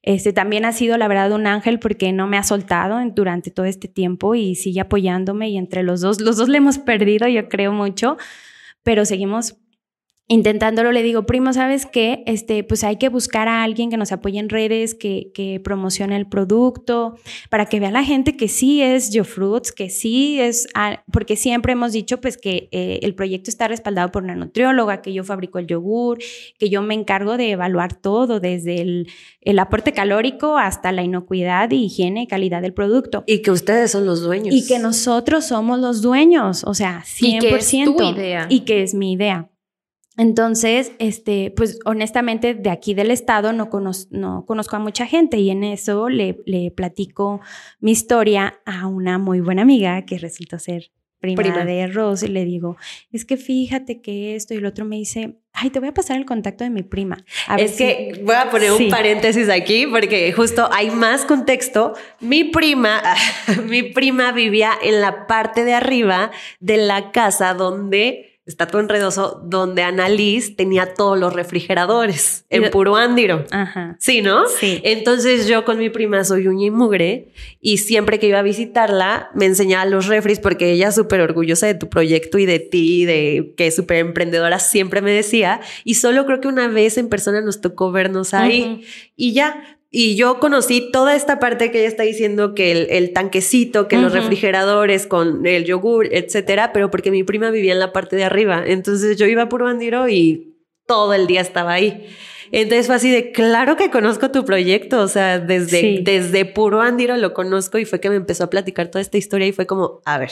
este 0.04 0.34
también 0.34 0.66
ha 0.66 0.72
sido 0.72 0.98
la 0.98 1.08
verdad 1.08 1.32
un 1.32 1.48
ángel 1.48 1.80
porque 1.80 2.12
no 2.14 2.28
me 2.28 2.38
ha 2.38 2.44
soltado 2.44 2.98
durante 3.14 3.52
todo 3.52 3.66
este 3.66 3.88
tiempo 3.88 4.36
y 4.36 4.56
sigue 4.56 4.80
apoyándome 4.82 5.50
y 5.50 5.58
entre 5.58 5.84
los 5.84 6.02
dos, 6.02 6.22
los 6.22 6.38
dos 6.38 6.50
le 6.50 6.58
hemos 6.58 6.78
perdido, 6.78 7.28
yo 7.28 7.50
creo 7.50 7.72
mucho, 7.72 8.18
pero 8.84 9.06
seguimos 9.06 9.56
intentándolo, 10.30 10.92
le 10.92 11.04
digo, 11.04 11.26
primo, 11.26 11.54
¿sabes 11.54 11.86
qué? 11.86 12.24
Este, 12.26 12.64
pues 12.64 12.84
hay 12.84 12.98
que 12.98 13.08
buscar 13.08 13.48
a 13.48 13.64
alguien 13.64 13.90
que 13.90 13.96
nos 13.96 14.12
apoye 14.12 14.40
en 14.40 14.50
redes, 14.50 14.94
que, 14.94 15.32
que 15.34 15.62
promocione 15.64 16.18
el 16.18 16.28
producto, 16.28 17.16
para 17.50 17.68
que 17.68 17.80
vea 17.80 17.92
la 17.92 18.04
gente 18.04 18.36
que 18.36 18.50
sí 18.50 18.82
es 18.82 19.12
Yo 19.12 19.24
Fruits, 19.24 19.72
que 19.72 19.90
sí 19.90 20.40
es, 20.42 20.68
porque 21.12 21.38
siempre 21.38 21.74
hemos 21.74 21.94
dicho 21.94 22.20
pues 22.20 22.38
que 22.38 22.68
eh, 22.72 23.00
el 23.04 23.16
proyecto 23.16 23.50
está 23.50 23.70
respaldado 23.70 24.12
por 24.12 24.24
una 24.24 24.36
nutrióloga, 24.36 25.02
que 25.02 25.14
yo 25.14 25.24
fabrico 25.24 25.60
el 25.60 25.68
yogur, 25.68 26.18
que 26.60 26.70
yo 26.70 26.82
me 26.82 26.94
encargo 26.94 27.38
de 27.38 27.52
evaluar 27.52 27.96
todo, 27.96 28.42
desde 28.42 28.82
el, 28.82 29.08
el 29.42 29.60
aporte 29.60 29.94
calórico 29.94 30.58
hasta 30.58 30.92
la 30.92 31.04
inocuidad, 31.04 31.72
y 31.72 31.86
higiene 31.86 32.24
y 32.24 32.28
calidad 32.28 32.62
del 32.62 32.74
producto. 32.74 33.24
Y 33.28 33.42
que 33.42 33.52
ustedes 33.52 33.92
son 33.92 34.06
los 34.06 34.22
dueños. 34.22 34.54
Y 34.54 34.68
que 34.68 34.78
nosotros 34.78 35.46
somos 35.46 35.80
los 35.80 36.02
dueños, 36.02 36.66
o 36.66 36.74
sea, 36.74 37.04
100%. 37.06 37.22
Y 37.22 37.40
que 37.40 37.56
es 37.56 37.70
tu 37.70 38.04
idea. 38.04 38.46
Y 38.50 38.60
que 38.62 38.84
es 38.84 38.94
mi 38.94 39.14
idea. 39.14 39.50
Entonces, 40.18 40.92
este, 41.00 41.54
pues 41.56 41.80
honestamente 41.86 42.54
de 42.56 42.70
aquí 42.70 42.94
del 42.94 43.12
estado 43.12 43.54
no, 43.54 43.70
cono- 43.70 43.92
no 44.10 44.46
conozco 44.46 44.76
a 44.76 44.80
mucha 44.80 45.06
gente 45.06 45.38
y 45.38 45.50
en 45.52 45.64
eso 45.64 46.10
le, 46.10 46.40
le 46.46 46.72
platico 46.72 47.40
mi 47.80 47.92
historia 47.92 48.60
a 48.66 48.88
una 48.88 49.20
muy 49.20 49.40
buena 49.42 49.62
amiga 49.62 50.04
que 50.06 50.18
resultó 50.18 50.58
ser 50.60 50.92
prima, 51.20 51.42
Prima. 51.42 51.66
de 51.66 51.88
Rose 51.88 52.28
y 52.28 52.30
le 52.30 52.46
digo, 52.46 52.78
es 53.12 53.26
que 53.26 53.38
fíjate 53.38 54.02
que 54.02 54.36
esto 54.36 54.54
y 54.54 54.58
el 54.58 54.66
otro 54.68 54.86
me 54.86 54.98
dice, 54.98 55.40
ay, 55.52 55.72
te 55.72 55.80
voy 55.80 55.90
a 55.90 55.94
pasar 55.94 56.18
el 56.18 56.26
contacto 56.26 56.64
de 56.64 56.70
mi 56.70 56.84
prima. 56.84 57.18
A 57.48 57.56
Es 57.58 57.72
si- 57.72 57.78
que 57.86 58.22
voy 58.24 58.36
a 58.36 58.50
poner 58.52 58.72
Sí. 58.74 58.84
un 58.86 58.90
paréntesis 58.92 59.50
aquí 59.50 59.88
porque 59.88 60.32
justo 60.32 60.70
hay 60.72 60.92
más 60.92 61.26
contexto. 61.26 61.94
Mi 62.20 62.44
prima, 62.44 63.02
mi 63.68 63.82
prima 63.84 64.32
vivía 64.32 64.72
en 64.84 65.02
la 65.02 65.26
parte 65.26 65.64
de 65.64 65.74
arriba 65.74 66.30
de 66.60 66.78
la 66.78 67.12
casa 67.12 67.54
donde 67.56 68.27
está 68.48 68.66
todo 68.66 68.82
enredoso, 68.82 69.42
donde 69.44 69.84
Annalise 69.84 70.56
tenía 70.56 70.94
todos 70.94 71.20
los 71.20 71.34
refrigeradores 71.34 72.46
en 72.50 72.72
puro 72.72 72.96
ándiro. 72.96 73.46
Ajá. 73.52 73.98
Sí, 74.00 74.22
¿no? 74.22 74.48
Sí. 74.48 74.80
Entonces 74.84 75.48
yo 75.48 75.66
con 75.66 75.78
mi 75.78 75.90
prima 75.90 76.24
soy 76.24 76.48
uña 76.48 76.68
y 76.68 76.72
mugre 76.72 77.34
y 77.60 77.80
siempre 77.80 78.20
que 78.20 78.28
iba 78.28 78.40
a 78.40 78.44
visitarla 78.44 79.30
me 79.36 79.46
enseñaba 79.46 79.86
los 79.86 80.08
refris 80.08 80.40
porque 80.40 80.72
ella 80.72 80.92
súper 80.92 81.20
orgullosa 81.20 81.68
de 81.68 81.76
tu 81.76 81.90
proyecto 81.90 82.38
y 82.38 82.46
de 82.46 82.60
ti, 82.60 83.06
de 83.06 83.54
que 83.58 83.68
es 83.68 83.76
súper 83.76 83.98
emprendedora, 83.98 84.60
siempre 84.60 85.02
me 85.02 85.12
decía. 85.12 85.60
Y 85.84 85.96
solo 85.96 86.26
creo 86.26 86.40
que 86.40 86.48
una 86.48 86.70
vez 86.70 86.98
en 86.98 87.10
persona 87.10 87.42
nos 87.42 87.60
tocó 87.60 87.92
vernos 87.92 88.34
ahí 88.34 88.86
y 89.16 89.34
ya. 89.34 89.77
Y 89.90 90.16
yo 90.18 90.40
conocí 90.40 90.92
toda 90.92 91.16
esta 91.16 91.40
parte 91.40 91.72
que 91.72 91.80
ella 91.80 91.88
está 91.88 92.04
diciendo, 92.04 92.54
que 92.54 92.72
el, 92.72 92.88
el 92.90 93.14
tanquecito, 93.14 93.88
que 93.88 93.98
los 93.98 94.12
refrigeradores 94.12 95.08
con 95.08 95.46
el 95.46 95.64
yogur, 95.64 96.08
etcétera, 96.12 96.74
pero 96.74 96.92
porque 96.92 97.10
mi 97.10 97.24
prima 97.24 97.52
vivía 97.52 97.72
en 97.74 97.80
la 97.80 97.94
parte 97.94 98.16
de 98.18 98.26
arriba. 98.26 98.64
Entonces 98.66 99.16
yo 99.18 99.26
iba 99.28 99.48
por 99.48 99.64
Bandiro 99.64 100.10
y 100.10 100.56
todo 100.86 101.14
el 101.14 101.26
día 101.26 101.40
estaba 101.42 101.72
ahí. 101.74 102.06
Entonces 102.52 102.88
fue 102.88 102.96
así 102.96 103.10
de, 103.12 103.32
claro 103.32 103.76
que 103.76 103.90
conozco 103.90 104.32
tu 104.32 104.44
proyecto, 104.46 105.02
o 105.02 105.08
sea, 105.08 105.40
desde, 105.40 105.80
Sí. 105.82 106.00
desde 106.04 106.46
puro 106.46 106.82
Andiro 106.82 107.16
lo 107.18 107.34
conozco 107.34 107.78
y 107.78 107.86
fue 107.86 108.00
que 108.00 108.10
me 108.10 108.16
empezó 108.16 108.46
a 108.46 108.50
platicar 108.50 108.88
toda 108.90 109.02
esta 109.02 109.18
historia 109.18 109.48
y 109.48 109.52
fue 109.52 109.66
como, 109.68 110.02
a 110.06 110.18
ver, 110.18 110.32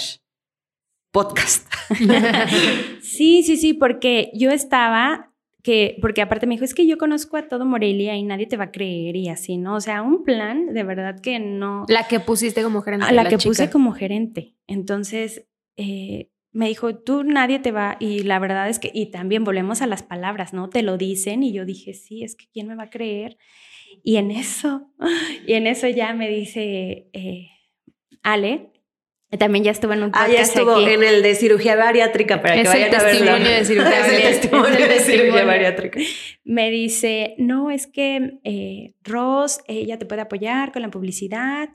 podcast. 1.11 1.65
Sí, 3.01 3.43
sí, 3.43 3.55
sí, 3.57 3.73
porque 3.73 4.31
yo 4.33 4.51
estaba 4.51 5.33
que, 5.65 5.97
porque 5.99 6.21
aparte 6.21 6.45
me 6.45 6.53
dijo, 6.53 6.63
es 6.63 6.75
que 6.75 6.85
yo 6.85 6.99
conozco 6.99 7.37
a 7.37 7.47
todo 7.47 7.65
Morelia 7.65 8.15
y 8.15 8.21
nadie 8.21 8.45
te 8.45 8.55
va 8.55 8.65
a 8.65 8.71
creer 8.71 9.15
y 9.15 9.29
así, 9.29 9.57
¿no? 9.57 9.73
O 9.73 9.81
sea, 9.81 10.03
un 10.03 10.23
plan 10.23 10.75
de 10.75 10.83
verdad 10.83 11.19
que 11.19 11.39
no... 11.39 11.85
La 11.87 12.07
que 12.07 12.19
pusiste 12.19 12.61
como 12.61 12.83
gerente. 12.83 13.07
a 13.07 13.11
la, 13.11 13.23
que 13.23 13.37
chica. 13.37 13.49
puse 13.49 13.69
como 13.71 13.91
gerente. 13.93 14.53
Entonces, 14.67 15.47
eh, 15.75 16.29
me 16.51 16.67
dijo, 16.67 16.95
tú 16.99 17.23
nadie 17.23 17.57
te 17.57 17.71
va, 17.71 17.97
y 17.99 18.19
la 18.19 18.37
verdad 18.37 18.69
es 18.69 18.77
que, 18.77 18.91
y 18.93 19.07
también 19.07 19.43
volvemos 19.43 19.81
a 19.81 19.87
las 19.87 20.03
palabras, 20.03 20.53
¿no? 20.53 20.69
Te 20.69 20.83
lo 20.83 20.97
dicen 20.97 21.41
y 21.41 21.51
yo 21.51 21.65
dije, 21.65 21.95
sí, 21.95 22.23
es 22.23 22.35
que 22.35 22.45
¿quién 22.53 22.67
me 22.67 22.75
va 22.75 22.83
a 22.83 22.89
creer? 22.91 23.39
Y 24.03 24.17
en 24.17 24.29
eso, 24.29 24.91
y 25.47 25.53
en 25.53 25.65
eso 25.65 25.87
ya 25.87 26.13
me 26.13 26.29
dice 26.29 27.09
eh, 27.11 27.47
Ale, 28.21 28.71
también 29.39 29.63
ya 29.65 29.71
estuvo 29.71 29.93
en 29.93 30.03
un 30.03 30.09
Ah, 30.13 30.25
podcast 30.25 30.33
ya 30.33 30.41
estuvo 30.41 30.75
aquí. 30.75 30.85
en 30.93 31.03
el 31.03 31.21
de 31.23 31.35
cirugía 31.35 31.75
bariátrica 31.75 32.41
para 32.41 32.55
que 32.55 32.61
Es 32.61 32.67
vayan 32.69 32.95
a 32.95 33.03
verlo. 33.03 33.09
testimonio 33.11 33.49
de 33.51 33.65
cirugía 33.65 33.99
Es 33.99 34.05
el 34.05 34.11
bariátrica. 34.13 34.39
testimonio 34.41 34.69
Es 34.77 34.79
el 34.81 34.89
de 34.89 34.99
cirugía 34.99 35.45
bariátrica. 35.45 35.99
me 36.43 36.71
dice, 36.71 37.35
no, 37.37 37.71
es 37.71 37.87
que 37.87 38.39
eh, 38.43 38.93
Ross, 39.03 39.59
ella 39.67 39.97
te 39.99 40.05
puede 40.05 40.21
apoyar 40.21 40.71
con 40.71 40.81
la 40.81 40.89
publicidad. 40.89 41.69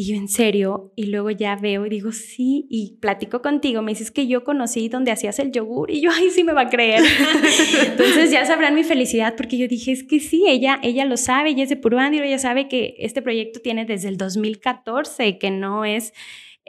Y 0.00 0.12
yo, 0.12 0.16
en 0.16 0.28
serio, 0.28 0.92
y 0.94 1.06
luego 1.06 1.30
ya 1.32 1.56
veo 1.56 1.84
y 1.84 1.88
digo, 1.88 2.12
sí, 2.12 2.66
y 2.70 2.98
platico 3.00 3.42
contigo, 3.42 3.82
me 3.82 3.90
dices 3.90 4.12
que 4.12 4.28
yo 4.28 4.44
conocí 4.44 4.88
donde 4.88 5.10
hacías 5.10 5.40
el 5.40 5.50
yogur, 5.50 5.90
y 5.90 6.00
yo, 6.00 6.12
ay, 6.14 6.30
sí 6.30 6.44
me 6.44 6.52
va 6.52 6.60
a 6.62 6.68
creer. 6.68 7.02
Entonces 7.84 8.30
ya 8.30 8.44
sabrán 8.44 8.76
mi 8.76 8.84
felicidad, 8.84 9.34
porque 9.36 9.58
yo 9.58 9.66
dije, 9.66 9.90
es 9.90 10.04
que 10.04 10.20
sí, 10.20 10.44
ella, 10.46 10.78
ella 10.84 11.04
lo 11.04 11.16
sabe, 11.16 11.50
ella 11.50 11.64
es 11.64 11.68
de 11.68 11.74
Puruándiro, 11.76 12.24
ella 12.24 12.38
sabe 12.38 12.68
que 12.68 12.94
este 12.98 13.22
proyecto 13.22 13.58
tiene 13.58 13.86
desde 13.86 14.08
el 14.08 14.16
2014, 14.18 15.36
que 15.38 15.50
no 15.50 15.84
es, 15.84 16.12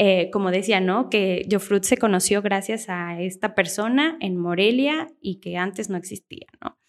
eh, 0.02 0.30
como 0.32 0.50
decía, 0.50 0.80
¿no? 0.80 1.10
Que 1.10 1.46
Jofrut 1.52 1.84
se 1.84 1.98
conoció 1.98 2.42
gracias 2.42 2.88
a 2.88 3.20
esta 3.20 3.54
persona 3.54 4.18
en 4.22 4.38
Morelia 4.38 5.10
y 5.20 5.42
que 5.42 5.58
antes 5.58 5.90
no 5.90 5.98
existía, 5.98 6.48
¿no? 6.64 6.80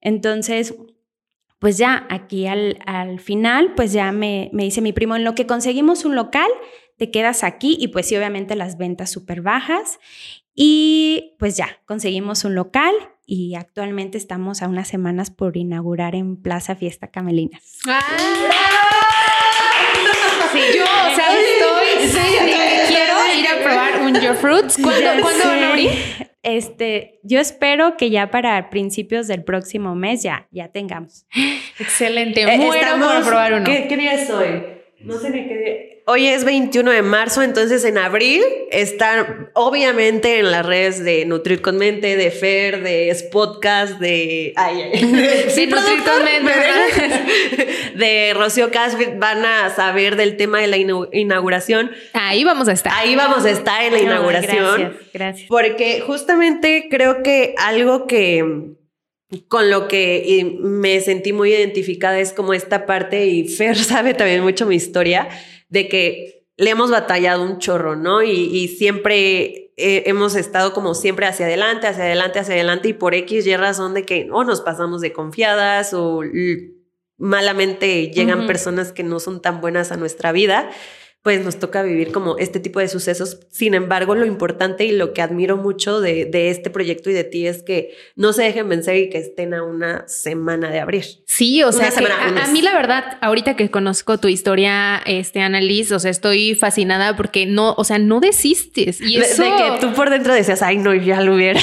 Entonces, 0.00 0.76
pues 1.58 1.76
ya 1.76 2.06
aquí 2.08 2.46
al, 2.46 2.78
al 2.86 3.18
final, 3.18 3.74
pues 3.74 3.92
ya 3.92 4.12
me, 4.12 4.48
me 4.52 4.62
dice 4.62 4.80
mi 4.80 4.92
primo, 4.92 5.16
en 5.16 5.24
lo 5.24 5.34
que 5.34 5.48
conseguimos 5.48 6.04
un 6.04 6.14
local, 6.14 6.48
te 6.96 7.10
quedas 7.10 7.42
aquí 7.42 7.76
y 7.80 7.88
pues 7.88 8.06
sí, 8.06 8.16
obviamente 8.16 8.54
las 8.54 8.78
ventas 8.78 9.10
súper 9.10 9.42
bajas. 9.42 9.98
Y 10.54 11.34
pues 11.40 11.56
ya, 11.56 11.80
conseguimos 11.84 12.44
un 12.44 12.54
local 12.54 12.94
y 13.26 13.56
actualmente 13.56 14.18
estamos 14.18 14.62
a 14.62 14.68
unas 14.68 14.86
semanas 14.86 15.32
por 15.32 15.56
inaugurar 15.56 16.14
en 16.14 16.40
Plaza 16.40 16.76
Fiesta 16.76 17.10
Camelinas. 17.10 17.80
Sí, 20.52 20.60
yo, 20.76 20.84
o 20.84 21.16
sí, 22.08 22.18
quiero 22.88 23.14
ir 23.38 23.46
a 23.48 23.62
probar 23.62 24.00
un 24.02 24.20
Your 24.20 24.36
Fruits. 24.36 24.78
¿Cuándo, 24.82 25.22
¿cuándo 25.22 25.44
van 25.44 25.62
a 25.64 25.68
abrir? 25.70 25.90
Este, 26.42 27.18
yo 27.24 27.40
espero 27.40 27.96
que 27.96 28.10
ya 28.10 28.30
para 28.30 28.70
principios 28.70 29.26
del 29.26 29.42
próximo 29.42 29.94
mes 29.96 30.22
ya, 30.22 30.46
ya 30.52 30.68
tengamos. 30.68 31.26
Excelente. 31.80 32.42
Eh, 32.42 32.56
Muero 32.58 32.74
estamos- 32.74 33.14
por 33.14 33.26
probar 33.26 33.54
uno. 33.54 33.64
¿Qué, 33.64 33.86
qué 33.88 33.96
día 33.96 34.12
es 34.14 34.30
hoy? 34.30 34.62
No 35.00 35.18
sé 35.20 35.30
ni 35.30 35.46
qué 35.46 35.56
día. 35.56 35.74
Hoy 36.06 36.26
es 36.28 36.44
21 36.44 36.90
de 36.90 37.02
marzo, 37.02 37.42
entonces 37.42 37.84
en 37.84 37.98
abril 37.98 38.42
están 38.70 39.50
obviamente 39.54 40.38
en 40.38 40.50
las 40.50 40.64
redes 40.64 41.04
de 41.04 41.24
Nutrir 41.26 41.60
con 41.60 41.76
Mente, 41.78 42.16
de 42.16 42.30
Fer, 42.30 42.82
de 42.82 43.12
Spotcast, 43.14 43.98
de... 43.98 44.52
Ay, 44.56 44.82
ay. 44.82 45.44
Sí, 45.48 45.66
Nutrir 45.66 46.02
con 46.02 46.24
Mente, 46.24 46.42
¿me 46.42 46.50
¿verdad? 46.50 46.86
ves? 46.96 47.94
De 47.96 48.34
Rocío 48.34 48.70
Casfit 48.70 49.18
van 49.18 49.44
a 49.44 49.70
saber 49.74 50.16
del 50.16 50.36
tema 50.36 50.60
de 50.60 50.66
la 50.66 50.76
inauguración. 50.76 51.90
Ahí 52.12 52.44
vamos 52.44 52.68
a 52.68 52.72
estar. 52.72 52.92
Ahí 52.94 53.16
vamos 53.16 53.44
a 53.44 53.50
estar 53.50 53.82
en 53.84 53.92
la 53.94 54.00
inauguración. 54.00 54.80
gracias, 54.80 55.12
gracias. 55.12 55.48
Porque 55.48 56.00
justamente 56.00 56.88
creo 56.90 57.22
que 57.22 57.54
algo 57.58 58.06
que 58.06 58.74
con 59.48 59.70
lo 59.70 59.88
que 59.88 60.56
me 60.60 61.00
sentí 61.00 61.32
muy 61.32 61.52
identificada 61.52 62.18
es 62.18 62.32
como 62.32 62.54
esta 62.54 62.86
parte, 62.86 63.26
y 63.26 63.48
Fer 63.48 63.76
sabe 63.76 64.14
también 64.14 64.42
mucho 64.42 64.66
mi 64.66 64.76
historia, 64.76 65.28
de 65.68 65.88
que 65.88 66.44
le 66.56 66.70
hemos 66.70 66.90
batallado 66.90 67.42
un 67.42 67.58
chorro, 67.58 67.96
¿no? 67.96 68.22
Y, 68.22 68.30
y 68.30 68.68
siempre 68.68 69.66
eh, 69.78 70.04
hemos 70.06 70.34
estado 70.36 70.72
como 70.72 70.94
siempre 70.94 71.26
hacia 71.26 71.44
adelante, 71.44 71.86
hacia 71.86 72.04
adelante, 72.04 72.38
hacia 72.38 72.54
adelante, 72.54 72.88
y 72.88 72.92
por 72.94 73.14
X 73.14 73.46
y 73.46 73.56
razón 73.56 73.92
de 73.92 74.04
que 74.04 74.28
o 74.32 74.42
nos 74.42 74.62
pasamos 74.62 75.02
de 75.02 75.12
confiadas 75.12 75.92
o 75.92 76.22
malamente 77.18 78.10
llegan 78.10 78.46
personas 78.46 78.92
que 78.92 79.02
no 79.02 79.20
son 79.20 79.42
tan 79.42 79.60
buenas 79.60 79.92
a 79.92 79.96
nuestra 79.96 80.32
vida 80.32 80.70
pues 81.26 81.44
nos 81.44 81.58
toca 81.58 81.82
vivir 81.82 82.12
como 82.12 82.38
este 82.38 82.60
tipo 82.60 82.78
de 82.78 82.86
sucesos. 82.86 83.40
Sin 83.50 83.74
embargo, 83.74 84.14
lo 84.14 84.26
importante 84.26 84.84
y 84.84 84.92
lo 84.92 85.12
que 85.12 85.22
admiro 85.22 85.56
mucho 85.56 86.00
de, 86.00 86.24
de, 86.24 86.50
este 86.50 86.70
proyecto 86.70 87.10
y 87.10 87.14
de 87.14 87.24
ti 87.24 87.48
es 87.48 87.64
que 87.64 87.96
no 88.14 88.32
se 88.32 88.44
dejen 88.44 88.68
vencer 88.68 88.96
y 88.98 89.10
que 89.10 89.18
estén 89.18 89.52
a 89.52 89.64
una 89.64 90.06
semana 90.06 90.70
de 90.70 90.78
abrir. 90.78 91.04
Sí, 91.26 91.64
o 91.64 91.72
sea, 91.72 91.88
a, 91.88 92.44
a, 92.44 92.46
mí 92.52 92.62
la 92.62 92.74
verdad, 92.74 93.18
ahorita 93.20 93.56
que 93.56 93.72
conozco 93.72 94.18
tu 94.18 94.28
historia, 94.28 95.02
este, 95.04 95.40
Annalise, 95.40 95.96
o 95.96 95.98
sea, 95.98 96.12
estoy 96.12 96.54
fascinada 96.54 97.16
porque 97.16 97.44
no, 97.44 97.74
o 97.76 97.82
sea, 97.82 97.98
no 97.98 98.20
desistes. 98.20 99.00
Y 99.00 99.16
eso... 99.16 99.42
de, 99.42 99.48
que 99.48 99.80
tú 99.80 99.94
por 99.94 100.10
dentro 100.10 100.32
decías, 100.32 100.62
ay, 100.62 100.78
no, 100.78 100.94
ya 100.94 101.22
lo 101.22 101.34
hubiera. 101.34 101.60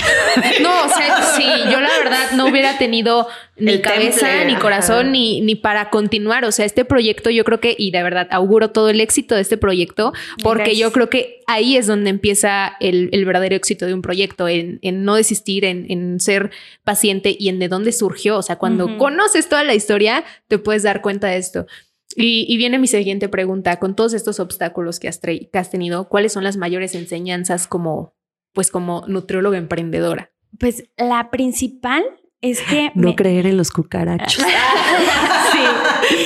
no, 0.61 0.84
o 0.84 0.89
sea, 0.89 1.22
sí, 1.38 1.45
yo 1.72 1.80
la 1.80 1.97
verdad 1.99 2.32
no 2.36 2.47
hubiera 2.47 2.78
tenido 2.78 3.30
ni 3.55 3.81
cabeza, 3.81 4.45
ni 4.45 4.55
corazón, 4.55 5.11
ni, 5.11 5.41
ni 5.41 5.55
para 5.55 5.89
continuar. 5.89 6.43
O 6.45 6.51
sea, 6.51 6.65
este 6.65 6.85
proyecto 6.85 7.29
yo 7.29 7.43
creo 7.43 7.59
que, 7.59 7.75
y 7.77 7.91
de 7.91 8.01
verdad 8.01 8.27
auguro 8.31 8.71
todo 8.71 8.89
el 8.89 8.99
éxito 8.99 9.35
de 9.35 9.41
este 9.41 9.57
proyecto, 9.57 10.11
porque 10.41 10.75
yo 10.75 10.91
creo 10.91 11.09
que 11.09 11.41
ahí 11.45 11.77
es 11.77 11.85
donde 11.85 12.09
empieza 12.09 12.75
el, 12.79 13.09
verdadero 13.25 13.55
éxito 13.55 13.85
de 13.85 13.93
un 13.93 14.01
proyecto, 14.01 14.47
en, 14.47 14.79
no 14.81 15.15
desistir, 15.15 15.65
en, 15.65 16.19
ser 16.19 16.51
paciente 16.83 17.35
y 17.37 17.49
en 17.49 17.59
de 17.59 17.67
dónde 17.67 17.91
surgió. 17.91 18.37
O 18.37 18.41
sea, 18.41 18.57
cuando 18.57 18.97
conoces 18.97 19.47
toda 19.47 19.63
la 19.63 19.75
historia, 19.75 20.23
te 20.47 20.57
puedes 20.57 20.83
dar 20.83 21.01
cuenta 21.01 21.27
de 21.27 21.37
esto. 21.37 21.67
Y, 22.15 22.57
viene 22.57 22.79
mi 22.79 22.87
siguiente 22.87 23.29
pregunta, 23.29 23.77
con 23.77 23.95
todos 23.95 24.13
estos 24.13 24.39
obstáculos 24.39 24.99
que 24.99 25.07
has, 25.07 25.19
que 25.19 25.49
has 25.53 25.69
tenido, 25.69 26.09
¿cuáles 26.09 26.33
son 26.33 26.43
las 26.43 26.57
mayores 26.57 26.95
enseñanzas 26.95 27.67
como, 27.67 28.15
pues 28.51 28.71
como 28.71 29.03
nutrióloga 29.07 29.57
emprendedora? 29.57 30.31
Pues 30.59 30.85
la 30.97 31.31
principal 31.31 32.03
es 32.43 32.61
que... 32.61 32.91
No 32.93 33.15
creer 33.15 33.47
en 33.47 33.57
los 33.57 33.71
cucarachos. 33.71 34.43
sí. 35.51 35.59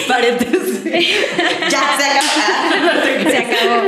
Paréntesis. 0.07 0.83
ya 1.69 1.81
se 1.97 2.03
acabó. 2.03 3.29
se 3.29 3.37
acabó. 3.37 3.83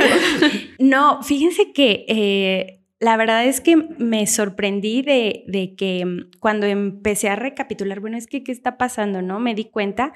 No, 0.78 1.22
fíjense 1.22 1.72
que 1.72 2.04
eh, 2.08 2.82
la 3.00 3.16
verdad 3.16 3.44
es 3.44 3.60
que 3.60 3.76
me 3.76 4.26
sorprendí 4.26 5.02
de, 5.02 5.44
de, 5.48 5.74
que 5.74 6.04
mm, 6.06 6.38
cuando 6.38 6.66
empecé 6.66 7.28
a 7.28 7.36
recapitular, 7.36 7.98
bueno, 8.00 8.16
es 8.16 8.28
que 8.28 8.44
qué 8.44 8.52
está 8.52 8.78
pasando, 8.78 9.22
¿no? 9.22 9.40
Me 9.40 9.54
di 9.54 9.64
cuenta 9.64 10.12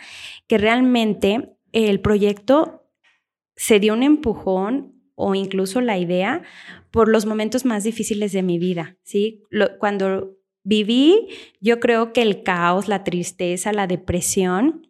que 0.46 0.56
realmente 0.56 1.56
el 1.72 2.00
proyecto 2.00 2.86
se 3.56 3.80
dio 3.80 3.92
un 3.92 4.04
empujón 4.04 4.94
o 5.16 5.34
incluso 5.34 5.80
la 5.80 5.98
idea 5.98 6.42
por 6.90 7.08
los 7.08 7.26
momentos 7.26 7.64
más 7.64 7.82
difíciles 7.82 8.32
de 8.32 8.42
mi 8.42 8.58
vida, 8.58 8.96
¿sí? 9.02 9.42
cuando 9.78 10.36
viví, 10.64 11.28
yo 11.60 11.78
creo 11.78 12.12
que 12.12 12.22
el 12.22 12.42
caos, 12.42 12.88
la 12.88 13.04
tristeza, 13.04 13.72
la 13.72 13.86
depresión, 13.86 14.88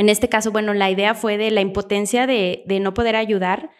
en 0.00 0.08
este 0.08 0.30
caso, 0.30 0.50
bueno, 0.50 0.72
la 0.72 0.90
idea 0.90 1.14
fue 1.14 1.36
de 1.36 1.50
la 1.50 1.60
impotencia 1.60 2.26
de, 2.26 2.64
no 2.80 2.94
poder 2.94 3.16
ayudar 3.16 3.70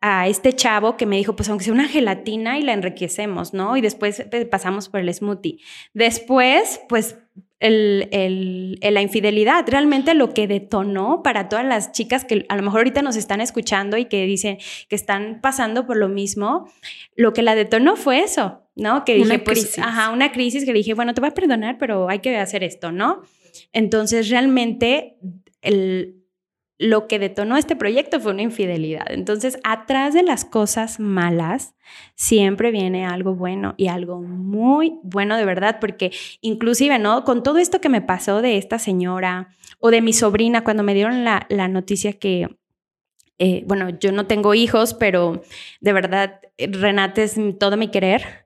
a 0.00 0.26
este 0.26 0.54
chavo 0.54 0.96
que 0.96 1.04
me 1.04 1.18
dijo, 1.18 1.36
pues 1.36 1.50
aunque 1.50 1.66
sea 1.66 1.74
una 1.74 1.86
gelatina 1.86 2.58
y 2.58 2.62
la 2.62 2.72
enriquecemos, 2.72 3.52
¿no? 3.52 3.76
Y 3.76 3.82
después 3.82 4.20
eh, 4.20 4.46
pasamos 4.46 4.88
por 4.88 5.00
el 5.00 5.12
smoothie. 5.12 5.58
Después, 5.92 6.80
pues 6.88 7.18
el, 7.60 8.78
la 8.80 9.02
infidelidad, 9.02 9.64
realmente 9.66 10.14
lo 10.14 10.32
que 10.32 10.46
detonó 10.46 11.22
para 11.22 11.50
todas 11.50 11.64
las 11.66 11.92
chicas 11.92 12.24
que 12.24 12.46
a 12.48 12.56
lo 12.56 12.62
mejor 12.62 12.80
ahorita 12.80 13.02
nos 13.02 13.16
están 13.16 13.42
escuchando 13.42 13.98
y 13.98 14.06
que 14.06 14.24
dicen 14.24 14.56
que 14.88 14.96
están 14.96 15.40
pasando 15.42 15.86
por 15.86 15.98
lo 15.98 16.08
mismo, 16.08 16.70
lo 17.16 17.34
que 17.34 17.42
la 17.42 17.54
detonó 17.54 17.96
fue 17.96 18.20
eso, 18.20 18.62
¿no? 18.76 19.04
Que 19.04 19.14
dije, 19.14 19.26
una 19.26 19.44
pues, 19.44 19.60
crisis. 19.60 19.78
ajá, 19.78 20.10
una 20.10 20.32
crisis 20.32 20.64
que 20.64 20.72
dije, 20.72 20.94
bueno, 20.94 21.14
te 21.14 21.20
voy 21.20 21.30
a 21.30 21.34
perdonar, 21.34 21.78
pero 21.78 22.08
hay 22.08 22.18
que 22.18 22.36
hacer 22.36 22.64
esto, 22.64 22.92
¿no? 22.92 23.22
Entonces, 23.72 24.28
realmente, 24.28 25.16
el, 25.62 26.24
lo 26.78 27.06
que 27.06 27.18
detonó 27.18 27.56
este 27.56 27.76
proyecto 27.76 28.18
fue 28.20 28.32
una 28.32 28.42
infidelidad. 28.42 29.06
Entonces, 29.08 29.58
atrás 29.62 30.12
de 30.12 30.24
las 30.24 30.44
cosas 30.44 30.98
malas 30.98 31.74
siempre 32.16 32.72
viene 32.72 33.06
algo 33.06 33.34
bueno 33.34 33.74
y 33.76 33.86
algo 33.88 34.20
muy 34.20 34.98
bueno 35.02 35.36
de 35.36 35.44
verdad, 35.44 35.78
porque 35.80 36.10
inclusive, 36.40 36.98
¿no? 36.98 37.24
Con 37.24 37.42
todo 37.42 37.58
esto 37.58 37.80
que 37.80 37.88
me 37.88 38.02
pasó 38.02 38.42
de 38.42 38.58
esta 38.58 38.78
señora 38.78 39.48
o 39.78 39.90
de 39.90 40.02
mi 40.02 40.12
sobrina, 40.12 40.64
cuando 40.64 40.82
me 40.82 40.94
dieron 40.94 41.24
la, 41.24 41.46
la 41.48 41.68
noticia 41.68 42.14
que, 42.14 42.48
eh, 43.38 43.62
bueno, 43.66 43.90
yo 43.90 44.10
no 44.10 44.26
tengo 44.26 44.54
hijos, 44.54 44.94
pero 44.94 45.42
de 45.80 45.92
verdad, 45.92 46.40
Renate 46.58 47.22
es 47.22 47.36
todo 47.58 47.76
mi 47.76 47.88
querer 47.88 48.43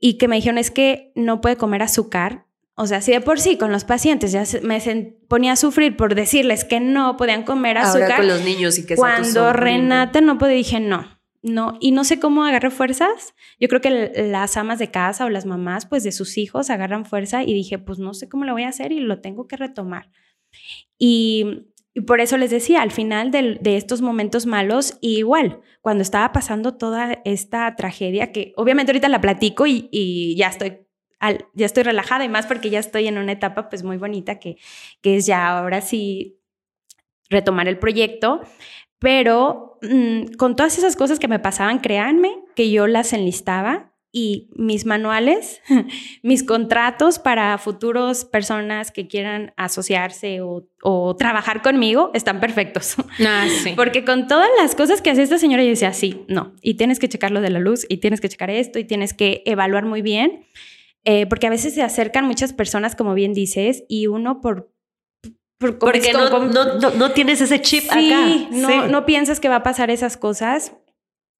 y 0.00 0.14
que 0.14 0.26
me 0.26 0.36
dijeron 0.36 0.58
es 0.58 0.70
que 0.70 1.12
no 1.14 1.40
puede 1.40 1.56
comer 1.56 1.82
azúcar. 1.82 2.46
O 2.74 2.86
sea, 2.86 3.02
si 3.02 3.12
de 3.12 3.20
por 3.20 3.38
sí 3.38 3.58
con 3.58 3.70
los 3.70 3.84
pacientes 3.84 4.32
ya 4.32 4.44
me 4.62 4.80
ponía 5.28 5.52
a 5.52 5.56
sufrir 5.56 5.96
por 5.96 6.14
decirles 6.14 6.64
que 6.64 6.80
no 6.80 7.18
podían 7.18 7.44
comer 7.44 7.76
azúcar. 7.76 8.02
Ahora 8.02 8.16
con 8.16 8.28
los 8.28 8.42
niños 8.42 8.78
y 8.78 8.86
que 8.86 8.96
Cuando 8.96 9.52
Renata 9.52 10.22
no 10.22 10.38
puede, 10.38 10.54
dije 10.54 10.80
no, 10.80 11.20
no. 11.42 11.76
Y 11.80 11.92
no 11.92 12.04
sé 12.04 12.18
cómo 12.18 12.44
agarré 12.44 12.70
fuerzas. 12.70 13.34
Yo 13.60 13.68
creo 13.68 13.82
que 13.82 14.10
las 14.30 14.56
amas 14.56 14.78
de 14.78 14.90
casa 14.90 15.26
o 15.26 15.28
las 15.28 15.44
mamás, 15.44 15.84
pues 15.84 16.02
de 16.04 16.12
sus 16.12 16.38
hijos 16.38 16.70
agarran 16.70 17.04
fuerza 17.04 17.42
y 17.42 17.52
dije, 17.52 17.78
pues 17.78 17.98
no 17.98 18.14
sé 18.14 18.30
cómo 18.30 18.46
lo 18.46 18.54
voy 18.54 18.62
a 18.62 18.68
hacer 18.68 18.92
y 18.92 19.00
lo 19.00 19.20
tengo 19.20 19.46
que 19.46 19.58
retomar. 19.58 20.10
Y 20.98 21.69
y 21.92 22.02
por 22.02 22.20
eso 22.20 22.36
les 22.36 22.50
decía, 22.50 22.82
al 22.82 22.92
final 22.92 23.30
de, 23.30 23.58
estos 23.76 24.00
momentos 24.00 24.46
malos, 24.46 24.96
igual, 25.00 25.60
cuando 25.80 26.02
estaba 26.02 26.32
pasando 26.32 26.76
toda 26.76 27.20
esta 27.24 27.74
tragedia, 27.74 28.30
que 28.30 28.52
obviamente 28.56 28.92
ahorita 28.92 29.08
la 29.08 29.20
platico 29.20 29.66
y, 29.66 30.36
ya 30.36 30.48
estoy 30.48 30.78
ya 31.52 31.66
estoy 31.66 31.82
relajada 31.82 32.24
y 32.24 32.30
más 32.30 32.46
porque 32.46 32.70
ya 32.70 32.78
estoy 32.78 33.06
en 33.06 33.18
una 33.18 33.32
etapa 33.32 33.68
pues 33.68 33.82
muy 33.82 33.98
bonita 33.98 34.38
que, 34.38 34.56
que 35.02 35.16
es 35.16 35.26
ya 35.26 35.58
ahora 35.58 35.82
sí 35.82 36.40
retomar 37.28 37.68
el 37.68 37.78
proyecto, 37.78 38.40
pero 38.98 39.78
mm, 39.82 40.36
con 40.38 40.56
todas 40.56 40.78
esas 40.78 40.96
cosas 40.96 41.18
que 41.18 41.28
me 41.28 41.38
pasaban, 41.38 41.80
créanme 41.80 42.42
que 42.54 42.70
yo 42.70 42.86
las 42.86 43.12
enlistaba 43.12 43.89
y 44.12 44.50
mis 44.56 44.86
manuales, 44.86 45.60
mis 46.22 46.42
contratos 46.42 47.18
para 47.18 47.56
futuros 47.58 48.24
personas 48.24 48.90
que 48.90 49.06
quieran 49.06 49.52
asociarse 49.56 50.40
o, 50.40 50.66
trabajar 51.18 51.62
conmigo 51.62 52.10
están 52.14 52.40
perfectos. 52.40 52.96
Ah, 53.20 53.46
sí. 53.62 53.74
Porque 53.76 54.04
con 54.04 54.26
todas 54.26 54.48
las 54.60 54.74
cosas 54.74 55.02
que 55.02 55.10
hace 55.10 55.22
esta 55.22 55.38
señora, 55.38 55.62
yo 55.62 55.68
decía, 55.68 55.92
sí, 55.92 56.24
no, 56.26 56.54
y 56.62 56.74
tienes 56.74 56.98
que 56.98 57.08
checar 57.08 57.30
lo 57.30 57.40
de 57.40 57.50
la 57.50 57.58
luz, 57.58 57.84
y 57.88 57.98
tienes 57.98 58.20
que 58.20 58.28
checar 58.28 58.50
esto, 58.50 58.78
y 58.78 58.84
tienes 58.84 59.12
que 59.12 59.42
evaluar 59.44 59.84
muy 59.84 60.00
bien, 60.02 60.46
eh, 61.04 61.26
porque 61.26 61.46
a 61.46 61.50
veces 61.50 61.74
se 61.74 61.82
acercan 61.82 62.26
muchas 62.26 62.52
personas, 62.52 62.96
como 62.96 63.14
bien 63.14 63.34
dices, 63.34 63.84
y 63.88 64.06
uno 64.06 64.40
por... 64.40 64.72
porque 65.58 66.12
no, 66.12 66.48
no, 66.48 66.90
no, 66.90 67.10
tienes 67.12 67.40
ese 67.40 67.60
chip 67.60 67.84
acá. 67.90 68.48
No, 68.50 68.88
no 68.88 69.06
piensas 69.06 69.38
que 69.38 69.48
va 69.48 69.56
a 69.56 69.62
pasar 69.62 69.90
esas 69.90 70.16
cosas 70.16 70.72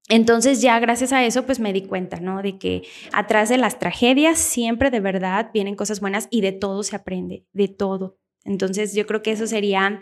entonces 0.09 0.61
ya 0.61 0.79
gracias 0.79 1.13
a 1.13 1.25
eso 1.25 1.45
pues 1.45 1.59
me 1.59 1.73
di 1.73 1.83
cuenta, 1.83 2.19
¿no? 2.19 2.41
De 2.41 2.57
que 2.57 2.83
atrás 3.13 3.49
de 3.49 3.57
las 3.57 3.79
tragedias 3.79 4.39
siempre 4.39 4.91
de 4.91 4.99
verdad 4.99 5.51
vienen 5.53 5.75
cosas 5.75 5.99
buenas 5.99 6.27
y 6.31 6.41
de 6.41 6.51
todo 6.51 6.83
se 6.83 6.95
aprende, 6.95 7.45
de 7.53 7.67
todo. 7.67 8.17
Entonces 8.43 8.93
yo 8.93 9.05
creo 9.05 9.21
que 9.21 9.31
eso 9.31 9.47
sería 9.47 9.99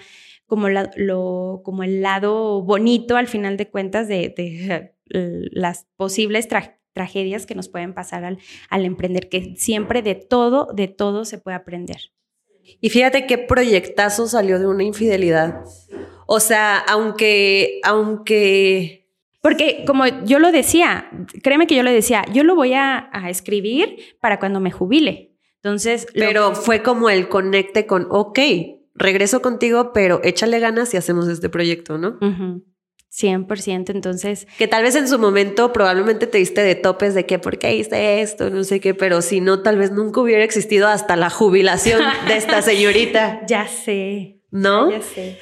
como, 0.47 0.67
lo, 0.69 1.61
como 1.63 1.83
el 1.83 2.01
lado 2.01 2.63
bonito 2.63 3.17
al 3.17 3.27
final 3.27 3.57
de 3.57 3.69
cuentas 3.69 4.07
de, 4.07 4.93
las 5.51 5.87
posibles 5.95 6.47
tragedias 6.93 7.45
que 7.45 7.55
nos 7.55 7.69
pueden 7.69 7.93
pasar 7.93 8.25
al, 8.25 8.39
al 8.69 8.85
emprender, 8.85 9.29
que 9.29 9.55
siempre 9.57 10.01
de 10.01 10.15
todo, 10.15 10.69
de 10.73 10.87
todo 10.87 11.25
se 11.25 11.37
puede 11.37 11.57
aprender. 11.57 12.11
Y 12.81 12.89
fíjate 12.89 13.25
qué 13.25 13.37
proyectazo 13.37 14.27
salió 14.27 14.59
de 14.59 14.67
una 14.67 14.83
infidelidad. 14.83 15.63
O 16.27 16.39
sea, 16.39 16.77
aunque, 16.77 17.79
aunque 17.83 18.98
porque 19.41 19.83
como 19.87 20.05
yo 20.25 20.39
lo 20.39 20.51
decía, 20.51 21.09
créeme 21.43 21.67
que 21.67 21.75
yo 21.75 21.83
lo 21.83 21.91
decía, 21.91 22.25
yo 22.33 22.43
lo 22.43 22.55
voy 22.55 22.73
a, 22.73 23.09
escribir 23.27 23.97
para 24.19 24.39
cuando 24.39 24.59
me 24.59 24.71
jubile. 24.71 25.37
Entonces... 25.61 26.07
Pero 26.13 26.55
fue 26.55 26.81
como 26.81 27.09
el 27.09 27.29
conecte 27.29 27.85
con, 27.85 28.07
ok, 28.09 28.39
regreso 28.95 29.41
contigo, 29.41 29.91
pero 29.93 30.19
échale 30.23 30.59
ganas 30.59 30.93
y 30.93 30.97
hacemos 30.97 31.27
este 31.27 31.49
proyecto, 31.49 31.97
¿no? 31.97 32.19
100%, 33.11 33.89
entonces... 33.89 34.47
Que 34.57 34.67
tal 34.67 34.83
vez 34.83 34.95
en 34.95 35.07
su 35.07 35.17
momento 35.19 35.73
probablemente 35.73 36.27
te 36.27 36.37
diste 36.37 36.61
de 36.61 36.75
topes 36.75 37.13
de 37.13 37.25
que, 37.25 37.39
¿por 37.39 37.57
qué 37.57 37.75
hice 37.75 38.21
esto? 38.21 38.49
No 38.49 38.63
sé 38.63 38.79
qué, 38.79 38.93
pero 38.93 39.21
si 39.21 39.41
no, 39.41 39.61
tal 39.61 39.77
vez 39.77 39.91
nunca 39.91 40.21
hubiera 40.21 40.43
existido 40.43 40.87
hasta 40.87 41.15
la 41.15 41.29
jubilación 41.29 42.01
de 42.27 42.37
esta 42.37 42.61
señorita. 42.61 43.41
ya 43.47 43.67
sé. 43.67 44.41
¿No? 44.51 44.91
Ya 44.91 45.01
sé. 45.01 45.37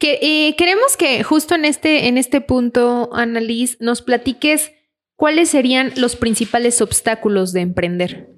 Que, 0.00 0.18
eh, 0.22 0.56
queremos 0.56 0.96
que 0.96 1.22
justo 1.22 1.54
en 1.54 1.66
este, 1.66 2.08
en 2.08 2.16
este 2.16 2.40
punto, 2.40 3.10
Annalise, 3.12 3.76
nos 3.80 4.00
platiques 4.00 4.72
cuáles 5.14 5.50
serían 5.50 5.92
los 5.96 6.16
principales 6.16 6.80
obstáculos 6.80 7.52
de 7.52 7.60
emprender. 7.60 8.30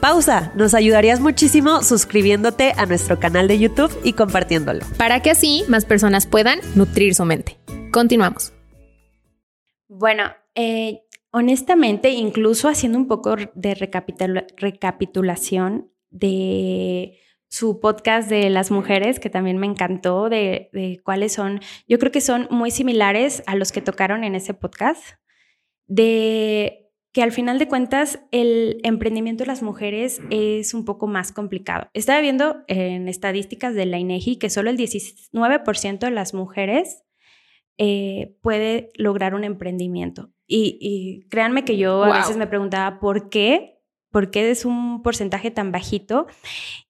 Pausa, 0.00 0.52
nos 0.54 0.74
ayudarías 0.74 1.18
muchísimo 1.18 1.82
suscribiéndote 1.82 2.74
a 2.76 2.86
nuestro 2.86 3.18
canal 3.18 3.48
de 3.48 3.58
YouTube 3.58 3.92
y 4.04 4.12
compartiéndolo. 4.12 4.86
Para 4.98 5.20
que 5.20 5.30
así 5.30 5.64
más 5.66 5.84
personas 5.84 6.28
puedan 6.28 6.60
nutrir 6.76 7.16
su 7.16 7.24
mente. 7.24 7.58
Continuamos. 7.90 8.52
Bueno, 9.88 10.32
eh, 10.54 11.00
honestamente, 11.32 12.10
incluso 12.10 12.68
haciendo 12.68 12.98
un 12.98 13.08
poco 13.08 13.34
de 13.54 13.74
recapitulación 14.56 15.90
de 16.10 17.18
su 17.52 17.80
podcast 17.80 18.30
de 18.30 18.48
las 18.48 18.70
mujeres, 18.70 19.20
que 19.20 19.28
también 19.28 19.58
me 19.58 19.66
encantó, 19.66 20.30
de, 20.30 20.70
de 20.72 21.02
cuáles 21.04 21.34
son, 21.34 21.60
yo 21.86 21.98
creo 21.98 22.10
que 22.10 22.22
son 22.22 22.48
muy 22.50 22.70
similares 22.70 23.42
a 23.46 23.56
los 23.56 23.72
que 23.72 23.82
tocaron 23.82 24.24
en 24.24 24.34
ese 24.34 24.54
podcast, 24.54 25.04
de 25.86 26.90
que 27.12 27.22
al 27.22 27.30
final 27.30 27.58
de 27.58 27.68
cuentas 27.68 28.20
el 28.30 28.80
emprendimiento 28.84 29.44
de 29.44 29.48
las 29.48 29.62
mujeres 29.62 30.22
es 30.30 30.72
un 30.72 30.86
poco 30.86 31.06
más 31.06 31.30
complicado. 31.30 31.90
Estaba 31.92 32.22
viendo 32.22 32.64
en 32.68 33.06
estadísticas 33.06 33.74
de 33.74 33.84
la 33.84 33.98
INEGI 33.98 34.36
que 34.36 34.48
solo 34.48 34.70
el 34.70 34.78
19% 34.78 35.98
de 35.98 36.10
las 36.10 36.32
mujeres 36.32 37.04
eh, 37.76 38.34
puede 38.40 38.88
lograr 38.94 39.34
un 39.34 39.44
emprendimiento. 39.44 40.30
Y, 40.46 41.26
créanme 41.30 41.64
que 41.64 41.76
yo 41.76 42.04
a 42.04 42.18
veces 42.18 42.36
me 42.36 42.46
preguntaba 42.46 42.98
por 42.98 43.30
qué, 43.30 43.71
por 44.12 44.30
qué 44.30 44.50
es 44.50 44.64
un 44.64 45.02
porcentaje 45.02 45.50
tan 45.50 45.72
bajito. 45.72 46.26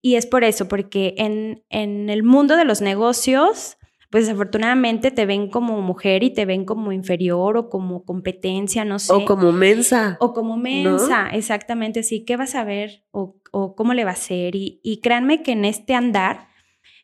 Y 0.03 0.17
es 0.17 0.27
por 0.27 0.45
eso, 0.45 0.69
porque 0.69 1.15
en, 1.17 1.65
en 1.71 2.11
el 2.11 2.23
mundo 2.23 2.57
de 2.57 2.67
los 2.67 2.83
negocios 2.83 3.79
pues 4.13 4.27
desafortunadamente 4.27 5.11
te 5.11 5.25
ven 5.25 5.49
como 5.49 5.81
mujer 5.81 6.23
y 6.23 6.35
te 6.35 6.45
ven 6.45 6.67
como 6.67 6.93
inferior 6.93 7.57
o 7.57 7.71
como 7.71 8.05
competencia, 8.05 8.85
no 8.85 8.99
sé. 8.99 9.11
O 9.11 9.25
como 9.25 9.53
mensa. 9.53 10.19
O 10.21 10.35
como 10.35 10.59
mensa, 10.59 11.31
exactamente, 11.33 12.03
sí. 12.03 12.23
¿Qué 12.27 12.37
vas 12.37 12.55
a 12.55 12.63
ver 12.63 13.07
o, 13.11 13.41
cómo 13.75 13.95
le 13.95 14.05
va 14.05 14.11
a 14.11 14.17
ser? 14.17 14.55
Y, 14.55 14.81
y 14.83 15.01
créanme 15.01 15.43
que 15.43 15.53
en 15.53 15.65
este 15.65 15.95
andar 15.95 16.49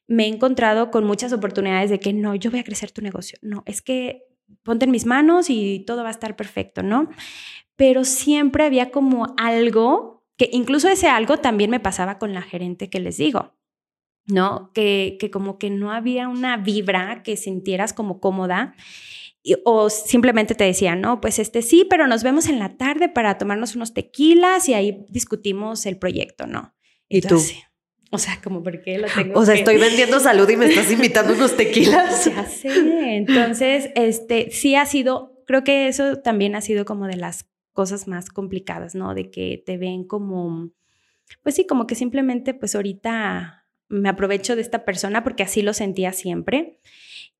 me 0.06 0.24
he 0.24 0.28
encontrado 0.28 0.90
con 0.90 1.04
muchas 1.04 1.32
oportunidades 1.32 1.88
de 1.88 1.98
que 1.98 2.12
no, 2.12 2.34
yo 2.34 2.50
voy 2.50 2.60
a 2.60 2.64
crecer 2.64 2.90
tu 2.90 3.00
negocio. 3.00 3.38
No, 3.40 3.62
es 3.64 3.80
que 3.80 4.26
ponte 4.62 4.84
en 4.84 4.90
mis 4.90 5.06
manos 5.06 5.48
y 5.48 5.84
todo 5.86 6.02
va 6.02 6.08
a 6.08 6.12
estar 6.12 6.36
perfecto, 6.36 6.82
¿no? 6.82 7.08
Pero 7.78 8.04
siempre 8.04 8.64
había 8.64 8.90
como 8.90 9.34
algo 9.38 10.26
que 10.36 10.50
incluso 10.52 10.88
ese 10.88 11.08
algo 11.08 11.38
también 11.38 11.70
me 11.70 11.80
pasaba 11.80 12.18
con 12.18 12.34
la 12.34 12.42
gerente 12.42 12.90
que 12.90 13.00
les 13.00 13.16
digo. 13.16 13.54
¿no? 14.26 14.70
Que, 14.74 15.16
que 15.18 15.30
como 15.30 15.58
que 15.58 15.70
no 15.70 15.90
había 15.90 16.28
una 16.28 16.58
vibra 16.58 17.22
que 17.22 17.36
sintieras 17.36 17.92
como 17.92 18.20
cómoda. 18.20 18.74
o 19.64 19.88
simplemente 19.88 20.54
te 20.54 20.64
decían, 20.64 21.00
no, 21.00 21.20
pues 21.22 21.38
este 21.38 21.62
sí, 21.62 21.86
pero 21.88 22.06
nos 22.06 22.22
vemos 22.22 22.48
en 22.48 22.58
la 22.58 22.76
tarde 22.76 23.08
para 23.08 23.38
tomarnos 23.38 23.74
unos 23.74 23.94
tequilas 23.94 24.68
y 24.68 24.74
ahí 24.74 25.06
discutimos 25.08 25.86
el 25.86 25.96
proyecto, 25.96 26.46
¿no? 26.46 26.74
¿Y 27.08 27.22
tú? 27.22 27.40
O 28.10 28.18
sea, 28.18 28.38
como 28.42 28.62
porque 28.62 28.98
lo 28.98 29.06
tengo. 29.14 29.40
O 29.40 29.44
sea, 29.46 29.54
estoy 29.54 29.78
vendiendo 29.78 30.20
salud 30.20 30.48
y 30.48 30.56
me 30.56 30.66
estás 30.66 30.90
invitando 30.92 31.34
unos 31.34 31.56
tequilas. 31.56 32.26
Ya 32.34 32.44
sé. 32.44 33.16
Entonces, 33.16 33.90
este 33.94 34.50
sí 34.50 34.74
ha 34.74 34.84
sido, 34.84 35.42
creo 35.46 35.64
que 35.64 35.88
eso 35.88 36.16
también 36.16 36.54
ha 36.54 36.60
sido 36.60 36.84
como 36.84 37.06
de 37.06 37.16
las 37.16 37.48
cosas 37.78 38.08
más 38.08 38.28
complicadas, 38.28 38.96
¿no? 38.96 39.14
De 39.14 39.30
que 39.30 39.62
te 39.64 39.78
ven 39.78 40.02
como, 40.02 40.72
pues 41.44 41.54
sí, 41.54 41.64
como 41.64 41.86
que 41.86 41.94
simplemente, 41.94 42.52
pues 42.52 42.74
ahorita 42.74 43.68
me 43.88 44.08
aprovecho 44.08 44.56
de 44.56 44.62
esta 44.62 44.84
persona 44.84 45.22
porque 45.22 45.44
así 45.44 45.62
lo 45.62 45.72
sentía 45.72 46.12
siempre. 46.12 46.80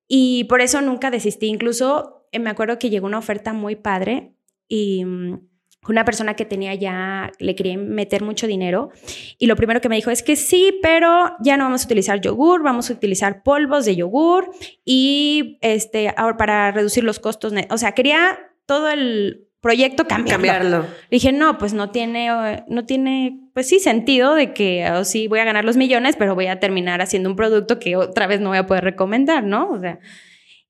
Y 0.06 0.44
por 0.44 0.60
eso 0.60 0.80
nunca 0.80 1.10
desistí. 1.10 1.48
Incluso 1.48 2.24
eh, 2.30 2.38
me 2.38 2.50
acuerdo 2.50 2.78
que 2.78 2.88
llegó 2.88 3.08
una 3.08 3.18
oferta 3.18 3.52
muy 3.52 3.74
padre 3.74 4.32
y 4.68 5.04
mm, 5.04 5.40
una 5.88 6.04
persona 6.04 6.36
que 6.36 6.44
tenía 6.44 6.72
ya, 6.76 7.32
le 7.40 7.56
quería 7.56 7.76
meter 7.76 8.22
mucho 8.22 8.46
dinero 8.46 8.90
y 9.38 9.46
lo 9.46 9.56
primero 9.56 9.80
que 9.80 9.88
me 9.88 9.96
dijo 9.96 10.12
es 10.12 10.22
que 10.22 10.36
sí, 10.36 10.78
pero 10.82 11.34
ya 11.40 11.56
no 11.56 11.64
vamos 11.64 11.82
a 11.82 11.86
utilizar 11.86 12.20
yogur, 12.20 12.62
vamos 12.62 12.90
a 12.90 12.92
utilizar 12.92 13.42
polvos 13.42 13.86
de 13.86 13.96
yogur 13.96 14.52
y 14.84 15.58
este, 15.62 16.14
ahora 16.16 16.36
para 16.36 16.70
reducir 16.70 17.02
los 17.02 17.18
costos, 17.18 17.52
o 17.70 17.78
sea, 17.78 17.92
quería 17.92 18.38
todo 18.66 18.88
el 18.88 19.47
proyecto 19.60 20.06
cambiarlo. 20.06 20.48
cambiarlo. 20.48 20.86
Dije, 21.10 21.32
no, 21.32 21.58
pues 21.58 21.72
no 21.74 21.90
tiene, 21.90 22.64
no 22.68 22.84
tiene, 22.84 23.50
pues 23.54 23.68
sí, 23.68 23.80
sentido 23.80 24.34
de 24.34 24.52
que 24.52 24.88
oh, 24.90 25.04
sí 25.04 25.26
voy 25.28 25.40
a 25.40 25.44
ganar 25.44 25.64
los 25.64 25.76
millones, 25.76 26.16
pero 26.16 26.34
voy 26.34 26.46
a 26.46 26.60
terminar 26.60 27.00
haciendo 27.00 27.28
un 27.28 27.36
producto 27.36 27.78
que 27.78 27.96
otra 27.96 28.26
vez 28.26 28.40
no 28.40 28.50
voy 28.50 28.58
a 28.58 28.66
poder 28.66 28.84
recomendar, 28.84 29.44
¿no? 29.44 29.70
O 29.70 29.80
sea, 29.80 29.98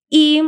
y 0.08 0.42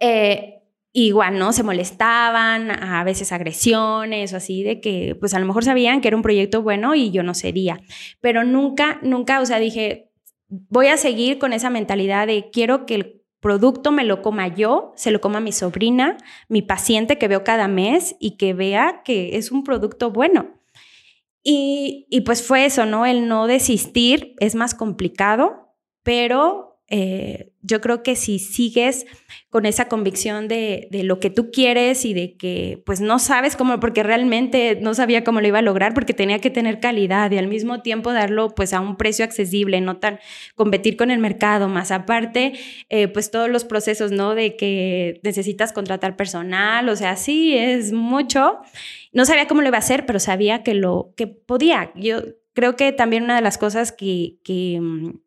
eh, 0.00 0.62
igual, 0.92 1.38
¿no? 1.38 1.52
Se 1.52 1.62
molestaban, 1.62 2.70
a 2.70 3.04
veces 3.04 3.32
agresiones 3.32 4.32
o 4.32 4.36
así, 4.36 4.62
de 4.62 4.80
que 4.80 5.16
pues 5.18 5.34
a 5.34 5.38
lo 5.38 5.46
mejor 5.46 5.64
sabían 5.64 6.00
que 6.00 6.08
era 6.08 6.16
un 6.16 6.22
proyecto 6.22 6.62
bueno 6.62 6.94
y 6.94 7.10
yo 7.10 7.22
no 7.22 7.34
sería, 7.34 7.80
pero 8.20 8.44
nunca, 8.44 8.98
nunca, 9.02 9.40
o 9.40 9.46
sea, 9.46 9.58
dije, 9.58 10.10
voy 10.48 10.88
a 10.88 10.96
seguir 10.96 11.38
con 11.38 11.52
esa 11.52 11.70
mentalidad 11.70 12.26
de 12.26 12.50
quiero 12.50 12.86
que 12.86 12.94
el 12.94 13.21
producto 13.42 13.90
me 13.90 14.04
lo 14.04 14.22
coma 14.22 14.48
yo, 14.48 14.92
se 14.96 15.10
lo 15.10 15.20
coma 15.20 15.40
mi 15.40 15.52
sobrina, 15.52 16.16
mi 16.48 16.62
paciente 16.62 17.18
que 17.18 17.28
veo 17.28 17.44
cada 17.44 17.68
mes 17.68 18.16
y 18.20 18.38
que 18.38 18.54
vea 18.54 19.02
que 19.04 19.36
es 19.36 19.50
un 19.50 19.64
producto 19.64 20.10
bueno. 20.10 20.54
Y, 21.42 22.06
y 22.08 22.20
pues 22.20 22.46
fue 22.46 22.64
eso, 22.64 22.86
¿no? 22.86 23.04
El 23.04 23.26
no 23.26 23.48
desistir 23.48 24.36
es 24.38 24.54
más 24.54 24.74
complicado, 24.74 25.74
pero 26.04 26.80
eh, 26.86 27.51
yo 27.62 27.80
creo 27.80 28.02
que 28.02 28.16
si 28.16 28.40
sigues 28.40 29.06
con 29.48 29.66
esa 29.66 29.86
convicción 29.86 30.48
de, 30.48 30.88
lo 31.04 31.20
que 31.20 31.30
tú 31.30 31.50
quieres 31.50 32.04
y 32.04 32.12
de 32.12 32.36
que 32.36 32.82
pues 32.84 33.00
no 33.00 33.18
sabes 33.18 33.54
cómo, 33.54 33.78
porque 33.78 34.02
realmente 34.02 34.78
no 34.80 34.94
sabía 34.94 35.22
cómo 35.24 35.40
lo 35.40 35.46
iba 35.46 35.60
a 35.60 35.62
lograr, 35.62 35.94
porque 35.94 36.12
tenía 36.12 36.40
que 36.40 36.50
tener 36.50 36.80
calidad 36.80 37.30
y 37.30 37.38
al 37.38 37.46
mismo 37.46 37.80
tiempo 37.80 38.12
darlo 38.12 38.50
pues 38.54 38.72
a 38.72 38.80
un 38.80 38.96
precio 38.96 39.24
accesible, 39.24 39.80
no 39.80 39.98
tan 39.98 40.18
competir 40.56 40.96
con 40.96 41.10
el 41.10 41.20
mercado, 41.20 41.68
más 41.68 41.92
aparte 41.92 42.54
eh, 42.88 43.08
pues 43.08 43.30
todos 43.30 43.48
los 43.48 43.64
procesos, 43.64 44.10
¿no? 44.10 44.34
De 44.34 44.56
que 44.56 45.20
necesitas 45.22 45.72
contratar 45.72 46.16
personal, 46.16 46.88
o 46.88 46.96
sea, 46.96 47.16
sí, 47.16 47.56
es 47.56 47.92
mucho. 47.92 48.58
No 49.12 49.24
sabía 49.24 49.46
cómo 49.46 49.62
lo 49.62 49.68
iba 49.68 49.76
a 49.76 49.80
hacer, 49.80 50.04
pero 50.06 50.18
sabía 50.18 50.62
que 50.62 50.74
lo 50.74 51.12
que 51.16 51.26
podía. 51.28 51.92
Yo 51.94 52.22
creo 52.54 52.76
que 52.76 52.92
también 52.92 53.24
una 53.24 53.36
de 53.36 53.42
las 53.42 53.58
cosas 53.58 53.92
que, 53.92 54.38
que 54.44 54.78
mm, 54.80 55.20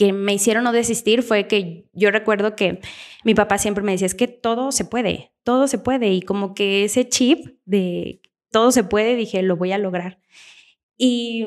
que 0.00 0.14
me 0.14 0.32
hicieron 0.32 0.64
no 0.64 0.72
desistir 0.72 1.22
fue 1.22 1.46
que 1.46 1.84
yo 1.92 2.10
recuerdo 2.10 2.56
que 2.56 2.80
mi 3.22 3.34
papá 3.34 3.58
siempre 3.58 3.84
me 3.84 3.92
decía, 3.92 4.06
es 4.06 4.14
que 4.14 4.28
todo 4.28 4.72
se 4.72 4.86
puede, 4.86 5.30
todo 5.44 5.68
se 5.68 5.76
puede. 5.76 6.08
Y 6.14 6.22
como 6.22 6.54
que 6.54 6.84
ese 6.84 7.06
chip 7.06 7.58
de 7.66 8.22
todo 8.50 8.72
se 8.72 8.82
puede, 8.82 9.14
dije, 9.14 9.42
lo 9.42 9.58
voy 9.58 9.72
a 9.72 9.78
lograr. 9.78 10.18
Y, 10.96 11.46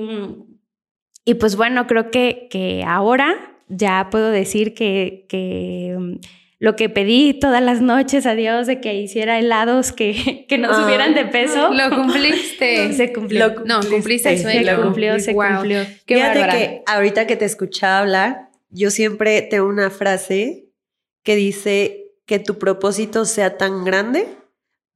y 1.26 1.34
pues 1.34 1.56
bueno, 1.56 1.88
creo 1.88 2.12
que, 2.12 2.48
que 2.52 2.84
ahora 2.86 3.58
ya 3.70 4.10
puedo 4.12 4.30
decir 4.30 4.76
que, 4.76 5.26
que 5.30 6.20
lo 6.64 6.78
que 6.78 6.88
pedí 6.88 7.34
todas 7.34 7.62
las 7.62 7.82
noches 7.82 8.26
a 8.26 8.36
Dios 8.36 8.68
de 8.68 8.80
que 8.80 8.94
hiciera 8.94 9.38
helados 9.38 9.92
que, 9.92 10.46
que 10.48 10.58
no 10.58 10.70
ah. 10.72 10.82
subieran 10.82 11.14
de 11.14 11.26
peso. 11.26 11.74
Lo 11.74 11.90
cumpliste. 11.90 12.94
se 12.96 13.12
cumplió. 13.12 13.64
no, 13.66 13.82
cumpliste 13.82 14.32
el 14.32 14.42
sueño. 14.42 14.64
Se 14.64 14.82
cumplió, 14.82 15.20
se 15.20 15.36
cumplió. 15.36 15.82
Qué 16.06 16.16
Fíjate 16.16 16.40
que 16.40 16.84
ahorita 16.86 17.28
que 17.28 17.36
te 17.36 17.44
escuchaba 17.44 18.00
hablar, 18.00 18.50
yo 18.70 18.92
siempre 18.92 19.42
tengo 19.42 19.68
una 19.68 19.90
frase 19.90 20.70
que 21.22 21.36
dice 21.36 22.14
que 22.26 22.40
tu 22.40 22.58
propósito 22.58 23.26
sea 23.26 23.58
tan 23.58 23.84
grande 23.84 24.26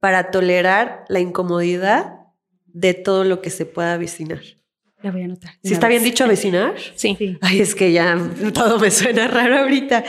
para 0.00 0.30
tolerar 0.30 1.04
la 1.08 1.20
incomodidad 1.20 2.14
de 2.64 2.94
todo 2.94 3.24
lo 3.24 3.42
que 3.42 3.50
se 3.50 3.66
pueda 3.66 3.92
avecinar. 3.92 4.40
La 5.02 5.12
voy 5.12 5.22
a 5.22 5.24
anotar. 5.26 5.52
¿Sí 5.62 5.72
está 5.72 5.88
bien 5.88 6.02
dicho 6.02 6.24
avecinar? 6.24 6.74
Sí. 6.96 7.38
Ay, 7.40 7.60
es 7.60 7.74
que 7.74 7.92
ya 7.92 8.18
todo 8.52 8.78
me 8.78 8.90
suena 8.90 9.28
raro 9.28 9.58
ahorita. 9.58 10.04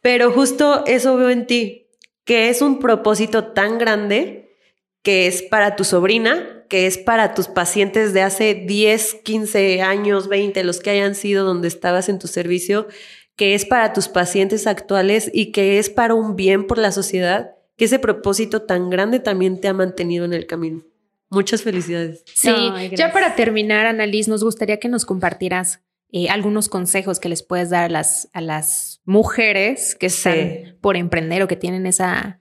Pero 0.00 0.32
justo 0.32 0.84
eso 0.86 1.16
veo 1.16 1.30
en 1.30 1.46
ti, 1.46 1.86
que 2.24 2.48
es 2.48 2.60
un 2.60 2.80
propósito 2.80 3.52
tan 3.52 3.78
grande 3.78 4.56
que 5.02 5.26
es 5.26 5.42
para 5.42 5.76
tu 5.76 5.84
sobrina, 5.84 6.64
que 6.68 6.86
es 6.86 6.98
para 6.98 7.34
tus 7.34 7.48
pacientes 7.48 8.14
de 8.14 8.22
hace 8.22 8.54
10, 8.54 9.16
15 9.24 9.82
años, 9.82 10.28
20, 10.28 10.64
los 10.64 10.80
que 10.80 10.90
hayan 10.90 11.14
sido 11.14 11.44
donde 11.44 11.68
estabas 11.68 12.08
en 12.08 12.18
tu 12.18 12.28
servicio, 12.28 12.88
que 13.36 13.54
es 13.54 13.64
para 13.64 13.92
tus 13.92 14.08
pacientes 14.08 14.66
actuales 14.66 15.30
y 15.32 15.52
que 15.52 15.78
es 15.78 15.90
para 15.90 16.14
un 16.14 16.36
bien 16.36 16.66
por 16.66 16.78
la 16.78 16.92
sociedad, 16.92 17.54
que 17.76 17.86
ese 17.86 17.98
propósito 17.98 18.62
tan 18.62 18.90
grande 18.90 19.18
también 19.18 19.60
te 19.60 19.68
ha 19.68 19.74
mantenido 19.74 20.24
en 20.24 20.32
el 20.32 20.46
camino. 20.46 20.84
Muchas 21.32 21.62
felicidades. 21.62 22.22
Sí, 22.34 22.54
ya 22.94 23.10
para 23.10 23.34
terminar, 23.34 23.86
Annalise, 23.86 24.30
nos 24.30 24.44
gustaría 24.44 24.78
que 24.78 24.88
nos 24.88 25.06
compartieras 25.06 25.82
eh, 26.12 26.28
algunos 26.28 26.68
consejos 26.68 27.18
que 27.20 27.30
les 27.30 27.42
puedes 27.42 27.70
dar 27.70 27.84
a 27.84 27.88
las, 27.88 28.28
a 28.34 28.42
las 28.42 29.00
mujeres 29.06 29.94
que 29.94 30.06
están 30.06 30.76
por 30.82 30.98
emprender 30.98 31.42
o 31.42 31.48
que 31.48 31.56
tienen 31.56 31.86
esa... 31.86 32.40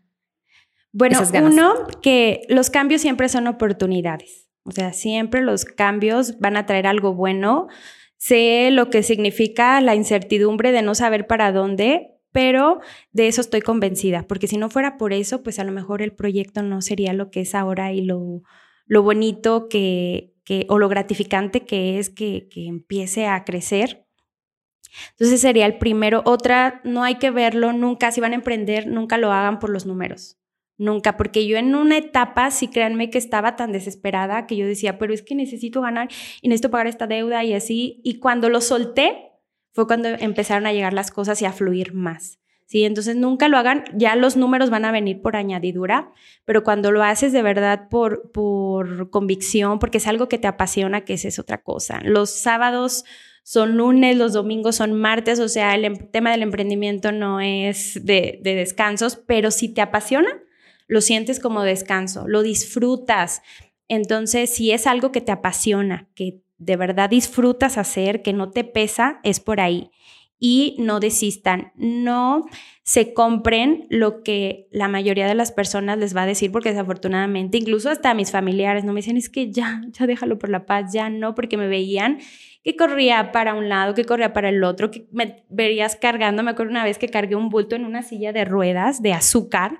Bueno, 0.91 1.21
uno, 1.41 1.87
que 2.01 2.41
los 2.49 2.69
cambios 2.69 2.99
siempre 2.99 3.29
son 3.29 3.47
oportunidades. 3.47 4.49
O 4.63 4.71
sea, 4.71 4.91
siempre 4.91 5.41
los 5.41 5.63
cambios 5.63 6.37
van 6.39 6.57
a 6.57 6.65
traer 6.65 6.85
algo 6.85 7.13
bueno. 7.13 7.69
Sé 8.17 8.71
lo 8.71 8.89
que 8.89 9.03
significa 9.03 9.79
la 9.79 9.95
incertidumbre 9.95 10.73
de 10.73 10.81
no 10.81 10.95
saber 10.95 11.27
para 11.27 11.53
dónde, 11.53 12.19
pero 12.33 12.81
de 13.13 13.29
eso 13.29 13.39
estoy 13.39 13.61
convencida, 13.61 14.25
porque 14.27 14.47
si 14.47 14.57
no 14.57 14.69
fuera 14.69 14.97
por 14.97 15.13
eso, 15.13 15.43
pues 15.43 15.59
a 15.59 15.63
lo 15.63 15.71
mejor 15.71 16.01
el 16.01 16.11
proyecto 16.11 16.61
no 16.61 16.81
sería 16.81 17.13
lo 17.13 17.31
que 17.31 17.41
es 17.41 17.55
ahora 17.55 17.93
y 17.93 18.01
lo, 18.01 18.43
lo 18.91 19.03
bonito 19.03 19.69
que, 19.69 20.35
o 20.67 20.77
lo 20.77 20.89
gratificante 20.89 21.61
que 21.61 21.97
es 21.97 22.09
que, 22.09 22.49
empiece 22.53 23.25
a 23.25 23.45
crecer. 23.45 24.05
Entonces 25.11 25.39
sería 25.39 25.65
el 25.65 25.77
primero. 25.77 26.21
Otra, 26.25 26.81
no 26.83 27.01
hay 27.05 27.15
que 27.15 27.31
verlo 27.31 27.71
nunca, 27.71 28.11
si 28.11 28.19
van 28.19 28.33
a 28.33 28.35
emprender, 28.35 28.87
nunca 28.87 29.17
lo 29.17 29.31
hagan 29.31 29.59
por 29.59 29.69
los 29.69 29.85
números. 29.85 30.37
Nunca, 30.77 31.15
porque 31.15 31.47
yo 31.47 31.55
en 31.55 31.73
una 31.73 31.99
etapa, 31.99 32.51
sí 32.51 32.67
créanme 32.67 33.09
que 33.09 33.17
estaba 33.17 33.55
tan 33.55 33.71
desesperada 33.71 34.45
que 34.45 34.57
yo 34.57 34.67
decía, 34.67 34.97
pero 34.97 35.13
es 35.13 35.21
que 35.21 35.35
necesito 35.35 35.79
ganar 35.79 36.09
y 36.41 36.49
necesito 36.49 36.69
pagar 36.69 36.87
esta 36.87 37.07
deuda 37.07 37.45
y 37.45 37.53
así. 37.53 38.01
Y 38.03 38.19
cuando 38.19 38.49
lo 38.49 38.59
solté, 38.59 39.31
fue 39.71 39.87
cuando 39.87 40.09
empezaron 40.09 40.67
a 40.67 40.73
llegar 40.73 40.91
las 40.91 41.11
cosas 41.11 41.41
y 41.41 41.45
a 41.45 41.53
fluir 41.53 41.93
más. 41.93 42.40
¿Sí? 42.71 42.85
Entonces 42.85 43.17
nunca 43.17 43.49
lo 43.49 43.57
hagan, 43.57 43.83
ya 43.93 44.15
los 44.15 44.37
números 44.37 44.69
van 44.69 44.85
a 44.85 44.93
venir 44.93 45.21
por 45.21 45.35
añadidura, 45.35 46.13
pero 46.45 46.63
cuando 46.63 46.93
lo 46.93 47.03
haces 47.03 47.33
de 47.33 47.41
verdad 47.41 47.89
por, 47.89 48.31
por 48.31 49.09
convicción, 49.09 49.77
porque 49.77 49.97
es 49.97 50.07
algo 50.07 50.29
que 50.29 50.37
te 50.37 50.47
apasiona, 50.47 51.01
que 51.01 51.15
esa 51.15 51.27
es 51.27 51.37
otra 51.37 51.61
cosa. 51.61 51.99
Los 52.05 52.29
sábados 52.29 53.03
son 53.43 53.75
lunes, 53.75 54.15
los 54.15 54.31
domingos 54.31 54.77
son 54.77 54.93
martes, 54.93 55.41
o 55.41 55.49
sea, 55.49 55.75
el 55.75 55.83
em, 55.83 55.97
tema 56.11 56.31
del 56.31 56.43
emprendimiento 56.43 57.11
no 57.11 57.41
es 57.41 57.99
de, 58.05 58.39
de 58.41 58.55
descansos, 58.55 59.17
pero 59.17 59.51
si 59.51 59.67
te 59.67 59.81
apasiona, 59.81 60.41
lo 60.87 61.01
sientes 61.01 61.41
como 61.41 61.63
descanso, 61.63 62.25
lo 62.25 62.41
disfrutas. 62.41 63.41
Entonces, 63.89 64.49
si 64.49 64.71
es 64.71 64.87
algo 64.87 65.11
que 65.11 65.19
te 65.19 65.33
apasiona, 65.33 66.07
que 66.15 66.39
de 66.57 66.77
verdad 66.77 67.09
disfrutas 67.09 67.77
hacer, 67.77 68.21
que 68.21 68.31
no 68.31 68.51
te 68.51 68.63
pesa, 68.63 69.19
es 69.23 69.41
por 69.41 69.59
ahí. 69.59 69.91
Y 70.43 70.75
no 70.79 70.99
desistan, 70.99 71.71
no 71.75 72.45
se 72.81 73.13
compren 73.13 73.85
lo 73.89 74.23
que 74.23 74.67
la 74.71 74.87
mayoría 74.87 75.27
de 75.27 75.35
las 75.35 75.51
personas 75.51 75.99
les 75.99 76.15
va 76.15 76.23
a 76.23 76.25
decir, 76.25 76.51
porque 76.51 76.69
desafortunadamente, 76.69 77.59
incluso 77.59 77.91
hasta 77.91 78.13
mis 78.15 78.31
familiares 78.31 78.83
no 78.83 78.91
me 78.91 79.01
dicen, 79.01 79.17
es 79.17 79.29
que 79.29 79.51
ya, 79.51 79.81
ya 79.91 80.07
déjalo 80.07 80.39
por 80.39 80.49
la 80.49 80.65
paz, 80.65 80.91
ya 80.91 81.11
no, 81.11 81.35
porque 81.35 81.57
me 81.57 81.67
veían 81.67 82.17
que 82.63 82.75
corría 82.75 83.31
para 83.31 83.53
un 83.53 83.69
lado, 83.69 83.93
que 83.93 84.03
corría 84.03 84.33
para 84.33 84.49
el 84.49 84.63
otro, 84.63 84.91
que 84.91 85.07
me 85.11 85.43
verías 85.49 85.95
cargando. 85.95 86.43
Me 86.43 86.51
acuerdo 86.51 86.71
una 86.71 86.83
vez 86.83 86.97
que 86.97 87.07
cargué 87.07 87.35
un 87.35 87.49
bulto 87.49 87.75
en 87.75 87.85
una 87.85 88.03
silla 88.03 88.33
de 88.33 88.45
ruedas 88.45 89.01
de 89.01 89.13
azúcar 89.13 89.77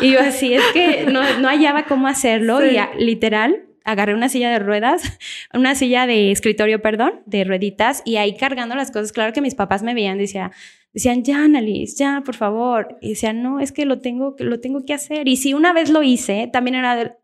y 0.00 0.12
yo 0.12 0.20
así 0.20 0.54
es 0.54 0.62
que 0.72 1.06
no, 1.06 1.22
no 1.38 1.48
hallaba 1.48 1.84
cómo 1.84 2.08
hacerlo 2.08 2.64
y 2.64 2.78
literal 2.98 3.64
agarré 3.90 4.14
una 4.14 4.28
silla 4.28 4.50
de 4.50 4.58
ruedas, 4.58 5.02
una 5.54 5.74
silla 5.74 6.06
de 6.06 6.30
escritorio, 6.30 6.80
perdón, 6.82 7.22
de 7.26 7.44
rueditas 7.44 8.02
y 8.04 8.16
ahí 8.16 8.36
cargando 8.36 8.74
las 8.74 8.90
cosas. 8.90 9.12
Claro 9.12 9.32
que 9.32 9.40
mis 9.40 9.54
papás 9.54 9.82
me 9.82 9.94
veían, 9.94 10.18
decía, 10.18 10.52
decían, 10.92 11.24
ya, 11.24 11.44
Annalise, 11.44 11.96
ya, 11.96 12.22
por 12.24 12.34
favor. 12.34 12.98
Decían, 13.00 13.42
no, 13.42 13.60
es 13.60 13.72
que 13.72 13.84
lo 13.84 14.00
tengo, 14.00 14.36
lo 14.38 14.60
tengo 14.60 14.84
que 14.84 14.94
hacer. 14.94 15.28
Y 15.28 15.36
si 15.36 15.54
una 15.54 15.72
vez 15.72 15.90
lo 15.90 16.02
hice, 16.02 16.48
también 16.52 16.76
era, 16.76 17.18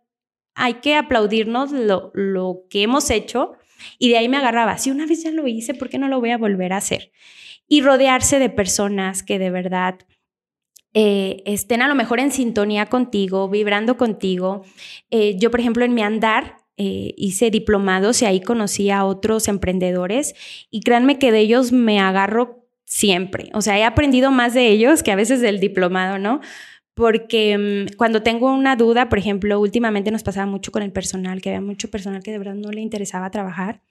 hay 0.54 0.74
que 0.74 0.96
aplaudirnos 0.96 1.72
lo, 1.72 2.10
lo 2.14 2.64
que 2.70 2.82
hemos 2.82 3.10
hecho 3.10 3.56
y 3.98 4.08
de 4.08 4.18
ahí 4.18 4.28
me 4.28 4.36
agarraba, 4.36 4.78
si 4.78 4.90
una 4.90 5.06
vez 5.06 5.22
ya 5.22 5.30
lo 5.30 5.46
hice, 5.46 5.74
¿por 5.74 5.88
qué 5.88 5.98
no 5.98 6.08
lo 6.08 6.20
voy 6.20 6.30
a 6.30 6.38
volver 6.38 6.72
a 6.72 6.78
hacer? 6.78 7.12
Y 7.66 7.82
rodearse 7.82 8.38
de 8.38 8.50
personas 8.50 9.22
que 9.22 9.38
de 9.38 9.50
verdad 9.50 9.98
eh, 10.94 11.42
estén 11.44 11.82
a 11.82 11.88
lo 11.88 11.94
mejor 11.94 12.20
en 12.20 12.30
sintonía 12.30 12.86
contigo, 12.86 13.48
vibrando 13.48 13.96
contigo. 13.96 14.62
Eh, 15.10 15.36
yo, 15.38 15.50
por 15.50 15.60
ejemplo, 15.60 15.84
en 15.84 15.94
mi 15.94 16.02
andar 16.02 16.58
eh, 16.76 17.14
hice 17.16 17.50
diplomados 17.50 18.22
y 18.22 18.24
ahí 18.24 18.40
conocí 18.40 18.90
a 18.90 19.04
otros 19.04 19.48
emprendedores 19.48 20.34
y 20.70 20.80
créanme 20.80 21.18
que 21.18 21.32
de 21.32 21.40
ellos 21.40 21.72
me 21.72 22.00
agarro 22.00 22.66
siempre. 22.84 23.50
O 23.54 23.60
sea, 23.60 23.78
he 23.78 23.84
aprendido 23.84 24.30
más 24.30 24.54
de 24.54 24.68
ellos 24.68 25.02
que 25.02 25.12
a 25.12 25.16
veces 25.16 25.40
del 25.40 25.60
diplomado, 25.60 26.18
¿no? 26.18 26.40
porque 26.94 27.58
mm, 27.58 27.96
cuando 27.96 28.22
tengo 28.22 28.52
una 28.52 28.76
duda, 28.76 29.08
por 29.08 29.18
ejemplo, 29.18 29.60
últimamente 29.60 30.10
nos 30.10 30.22
pasaba 30.22 30.46
mucho 30.46 30.72
con 30.72 30.82
el 30.82 30.92
personal, 30.92 31.42
que 31.42 31.50
había 31.50 31.60
mucho 31.60 31.90
personal 31.90 32.22
que 32.22 32.30
de 32.30 32.38
verdad 32.38 32.54
no 32.54 32.70
le 32.70 32.80
interesaba 32.80 33.30
trabajar. 33.30 33.82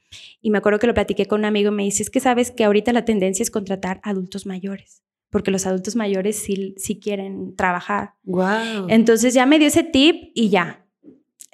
Y 0.42 0.52
me 0.52 0.60
acuerdo 0.60 0.80
que 0.80 0.88
lo 0.88 0.94
platiqué 0.94 1.26
con 1.26 1.42
un 1.42 1.46
amigo 1.46 1.72
y 1.72 1.76
me 1.76 1.84
dice, 1.84 2.04
es 2.04 2.10
que 2.10 2.20
sabes 2.20 2.52
que 2.52 2.64
ahorita 2.64 2.94
la 2.94 3.06
tendencia 3.06 3.44
es 3.44 3.52
contratar 3.52 4.00
adultos 4.04 4.46
mayores, 4.46 5.04
porque 5.34 5.50
los 5.50 5.66
adultos 5.66 5.96
mayores 5.96 6.38
sí, 6.38 6.76
sí 6.78 7.00
quieren 7.00 7.56
trabajar. 7.56 8.14
Wow. 8.24 8.86
Entonces 8.88 9.34
ya 9.34 9.48
me 9.48 9.58
dio 9.58 9.68
ese 9.68 9.84
tip 9.84 10.32
y 10.36 10.50
ya, 10.50 10.83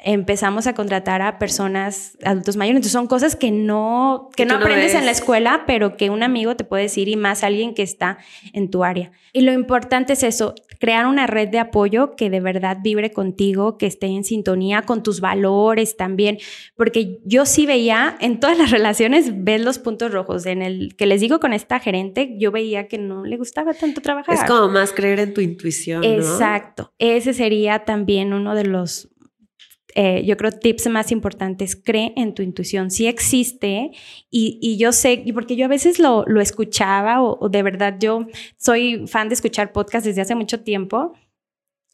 empezamos 0.01 0.65
a 0.67 0.73
contratar 0.73 1.21
a 1.21 1.39
personas, 1.39 2.17
adultos 2.23 2.55
mayores. 2.55 2.77
Entonces 2.77 2.93
son 2.93 3.07
cosas 3.07 3.35
que 3.35 3.51
no, 3.51 4.29
que 4.35 4.45
no 4.45 4.55
aprendes 4.55 4.93
en 4.93 5.05
la 5.05 5.11
escuela, 5.11 5.63
pero 5.67 5.97
que 5.97 6.09
un 6.09 6.23
amigo 6.23 6.55
te 6.55 6.63
puede 6.63 6.83
decir 6.83 7.09
y 7.09 7.15
más 7.15 7.43
alguien 7.43 7.73
que 7.73 7.83
está 7.83 8.17
en 8.53 8.69
tu 8.69 8.83
área. 8.83 9.11
Y 9.33 9.41
lo 9.41 9.51
importante 9.51 10.13
es 10.13 10.23
eso, 10.23 10.55
crear 10.79 11.05
una 11.05 11.27
red 11.27 11.49
de 11.49 11.59
apoyo 11.59 12.15
que 12.15 12.29
de 12.29 12.39
verdad 12.39 12.77
vibre 12.81 13.11
contigo, 13.11 13.77
que 13.77 13.85
esté 13.85 14.07
en 14.07 14.23
sintonía 14.23 14.83
con 14.83 15.03
tus 15.03 15.19
valores 15.19 15.97
también, 15.97 16.37
porque 16.75 17.19
yo 17.25 17.45
sí 17.45 17.65
veía 17.65 18.15
en 18.21 18.39
todas 18.39 18.57
las 18.57 18.71
relaciones, 18.71 19.43
ves 19.43 19.61
los 19.61 19.79
puntos 19.79 20.11
rojos. 20.11 20.45
En 20.45 20.61
el 20.61 20.95
que 20.95 21.05
les 21.05 21.19
digo 21.19 21.39
con 21.39 21.51
esta 21.53 21.79
gerente, 21.79 22.35
yo 22.39 22.51
veía 22.51 22.87
que 22.87 22.97
no 22.97 23.25
le 23.25 23.37
gustaba 23.37 23.73
tanto 23.73 24.01
trabajar. 24.01 24.33
Es 24.33 24.43
como 24.45 24.69
más 24.69 24.93
creer 24.93 25.19
en 25.19 25.33
tu 25.33 25.41
intuición. 25.41 26.03
Exacto. 26.03 26.93
Ese 26.97 27.33
sería 27.33 27.79
también 27.79 28.33
uno 28.33 28.55
de 28.55 28.63
los 28.63 29.09
eh, 30.01 30.23
yo 30.23 30.37
creo 30.37 30.53
tips 30.53 30.87
más 30.87 31.11
importantes, 31.11 31.75
cree 31.75 32.13
en 32.15 32.33
tu 32.33 32.41
intuición, 32.41 32.89
si 32.89 33.05
existe 33.05 33.91
y, 34.31 34.77
yo 34.77 34.93
sé, 34.93 35.25
porque 35.33 35.57
yo 35.57 35.65
a 35.65 35.67
veces 35.67 35.99
lo, 35.99 36.23
lo 36.25 36.39
escuchaba 36.39 37.21
o, 37.21 37.49
de 37.49 37.61
verdad 37.63 37.97
yo 37.99 38.25
soy 38.55 39.07
fan 39.07 39.27
de 39.27 39.33
escuchar 39.33 39.73
podcasts 39.73 40.07
desde 40.07 40.21
hace 40.21 40.35
mucho 40.35 40.61
tiempo 40.61 41.11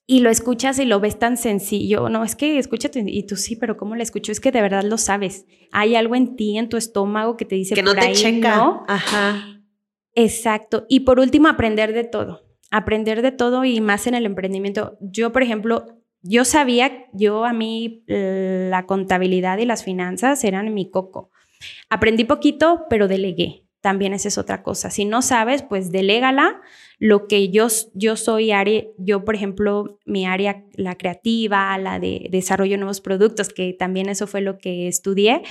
y 0.05 0.19
lo 0.19 0.29
escuchas 0.29 0.77
y 0.77 0.85
lo 0.85 0.99
ves 0.99 1.17
tan 1.17 1.35
sencillo, 1.35 2.07
no, 2.09 2.23
es 2.23 2.35
que 2.35 2.59
escúchate 2.59 3.03
y 3.07 3.25
tú 3.25 3.37
sí, 3.37 3.55
pero 3.55 3.75
¿cómo 3.75 3.95
lo 3.95 4.03
escucho? 4.03 4.31
Es 4.31 4.39
que 4.39 4.51
de 4.51 4.61
verdad 4.61 4.83
lo 4.83 4.99
sabes, 4.99 5.47
hay 5.71 5.95
algo 5.95 6.13
en 6.13 6.35
ti, 6.35 6.59
en 6.59 6.69
tu 6.69 6.77
estómago 6.77 7.37
que 7.37 7.45
te 7.45 7.55
dice 7.55 7.73
que 7.73 7.81
no 7.81 7.95
te 7.95 8.11
checa. 8.11 8.57
¿no? 8.57 8.85
Ajá. 8.87 9.63
Exacto. 10.13 10.85
Y 10.89 10.99
por 10.99 11.19
último, 11.19 11.47
aprender 11.47 11.91
de 11.91 12.03
todo 12.03 12.43
aprender 12.71 13.21
de 13.21 13.31
todo 13.31 13.63
y 13.63 13.79
más 13.79 14.05
en 14.05 14.15
el 14.15 14.25
emprendimiento. 14.25 14.97
Yo, 14.99 15.31
por 15.31 15.43
ejemplo, 15.43 15.85
yo 16.27 16.43
sabía, 16.43 17.05
yo 17.13 17.45
a 17.45 17.53
mí 17.53 18.03
la 18.07 18.85
contabilidad 18.87 19.59
y 19.59 19.65
las 19.65 19.83
finanzas 19.83 20.43
eran 20.43 20.73
mi 20.73 20.89
coco. 20.89 21.29
Aprendí 21.89 22.23
poquito, 22.23 22.85
pero 22.89 23.07
delegué. 23.07 23.63
También 23.79 24.13
esa 24.13 24.29
es 24.29 24.39
otra 24.39 24.63
cosa. 24.63 24.89
Si 24.89 25.05
no 25.05 25.21
sabes, 25.21 25.61
pues 25.61 25.91
delégala. 25.91 26.59
Lo 26.97 27.27
que 27.27 27.49
yo, 27.49 27.67
yo 27.93 28.15
soy 28.15 28.51
área, 28.51 28.83
yo 28.97 29.23
por 29.23 29.35
ejemplo, 29.35 29.99
mi 30.05 30.25
área, 30.25 30.63
la 30.73 30.95
creativa, 30.95 31.77
la 31.77 31.99
de 31.99 32.27
desarrollo 32.31 32.71
de 32.71 32.77
nuevos 32.77 33.01
productos, 33.01 33.49
que 33.49 33.73
también 33.73 34.09
eso 34.09 34.25
fue 34.25 34.41
lo 34.41 34.57
que 34.57 34.87
estudié, 34.87 35.43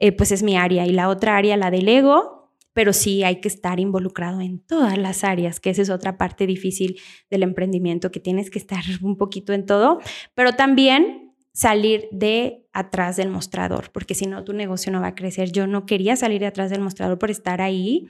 eh, 0.00 0.12
pues 0.12 0.32
es 0.32 0.42
mi 0.42 0.58
área. 0.58 0.86
Y 0.86 0.92
la 0.92 1.08
otra 1.08 1.38
área 1.38 1.56
la 1.56 1.70
delego 1.70 2.37
pero 2.72 2.92
sí 2.92 3.24
hay 3.24 3.40
que 3.40 3.48
estar 3.48 3.80
involucrado 3.80 4.40
en 4.40 4.60
todas 4.60 4.96
las 4.98 5.24
áreas, 5.24 5.60
que 5.60 5.70
esa 5.70 5.82
es 5.82 5.90
otra 5.90 6.16
parte 6.16 6.46
difícil 6.46 7.00
del 7.30 7.42
emprendimiento, 7.42 8.10
que 8.10 8.20
tienes 8.20 8.50
que 8.50 8.58
estar 8.58 8.82
un 9.02 9.16
poquito 9.16 9.52
en 9.52 9.66
todo, 9.66 10.00
pero 10.34 10.52
también 10.52 11.28
salir 11.58 12.08
de 12.12 12.64
atrás 12.72 13.16
del 13.16 13.30
mostrador, 13.30 13.90
porque 13.90 14.14
si 14.14 14.26
no, 14.26 14.44
tu 14.44 14.52
negocio 14.52 14.92
no 14.92 15.00
va 15.00 15.08
a 15.08 15.14
crecer. 15.16 15.50
Yo 15.50 15.66
no 15.66 15.86
quería 15.86 16.14
salir 16.14 16.40
de 16.40 16.46
atrás 16.46 16.70
del 16.70 16.80
mostrador 16.80 17.18
por 17.18 17.32
estar 17.32 17.60
ahí, 17.60 18.06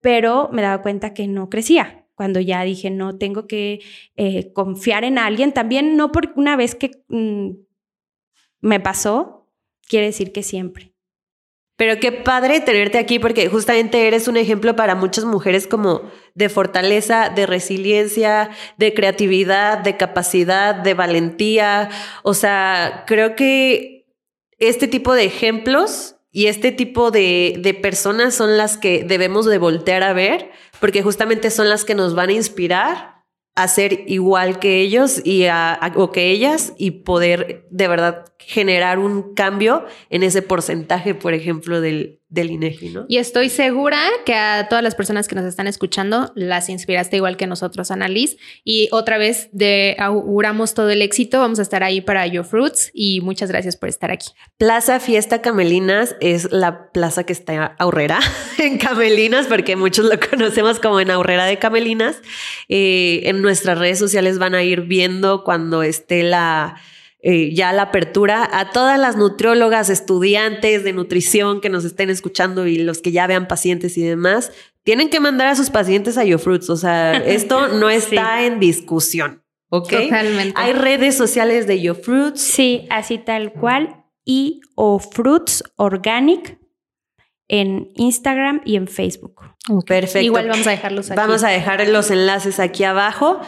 pero 0.00 0.48
me 0.52 0.62
daba 0.62 0.80
cuenta 0.80 1.12
que 1.12 1.28
no 1.28 1.50
crecía. 1.50 2.06
Cuando 2.14 2.40
ya 2.40 2.64
dije, 2.64 2.88
no, 2.90 3.18
tengo 3.18 3.46
que 3.46 3.80
eh, 4.16 4.54
confiar 4.54 5.04
en 5.04 5.18
alguien, 5.18 5.52
también 5.52 5.96
no 5.96 6.10
por 6.12 6.32
una 6.36 6.56
vez 6.56 6.74
que 6.74 7.04
mm, 7.08 7.50
me 8.62 8.80
pasó, 8.80 9.46
quiere 9.86 10.06
decir 10.06 10.32
que 10.32 10.42
siempre. 10.42 10.94
Pero 11.78 12.00
qué 12.00 12.10
padre 12.10 12.60
tenerte 12.60 12.98
aquí 12.98 13.20
porque 13.20 13.48
justamente 13.48 14.08
eres 14.08 14.26
un 14.26 14.36
ejemplo 14.36 14.74
para 14.74 14.96
muchas 14.96 15.24
mujeres 15.24 15.68
como 15.68 16.10
de 16.34 16.48
fortaleza, 16.48 17.28
de 17.28 17.46
resiliencia, 17.46 18.50
de 18.78 18.94
creatividad, 18.94 19.78
de 19.78 19.96
capacidad, 19.96 20.74
de 20.74 20.94
valentía. 20.94 21.88
O 22.24 22.34
sea, 22.34 23.04
creo 23.06 23.36
que 23.36 24.08
este 24.58 24.88
tipo 24.88 25.14
de 25.14 25.26
ejemplos 25.26 26.16
y 26.32 26.46
este 26.46 26.72
tipo 26.72 27.12
de, 27.12 27.78
personas 27.80 28.34
son 28.34 28.56
las 28.56 28.76
que 28.76 29.04
debemos 29.04 29.46
de 29.46 29.58
voltear 29.58 30.02
a 30.02 30.12
ver 30.12 30.50
porque 30.80 31.02
justamente 31.02 31.48
son 31.52 31.68
las 31.68 31.84
que 31.84 31.94
nos 31.94 32.16
van 32.16 32.30
a 32.30 32.32
inspirar 32.32 33.17
a 33.54 33.66
ser 33.68 34.04
igual 34.06 34.58
que 34.60 34.80
ellos 34.80 35.20
y 35.24 35.46
o 35.96 36.12
que 36.12 36.30
ellas 36.30 36.74
y 36.78 36.92
poder 36.92 37.66
de 37.70 37.88
verdad 37.88 38.24
generar 38.38 38.98
un 38.98 39.34
cambio 39.34 39.84
en 40.10 40.22
ese 40.22 40.42
porcentaje, 40.42 41.14
por 41.14 41.34
ejemplo, 41.34 41.80
del, 41.80 42.17
del 42.30 42.50
INEGI, 42.50 42.90
¿no? 42.90 43.06
Y 43.08 43.16
estoy 43.16 43.48
segura 43.48 43.98
que 44.26 44.34
a 44.34 44.68
todas 44.68 44.84
las 44.84 44.94
personas 44.94 45.28
que 45.28 45.34
nos 45.34 45.46
están 45.46 45.66
escuchando 45.66 46.30
las 46.34 46.68
inspiraste 46.68 47.16
igual 47.16 47.38
que 47.38 47.46
nosotros, 47.46 47.90
Annalise. 47.90 48.36
Y 48.64 48.88
otra 48.92 49.16
vez 49.16 49.48
de 49.52 49.96
auguramos 49.98 50.74
todo 50.74 50.90
el 50.90 51.00
éxito. 51.00 51.40
Vamos 51.40 51.58
a 51.58 51.62
estar 51.62 51.82
ahí 51.82 52.02
para 52.02 52.26
Your 52.26 52.44
Fruits 52.44 52.90
y 52.92 53.22
muchas 53.22 53.50
gracias 53.50 53.76
por 53.76 53.88
estar 53.88 54.10
aquí. 54.10 54.28
Plaza 54.58 55.00
Fiesta 55.00 55.40
Camelinas 55.40 56.16
es 56.20 56.52
la 56.52 56.92
plaza 56.92 57.24
que 57.24 57.32
está 57.32 57.76
Aurrera 57.78 58.20
en 58.58 58.76
Camelinas, 58.76 59.46
porque 59.46 59.76
muchos 59.76 60.04
lo 60.04 60.20
conocemos 60.20 60.80
como 60.80 61.00
en 61.00 61.10
Aurrera 61.10 61.46
de 61.46 61.58
Camelinas. 61.58 62.20
Eh, 62.68 63.22
en 63.24 63.40
nuestras 63.40 63.78
redes 63.78 63.98
sociales 63.98 64.38
van 64.38 64.54
a 64.54 64.62
ir 64.62 64.82
viendo 64.82 65.44
cuando 65.44 65.82
esté 65.82 66.22
la 66.22 66.76
eh, 67.20 67.52
ya 67.54 67.72
la 67.72 67.82
apertura 67.82 68.48
a 68.52 68.70
todas 68.70 68.98
las 68.98 69.16
nutriólogas, 69.16 69.90
estudiantes 69.90 70.84
de 70.84 70.92
nutrición 70.92 71.60
que 71.60 71.68
nos 71.68 71.84
estén 71.84 72.10
escuchando 72.10 72.66
y 72.66 72.78
los 72.78 73.00
que 73.00 73.10
ya 73.12 73.26
vean 73.26 73.48
pacientes 73.48 73.98
y 73.98 74.02
demás, 74.02 74.52
tienen 74.84 75.10
que 75.10 75.20
mandar 75.20 75.48
a 75.48 75.56
sus 75.56 75.70
pacientes 75.70 76.16
a 76.16 76.24
YoFruits. 76.24 76.70
O 76.70 76.76
sea, 76.76 77.12
esto 77.26 77.68
no 77.68 77.90
está 77.90 78.44
en 78.44 78.60
discusión. 78.60 79.42
¿Ok? 79.70 79.90
Totalmente. 79.90 80.54
Hay 80.56 80.72
redes 80.72 81.16
sociales 81.16 81.66
de 81.66 81.80
Yo 81.80 81.94
Fruits. 81.94 82.40
Sí, 82.40 82.86
así 82.90 83.18
tal 83.18 83.52
cual. 83.52 84.04
Y 84.24 84.60
o 84.74 84.98
Fruits 84.98 85.62
Organic 85.76 86.58
en 87.48 87.90
Instagram 87.94 88.60
y 88.64 88.76
en 88.76 88.88
Facebook. 88.88 89.42
Perfecto. 89.86 90.24
Igual 90.24 90.48
vamos 90.48 90.66
a 90.66 90.70
dejarlos 90.70 91.10
aquí. 91.10 91.16
Vamos 91.16 91.44
a 91.44 91.48
dejar 91.48 91.86
los 91.88 92.10
enlaces 92.10 92.60
aquí 92.60 92.84
abajo. 92.84 93.40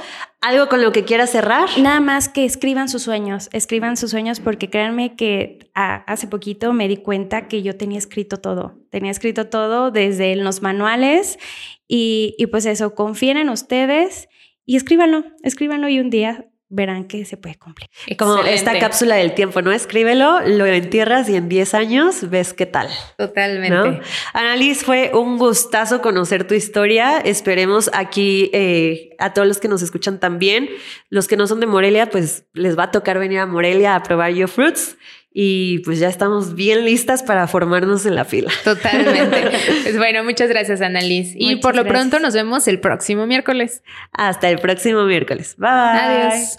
¿Algo 0.43 0.69
con 0.69 0.81
lo 0.81 0.91
que 0.91 1.05
quieras 1.05 1.31
cerrar? 1.31 1.69
Nada 1.79 2.01
más 2.01 2.31
que 2.31 2.47
escriban 2.47 2.89
sus 2.89 3.03
sueños, 3.03 3.51
escriban 3.53 3.99
sus 3.99 4.11
sueños 4.11 4.41
porque 4.41 4.71
créanme 4.71 5.15
que 5.15 5.71
hace 5.75 6.29
poquito 6.29 6.73
me 6.73 6.89
di 6.89 6.97
cuenta 6.97 7.47
que 7.47 7.63
yo 7.63 7.77
tenía 7.77 7.99
escrito 7.99 8.39
todo, 8.39 8.79
tenía 8.89 9.11
escrito 9.11 9.49
todo 9.49 9.91
desde 9.91 10.35
los 10.37 10.63
manuales 10.63 11.39
y, 11.87 12.35
y 12.39 12.47
pues 12.47 12.65
eso, 12.65 12.95
confíen 12.95 13.37
en 13.37 13.51
ustedes 13.51 14.29
y 14.65 14.77
escríbanlo, 14.77 15.25
escríbanlo 15.43 15.91
y 15.91 16.01
un 16.01 16.09
día 16.09 16.50
verán 16.71 17.05
que 17.05 17.25
se 17.25 17.37
puede 17.37 17.57
cumplir. 17.57 17.91
Como 18.17 18.39
esta 18.45 18.79
cápsula 18.79 19.17
del 19.17 19.35
tiempo, 19.35 19.61
¿no? 19.61 19.73
Escríbelo, 19.73 20.41
lo 20.47 20.65
entierras 20.67 21.29
y 21.29 21.35
en 21.35 21.49
10 21.49 21.75
años 21.75 22.31
ves 22.31 22.55
qué 22.55 22.65
tal. 22.65 22.89
Totalmente. 23.19 23.71
¿no? 23.71 24.01
Annalise, 24.33 24.85
fue 24.85 25.11
un 25.13 25.37
gustazo 25.37 26.01
conocer 26.01 26.47
tu 26.47 26.55
historia. 26.55 27.19
Esperemos 27.19 27.91
aquí 27.93 28.51
eh, 28.55 29.17
a 29.19 29.35
todos 29.35 29.49
los 29.49 29.59
que 29.59 29.67
nos 29.67 29.83
escuchan 29.83 30.21
también. 30.21 30.71
Los 31.09 31.27
que 31.27 31.37
no 31.37 31.49
son 31.49 31.59
de 31.59 31.67
Morelia, 31.67 32.09
pues 32.09 32.45
les 32.55 32.79
va 32.79 32.85
a 32.85 32.91
tocar 32.93 33.19
venir 33.19 33.41
a 33.41 33.47
Morelia 33.47 33.97
a 33.97 34.03
probar 34.05 34.33
Yo 34.33 34.47
Fruits. 34.47 34.97
Y 35.33 35.79
pues 35.81 36.01
ya 36.01 36.09
estamos 36.09 36.55
bien 36.55 36.85
listas 36.85 37.23
para 37.23 37.47
formarnos 37.47 38.05
en 38.05 38.17
la 38.17 38.25
fila. 38.25 38.51
Totalmente. 38.65 39.51
pues 39.85 39.97
bueno, 39.97 40.25
muchas 40.25 40.49
gracias, 40.49 40.81
Annalise. 40.81 41.35
Y 41.39 41.47
Muchas 41.51 41.61
por 41.63 41.77
lo 41.77 41.85
gracias. 41.85 42.09
pronto 42.09 42.19
nos 42.21 42.35
vemos 42.35 42.67
el 42.67 42.81
próximo 42.81 43.27
miércoles. 43.27 43.83
Hasta 44.13 44.49
el 44.49 44.59
próximo 44.59 45.05
miércoles. 45.05 45.55
Bye. 45.57 45.69
Adiós. 45.71 46.59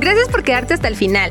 Gracias 0.00 0.28
por 0.28 0.42
quedarte 0.44 0.74
hasta 0.74 0.88
el 0.88 0.96
final. 0.96 1.30